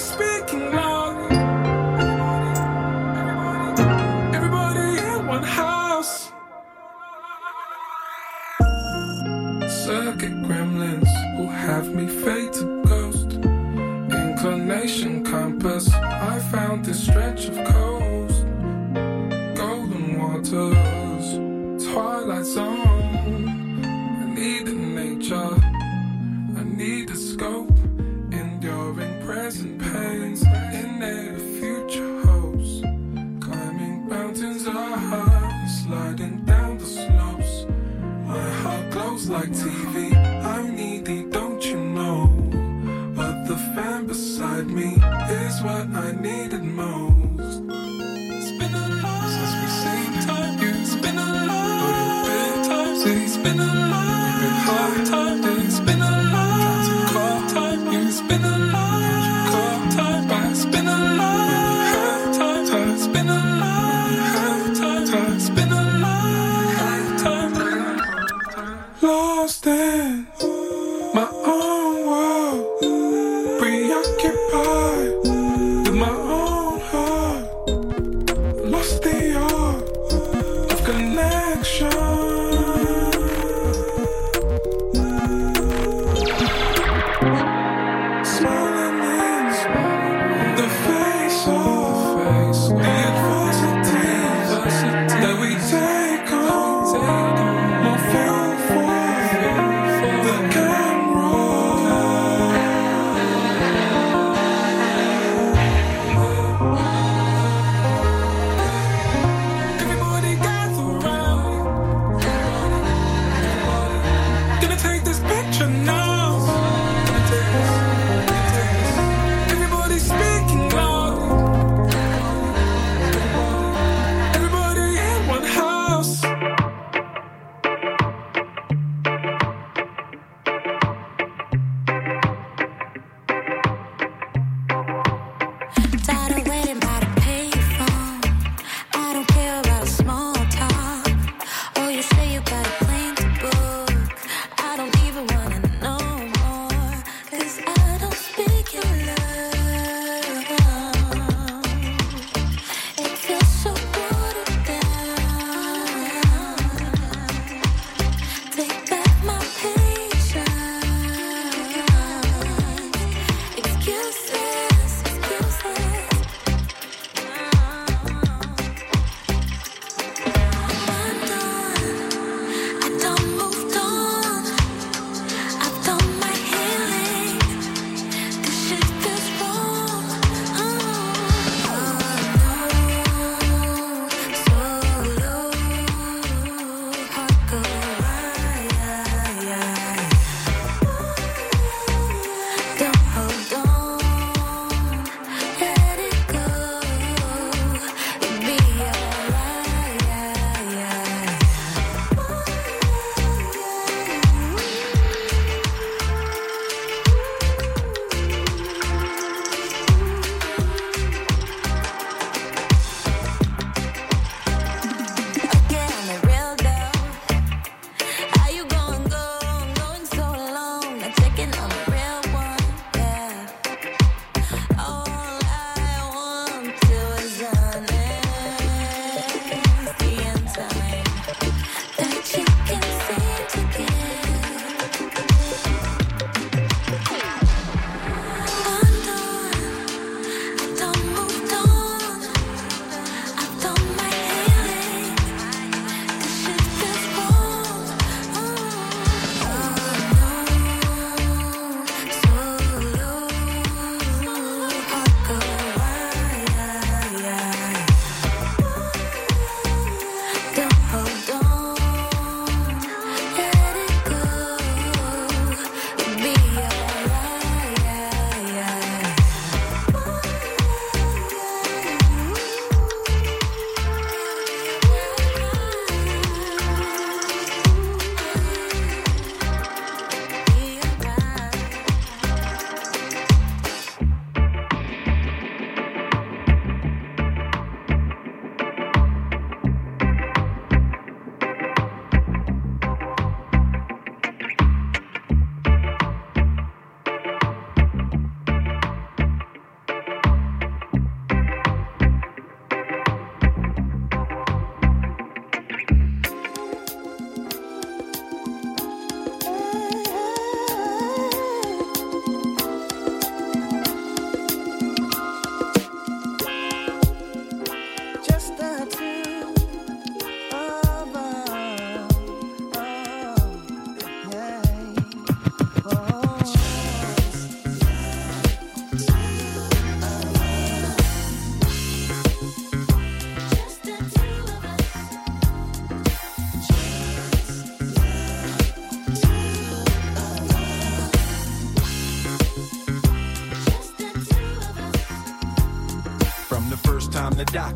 speaking 0.00 0.72
loud. 0.72 0.89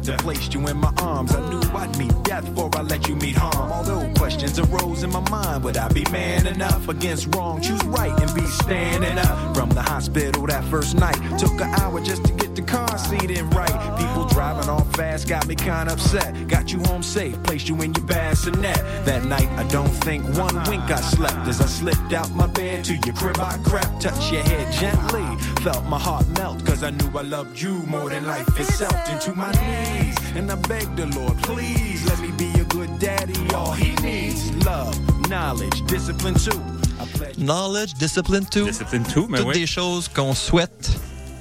Doctor 0.04 0.22
placed 0.22 0.54
you 0.54 0.66
in 0.68 0.76
my 0.76 0.92
arms. 0.98 1.34
I 1.34 1.48
knew 1.48 1.60
I'd 1.74 1.98
meet 1.98 2.22
death 2.24 2.44
before 2.44 2.70
I 2.74 2.82
let 2.82 3.08
you 3.08 3.16
meet 3.16 3.36
harm. 3.36 3.72
Although 3.72 4.12
questions 4.14 4.58
arose 4.58 5.02
in 5.02 5.10
my 5.10 5.28
mind, 5.30 5.64
would 5.64 5.76
I 5.76 5.88
be 5.88 6.04
man 6.10 6.46
enough 6.46 6.88
against 6.88 7.34
wrong? 7.34 7.60
Choose 7.60 7.82
right 7.84 8.12
and 8.20 8.34
be 8.34 8.46
standing 8.46 9.18
up. 9.18 9.56
From 9.56 9.70
the 9.70 9.82
hospital 9.82 10.46
that 10.46 10.64
first 10.64 10.96
night, 10.96 11.16
took 11.38 11.52
an 11.52 11.72
hour 11.80 12.00
just 12.00 12.24
to 12.24 12.32
get 12.32 12.54
the 12.54 12.62
car 12.62 12.98
seat 12.98 13.30
in 13.30 13.48
right. 13.50 13.98
People 13.98 14.26
driving 14.26 14.68
off 14.68 14.90
fast 14.94 15.28
got 15.28 15.46
me 15.46 15.54
kinda 15.54 15.92
upset. 15.92 16.48
Got 16.48 16.72
you 16.72 16.80
home 16.84 17.02
safe, 17.02 17.40
placed 17.42 17.68
you 17.68 17.80
in 17.82 17.94
your 17.94 18.06
bassinet. 18.06 18.76
That 19.04 19.24
night, 19.24 19.48
I 19.56 19.64
don't 19.64 19.94
think 20.06 20.24
one 20.36 20.56
wink 20.68 20.84
I 20.90 21.00
slept 21.00 21.48
as 21.48 21.60
I 21.60 21.66
slipped 21.66 22.12
out 22.12 22.30
my 22.32 22.46
bed 22.46 22.84
to 22.84 22.94
your 22.94 23.14
crib. 23.14 23.38
I 23.38 23.58
crept, 23.64 24.02
touched 24.02 24.32
your 24.32 24.42
head 24.42 24.72
gently. 24.72 25.24
Felt 25.62 25.84
my 25.86 25.98
heart 25.98 26.26
melt, 26.36 26.53
cause 26.74 26.82
I 26.82 26.90
knew 26.90 27.10
I 27.16 27.22
loved 27.22 27.60
you 27.60 27.74
more 27.86 28.10
than 28.10 28.26
life 28.26 28.48
itself. 28.58 28.96
Into 29.08 29.32
my 29.34 29.52
knees, 29.52 30.16
and 30.34 30.50
I 30.50 30.56
begged 30.56 30.96
the 30.96 31.06
Lord, 31.18 31.36
please 31.42 32.04
let 32.06 32.18
me 32.20 32.30
be 32.32 32.50
a 32.60 32.64
good 32.64 32.98
daddy. 32.98 33.34
All 33.54 33.72
he 33.72 33.94
needs 34.02 34.50
love, 34.64 34.94
knowledge, 35.28 35.86
discipline 35.86 36.34
too. 36.34 36.60
I 37.00 37.06
pledge 37.16 37.38
Knowledge, 37.38 37.94
discipline 37.94 38.44
too. 38.46 38.64
Discipline 38.64 39.04
too, 39.04 39.28
mais 39.28 39.38
Toutes 39.38 39.48
ouais. 39.48 39.54
des 39.54 39.66
choses 39.66 40.08
qu'on 40.08 40.34
souhaite 40.34 40.90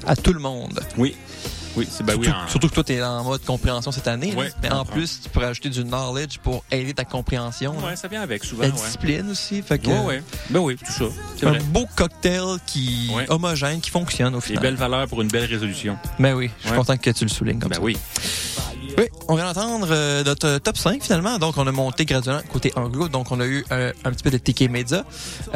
à 0.05 0.15
tout 0.15 0.33
le 0.33 0.39
monde. 0.39 0.79
Oui. 0.97 1.15
Oui, 1.75 1.87
c'est 1.89 2.03
oui. 2.03 2.25
surtout, 2.25 2.29
en- 2.29 2.47
surtout 2.47 2.69
que 2.69 2.73
toi, 2.75 2.83
tu 2.83 2.93
es 2.93 3.03
en 3.03 3.23
mode 3.23 3.43
compréhension 3.43 3.91
cette 3.91 4.07
année. 4.07 4.33
Ouais, 4.35 4.51
mais 4.61 4.71
en 4.71 4.85
plus, 4.85 5.21
tu 5.23 5.29
pourrais 5.29 5.47
ajouter 5.47 5.69
du 5.69 5.83
knowledge 5.83 6.37
pour 6.37 6.63
aider 6.71 6.93
ta 6.93 7.03
compréhension. 7.03 7.75
Ouais, 7.83 7.95
ça 7.95 8.07
vient 8.07 8.21
avec 8.21 8.43
souvent. 8.43 8.61
La 8.63 8.69
ouais. 8.69 8.75
discipline 8.75 9.29
aussi. 9.31 9.61
Fait 9.63 9.79
que, 9.79 9.89
Ouais. 9.89 10.21
Ben 10.49 10.59
oui, 10.59 10.75
tout 10.77 10.91
ça. 10.91 11.05
C'est 11.37 11.45
un 11.47 11.51
vrai. 11.51 11.59
beau 11.69 11.87
cocktail 11.95 12.57
qui 12.67 13.11
homogène, 13.29 13.81
qui 13.81 13.89
fonctionne 13.89 14.35
au 14.35 14.39
Des 14.39 14.45
final. 14.45 14.61
belles 14.63 14.75
valeurs 14.75 15.07
pour 15.07 15.21
une 15.21 15.27
belle 15.29 15.45
résolution. 15.45 15.97
Ben 16.19 16.33
oui, 16.35 16.51
je 16.61 16.67
suis 16.67 16.75
content 16.77 16.97
que 16.97 17.09
tu 17.09 17.23
le 17.25 17.29
soulignes 17.29 17.59
comme 17.59 17.69
Ben 17.69 17.77
ça. 17.77 17.81
oui. 17.81 17.97
On 19.33 19.35
vient 19.35 19.45
d'entendre 19.51 19.87
euh, 19.89 20.23
notre 20.23 20.59
top 20.59 20.77
5 20.77 21.01
finalement. 21.01 21.39
Donc, 21.39 21.57
on 21.57 21.65
a 21.65 21.71
monté 21.71 22.05
graduellement 22.05 22.43
côté 22.51 22.71
anglo. 22.75 23.07
Donc, 23.07 23.31
on 23.31 23.39
a 23.39 23.45
eu 23.47 23.65
euh, 23.71 23.91
un 24.05 24.11
petit 24.11 24.21
peu 24.21 24.29
de 24.29 24.37
TK 24.37 24.69
Media, 24.69 25.03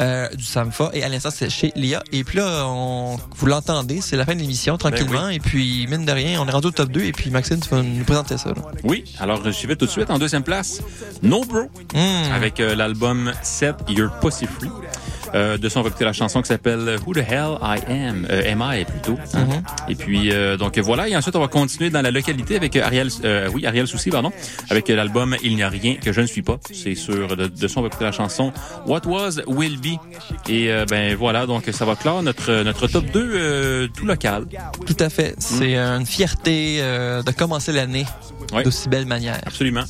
euh, 0.00 0.28
du 0.34 0.42
Samfa 0.42 0.90
et 0.94 1.04
à 1.04 1.08
l'instant, 1.08 1.28
c'est 1.32 1.48
chez 1.48 1.72
Lia. 1.76 2.02
Et 2.10 2.24
puis 2.24 2.38
là, 2.38 2.64
on, 2.66 3.18
vous 3.36 3.46
l'entendez, 3.46 4.00
c'est 4.00 4.16
la 4.16 4.24
fin 4.24 4.34
de 4.34 4.40
l'émission 4.40 4.76
tranquillement. 4.78 5.28
Et 5.28 5.38
puis, 5.38 5.86
mine 5.88 6.04
de 6.04 6.10
rien, 6.10 6.40
on 6.42 6.48
est 6.48 6.50
rendu 6.50 6.66
au 6.66 6.70
top 6.72 6.90
2. 6.90 7.02
Et 7.02 7.12
puis, 7.12 7.30
Maxime, 7.30 7.60
tu 7.60 7.68
vas 7.68 7.80
nous 7.82 8.04
présenter 8.04 8.36
ça. 8.36 8.48
là. 8.48 8.56
Oui, 8.82 9.04
alors 9.20 9.40
je 9.48 9.66
vais 9.68 9.76
tout 9.76 9.86
de 9.86 9.90
suite 9.92 10.10
en 10.10 10.18
deuxième 10.18 10.42
place, 10.42 10.80
No 11.22 11.44
Bro, 11.44 11.68
Hmm. 11.94 12.32
avec 12.34 12.58
euh, 12.58 12.74
l'album 12.74 13.32
Set 13.42 13.76
Your 13.88 14.10
Pussy 14.20 14.46
Free. 14.46 14.68
Euh, 15.34 15.58
de 15.58 15.68
son, 15.68 15.80
on 15.80 15.82
va 15.82 15.88
écouter 15.88 16.04
la 16.04 16.12
chanson 16.12 16.40
qui 16.42 16.48
s'appelle 16.48 16.96
Who 17.06 17.14
the 17.14 17.18
Hell 17.18 17.58
I 17.62 17.78
Am, 17.90 18.26
euh, 18.30 18.52
Am 18.52 18.64
I 18.72 18.84
plutôt. 18.84 19.18
hein. 19.34 19.44
Mhm. 19.44 19.62
Et 19.88 19.94
puis 19.94 20.32
euh, 20.32 20.56
donc 20.56 20.78
voilà, 20.78 21.08
et 21.08 21.16
ensuite 21.16 21.36
on 21.36 21.40
va 21.40 21.48
continuer 21.48 21.90
dans 21.90 22.02
la 22.02 22.10
localité 22.10 22.56
avec 22.56 22.76
Ariel, 22.76 23.08
euh, 23.24 23.48
oui 23.52 23.66
Ariel 23.66 23.86
Souci 23.86 24.10
pardon, 24.10 24.32
avec 24.70 24.88
l'album 24.88 25.36
Il 25.42 25.54
n'y 25.56 25.62
a 25.62 25.68
rien 25.68 25.96
que 25.96 26.12
je 26.12 26.20
ne 26.20 26.26
suis 26.26 26.42
pas. 26.42 26.58
C'est 26.72 26.94
sur 26.94 27.36
de, 27.36 27.46
de 27.46 27.68
son 27.68 27.80
on 27.80 27.82
va 27.82 27.88
écouter 27.88 28.04
la 28.04 28.12
chanson 28.12 28.52
What 28.86 29.02
Was 29.06 29.40
Will 29.46 29.78
Be. 29.78 29.98
Et 30.48 30.70
euh, 30.72 30.84
ben 30.88 31.14
voilà, 31.14 31.46
donc 31.46 31.64
ça 31.72 31.84
va 31.84 31.94
clore 31.94 32.22
notre 32.22 32.62
notre 32.64 32.86
top 32.88 33.04
2 33.12 33.30
euh, 33.34 33.88
tout 33.96 34.06
local. 34.06 34.46
Tout 34.86 34.96
à 34.98 35.08
fait. 35.10 35.34
C'est 35.38 35.76
une 35.76 36.06
fierté 36.06 36.78
euh, 36.80 37.22
de 37.22 37.30
commencer 37.30 37.72
l'année 37.72 38.06
Ouais. 38.52 38.62
d'aussi 38.62 38.88
belle 38.88 39.04
manière. 39.04 39.36
Absolument. 39.44 39.82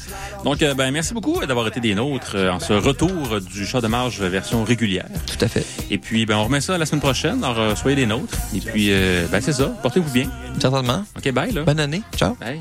Donc, 0.42 0.58
ben, 0.58 0.90
merci 0.90 1.14
beaucoup 1.14 1.46
d'avoir 1.46 1.68
été 1.68 1.78
des 1.78 1.94
nôtres 1.94 2.34
en 2.34 2.58
ce 2.58 2.72
retour 2.72 3.40
du 3.40 3.64
chat 3.64 3.80
de 3.80 3.86
marge 3.86 4.20
version 4.20 4.64
régulière. 4.64 5.06
Tout 5.28 5.44
à 5.44 5.48
fait. 5.48 5.64
Et 5.90 5.98
puis, 5.98 6.26
ben, 6.26 6.36
on 6.36 6.44
remet 6.44 6.60
ça 6.60 6.78
la 6.78 6.86
semaine 6.86 7.00
prochaine. 7.00 7.44
Alors, 7.44 7.58
euh, 7.58 7.74
soyez 7.74 7.96
des 7.96 8.06
nôtres. 8.06 8.36
Et 8.54 8.60
puis, 8.60 8.88
euh, 8.90 9.26
ben, 9.30 9.40
c'est 9.40 9.52
ça. 9.52 9.66
Portez-vous 9.82 10.10
bien. 10.10 10.30
Certainement. 10.58 11.04
OK, 11.16 11.32
bye, 11.32 11.52
là. 11.52 11.62
Bonne 11.64 11.80
année. 11.80 12.02
Ciao. 12.16 12.36
Bye. 12.40 12.60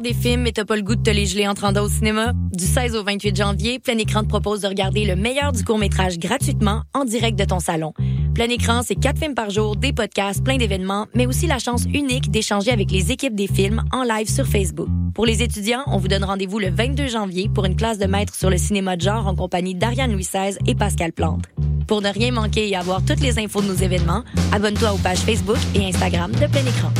des 0.00 0.14
films, 0.14 0.42
mais 0.42 0.52
t'as 0.52 0.64
pas 0.64 0.76
le 0.76 0.82
goût 0.82 0.94
de 0.94 1.02
te 1.02 1.10
les 1.10 1.26
geler 1.26 1.48
en 1.48 1.54
te 1.54 1.62
rendant 1.62 1.84
au 1.84 1.88
cinéma? 1.88 2.32
Du 2.52 2.64
16 2.64 2.94
au 2.94 3.04
28 3.04 3.36
janvier, 3.36 3.78
Plein 3.78 3.98
Écran 3.98 4.22
te 4.22 4.28
propose 4.28 4.60
de 4.60 4.68
regarder 4.68 5.04
le 5.04 5.16
meilleur 5.16 5.52
du 5.52 5.64
court-métrage 5.64 6.18
gratuitement 6.18 6.82
en 6.94 7.04
direct 7.04 7.38
de 7.38 7.44
ton 7.44 7.60
salon. 7.60 7.92
Plein 8.34 8.48
Écran, 8.48 8.82
c'est 8.84 8.94
quatre 8.94 9.18
films 9.18 9.34
par 9.34 9.50
jour, 9.50 9.76
des 9.76 9.92
podcasts, 9.92 10.44
plein 10.44 10.56
d'événements, 10.56 11.06
mais 11.14 11.26
aussi 11.26 11.46
la 11.46 11.58
chance 11.58 11.84
unique 11.92 12.30
d'échanger 12.30 12.70
avec 12.70 12.90
les 12.90 13.10
équipes 13.10 13.34
des 13.34 13.48
films 13.48 13.82
en 13.92 14.02
live 14.02 14.28
sur 14.28 14.46
Facebook. 14.46 14.88
Pour 15.14 15.26
les 15.26 15.42
étudiants, 15.42 15.82
on 15.86 15.98
vous 15.98 16.08
donne 16.08 16.24
rendez-vous 16.24 16.58
le 16.58 16.70
22 16.70 17.08
janvier 17.08 17.48
pour 17.52 17.64
une 17.64 17.76
classe 17.76 17.98
de 17.98 18.06
maître 18.06 18.34
sur 18.34 18.50
le 18.50 18.58
cinéma 18.58 18.96
de 18.96 19.02
genre 19.02 19.26
en 19.26 19.34
compagnie 19.34 19.74
d'Ariane 19.74 20.12
Louis 20.12 20.28
XVI 20.32 20.56
et 20.66 20.74
Pascal 20.74 21.12
Plante. 21.12 21.44
Pour 21.88 22.02
ne 22.02 22.08
rien 22.10 22.30
manquer 22.30 22.68
et 22.68 22.76
avoir 22.76 23.04
toutes 23.04 23.20
les 23.20 23.38
infos 23.38 23.62
de 23.62 23.68
nos 23.68 23.74
événements, 23.74 24.22
abonne-toi 24.52 24.92
aux 24.92 24.98
pages 24.98 25.18
Facebook 25.18 25.58
et 25.74 25.86
Instagram 25.86 26.30
de 26.32 26.46
Plein 26.46 26.66
Écran. 26.66 26.92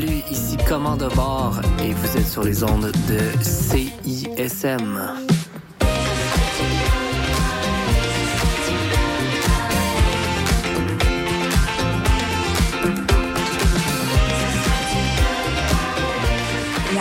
Salut, 0.00 0.22
ici 0.30 0.56
Commande 0.68 1.08
bord 1.16 1.60
et 1.82 1.92
vous 1.92 2.16
êtes 2.16 2.28
sur 2.28 2.44
les 2.44 2.62
ondes 2.62 2.92
de 3.08 3.42
CISM. 3.42 5.37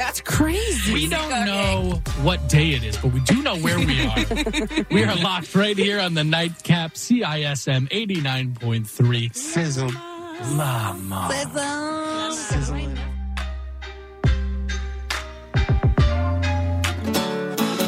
That's 0.00 0.22
crazy. 0.22 0.94
We 0.94 1.08
don't 1.10 1.44
know 1.44 2.00
what 2.22 2.48
day 2.48 2.70
it 2.70 2.84
is, 2.84 2.96
but 2.96 3.12
we 3.12 3.20
do 3.20 3.42
know 3.42 3.58
where 3.58 3.78
we 3.78 4.00
are. 4.00 4.16
we 4.90 5.04
are 5.04 5.14
locked 5.16 5.54
right 5.54 5.76
here 5.76 6.00
on 6.00 6.14
the 6.14 6.24
nightcap 6.24 6.94
CISM 6.94 7.86
89.3. 7.90 9.34
Sizzle. 9.36 9.92
Mama. 10.56 11.28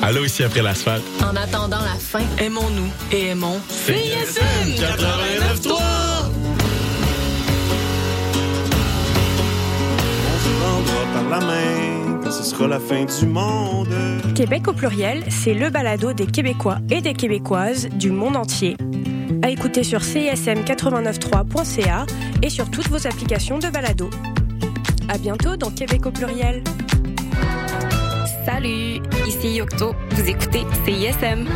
Allô, 0.03 0.23
ici 0.27 0.45
après 0.45 0.61
l'asphalte. 0.61 1.03
En 1.23 1.35
attendant 1.35 1.81
la 1.81 1.95
fin, 1.95 2.27
aimons-nous 2.39 2.91
et 3.11 3.29
aimons 3.29 3.59
CISM 3.71 4.69
89.3. 4.77 5.73
On 10.29 10.39
se 10.45 10.51
prendra 10.61 11.05
par 11.15 11.41
la 11.41 11.47
main 11.47 11.83
quand 11.83 11.92
ce 12.33 12.43
sera 12.43 12.67
la 12.67 12.81
fin 12.81 13.05
du 13.05 13.27
monde. 13.27 13.95
Québec 14.35 14.67
au 14.67 14.73
pluriel, 14.73 15.23
c'est 15.29 15.53
le 15.53 15.69
balado 15.69 16.15
des 16.15 16.27
Québécois 16.27 16.79
et 16.91 17.03
des 17.03 17.13
Québécoises 17.13 17.91
du 17.91 18.11
monde 18.11 18.37
entier. 18.37 18.77
À 19.43 19.51
écouter 19.51 19.85
sur 19.85 20.01
cism893.ca 20.01 22.07
et 22.43 22.49
sur 22.49 22.71
toutes 22.71 22.89
vos 22.89 23.07
applications 23.07 23.59
de 23.59 23.69
balado. 23.69 24.09
À 25.09 25.19
bientôt 25.19 25.57
dans 25.57 25.71
Québec 25.71 26.07
au 26.07 26.11
pluriel. 26.11 26.65
Salut, 28.47 29.03
ici 29.27 29.57
Yocto. 29.57 29.95
Vous 30.13 30.29
écoutez 30.29 30.65
CISM. 30.87 31.47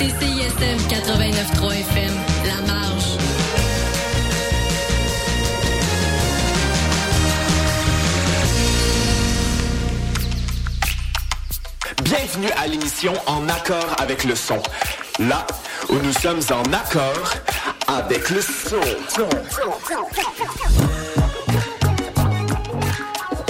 Écoutez 0.00 0.26
CISM 0.26 0.78
89.3 0.88 1.80
FM, 1.80 2.14
La 2.46 2.72
Marge. 2.72 3.18
Bienvenue 12.02 12.50
à 12.56 12.66
l'émission 12.66 13.12
En 13.26 13.48
accord 13.48 13.96
avec 13.98 14.24
le 14.24 14.34
son. 14.34 14.62
Là 15.18 15.46
où 15.88 15.94
nous 15.94 16.12
sommes 16.12 16.40
en 16.50 16.72
accord 16.72 17.34
avec 17.86 18.30
le 18.30 18.40
son. 18.40 18.80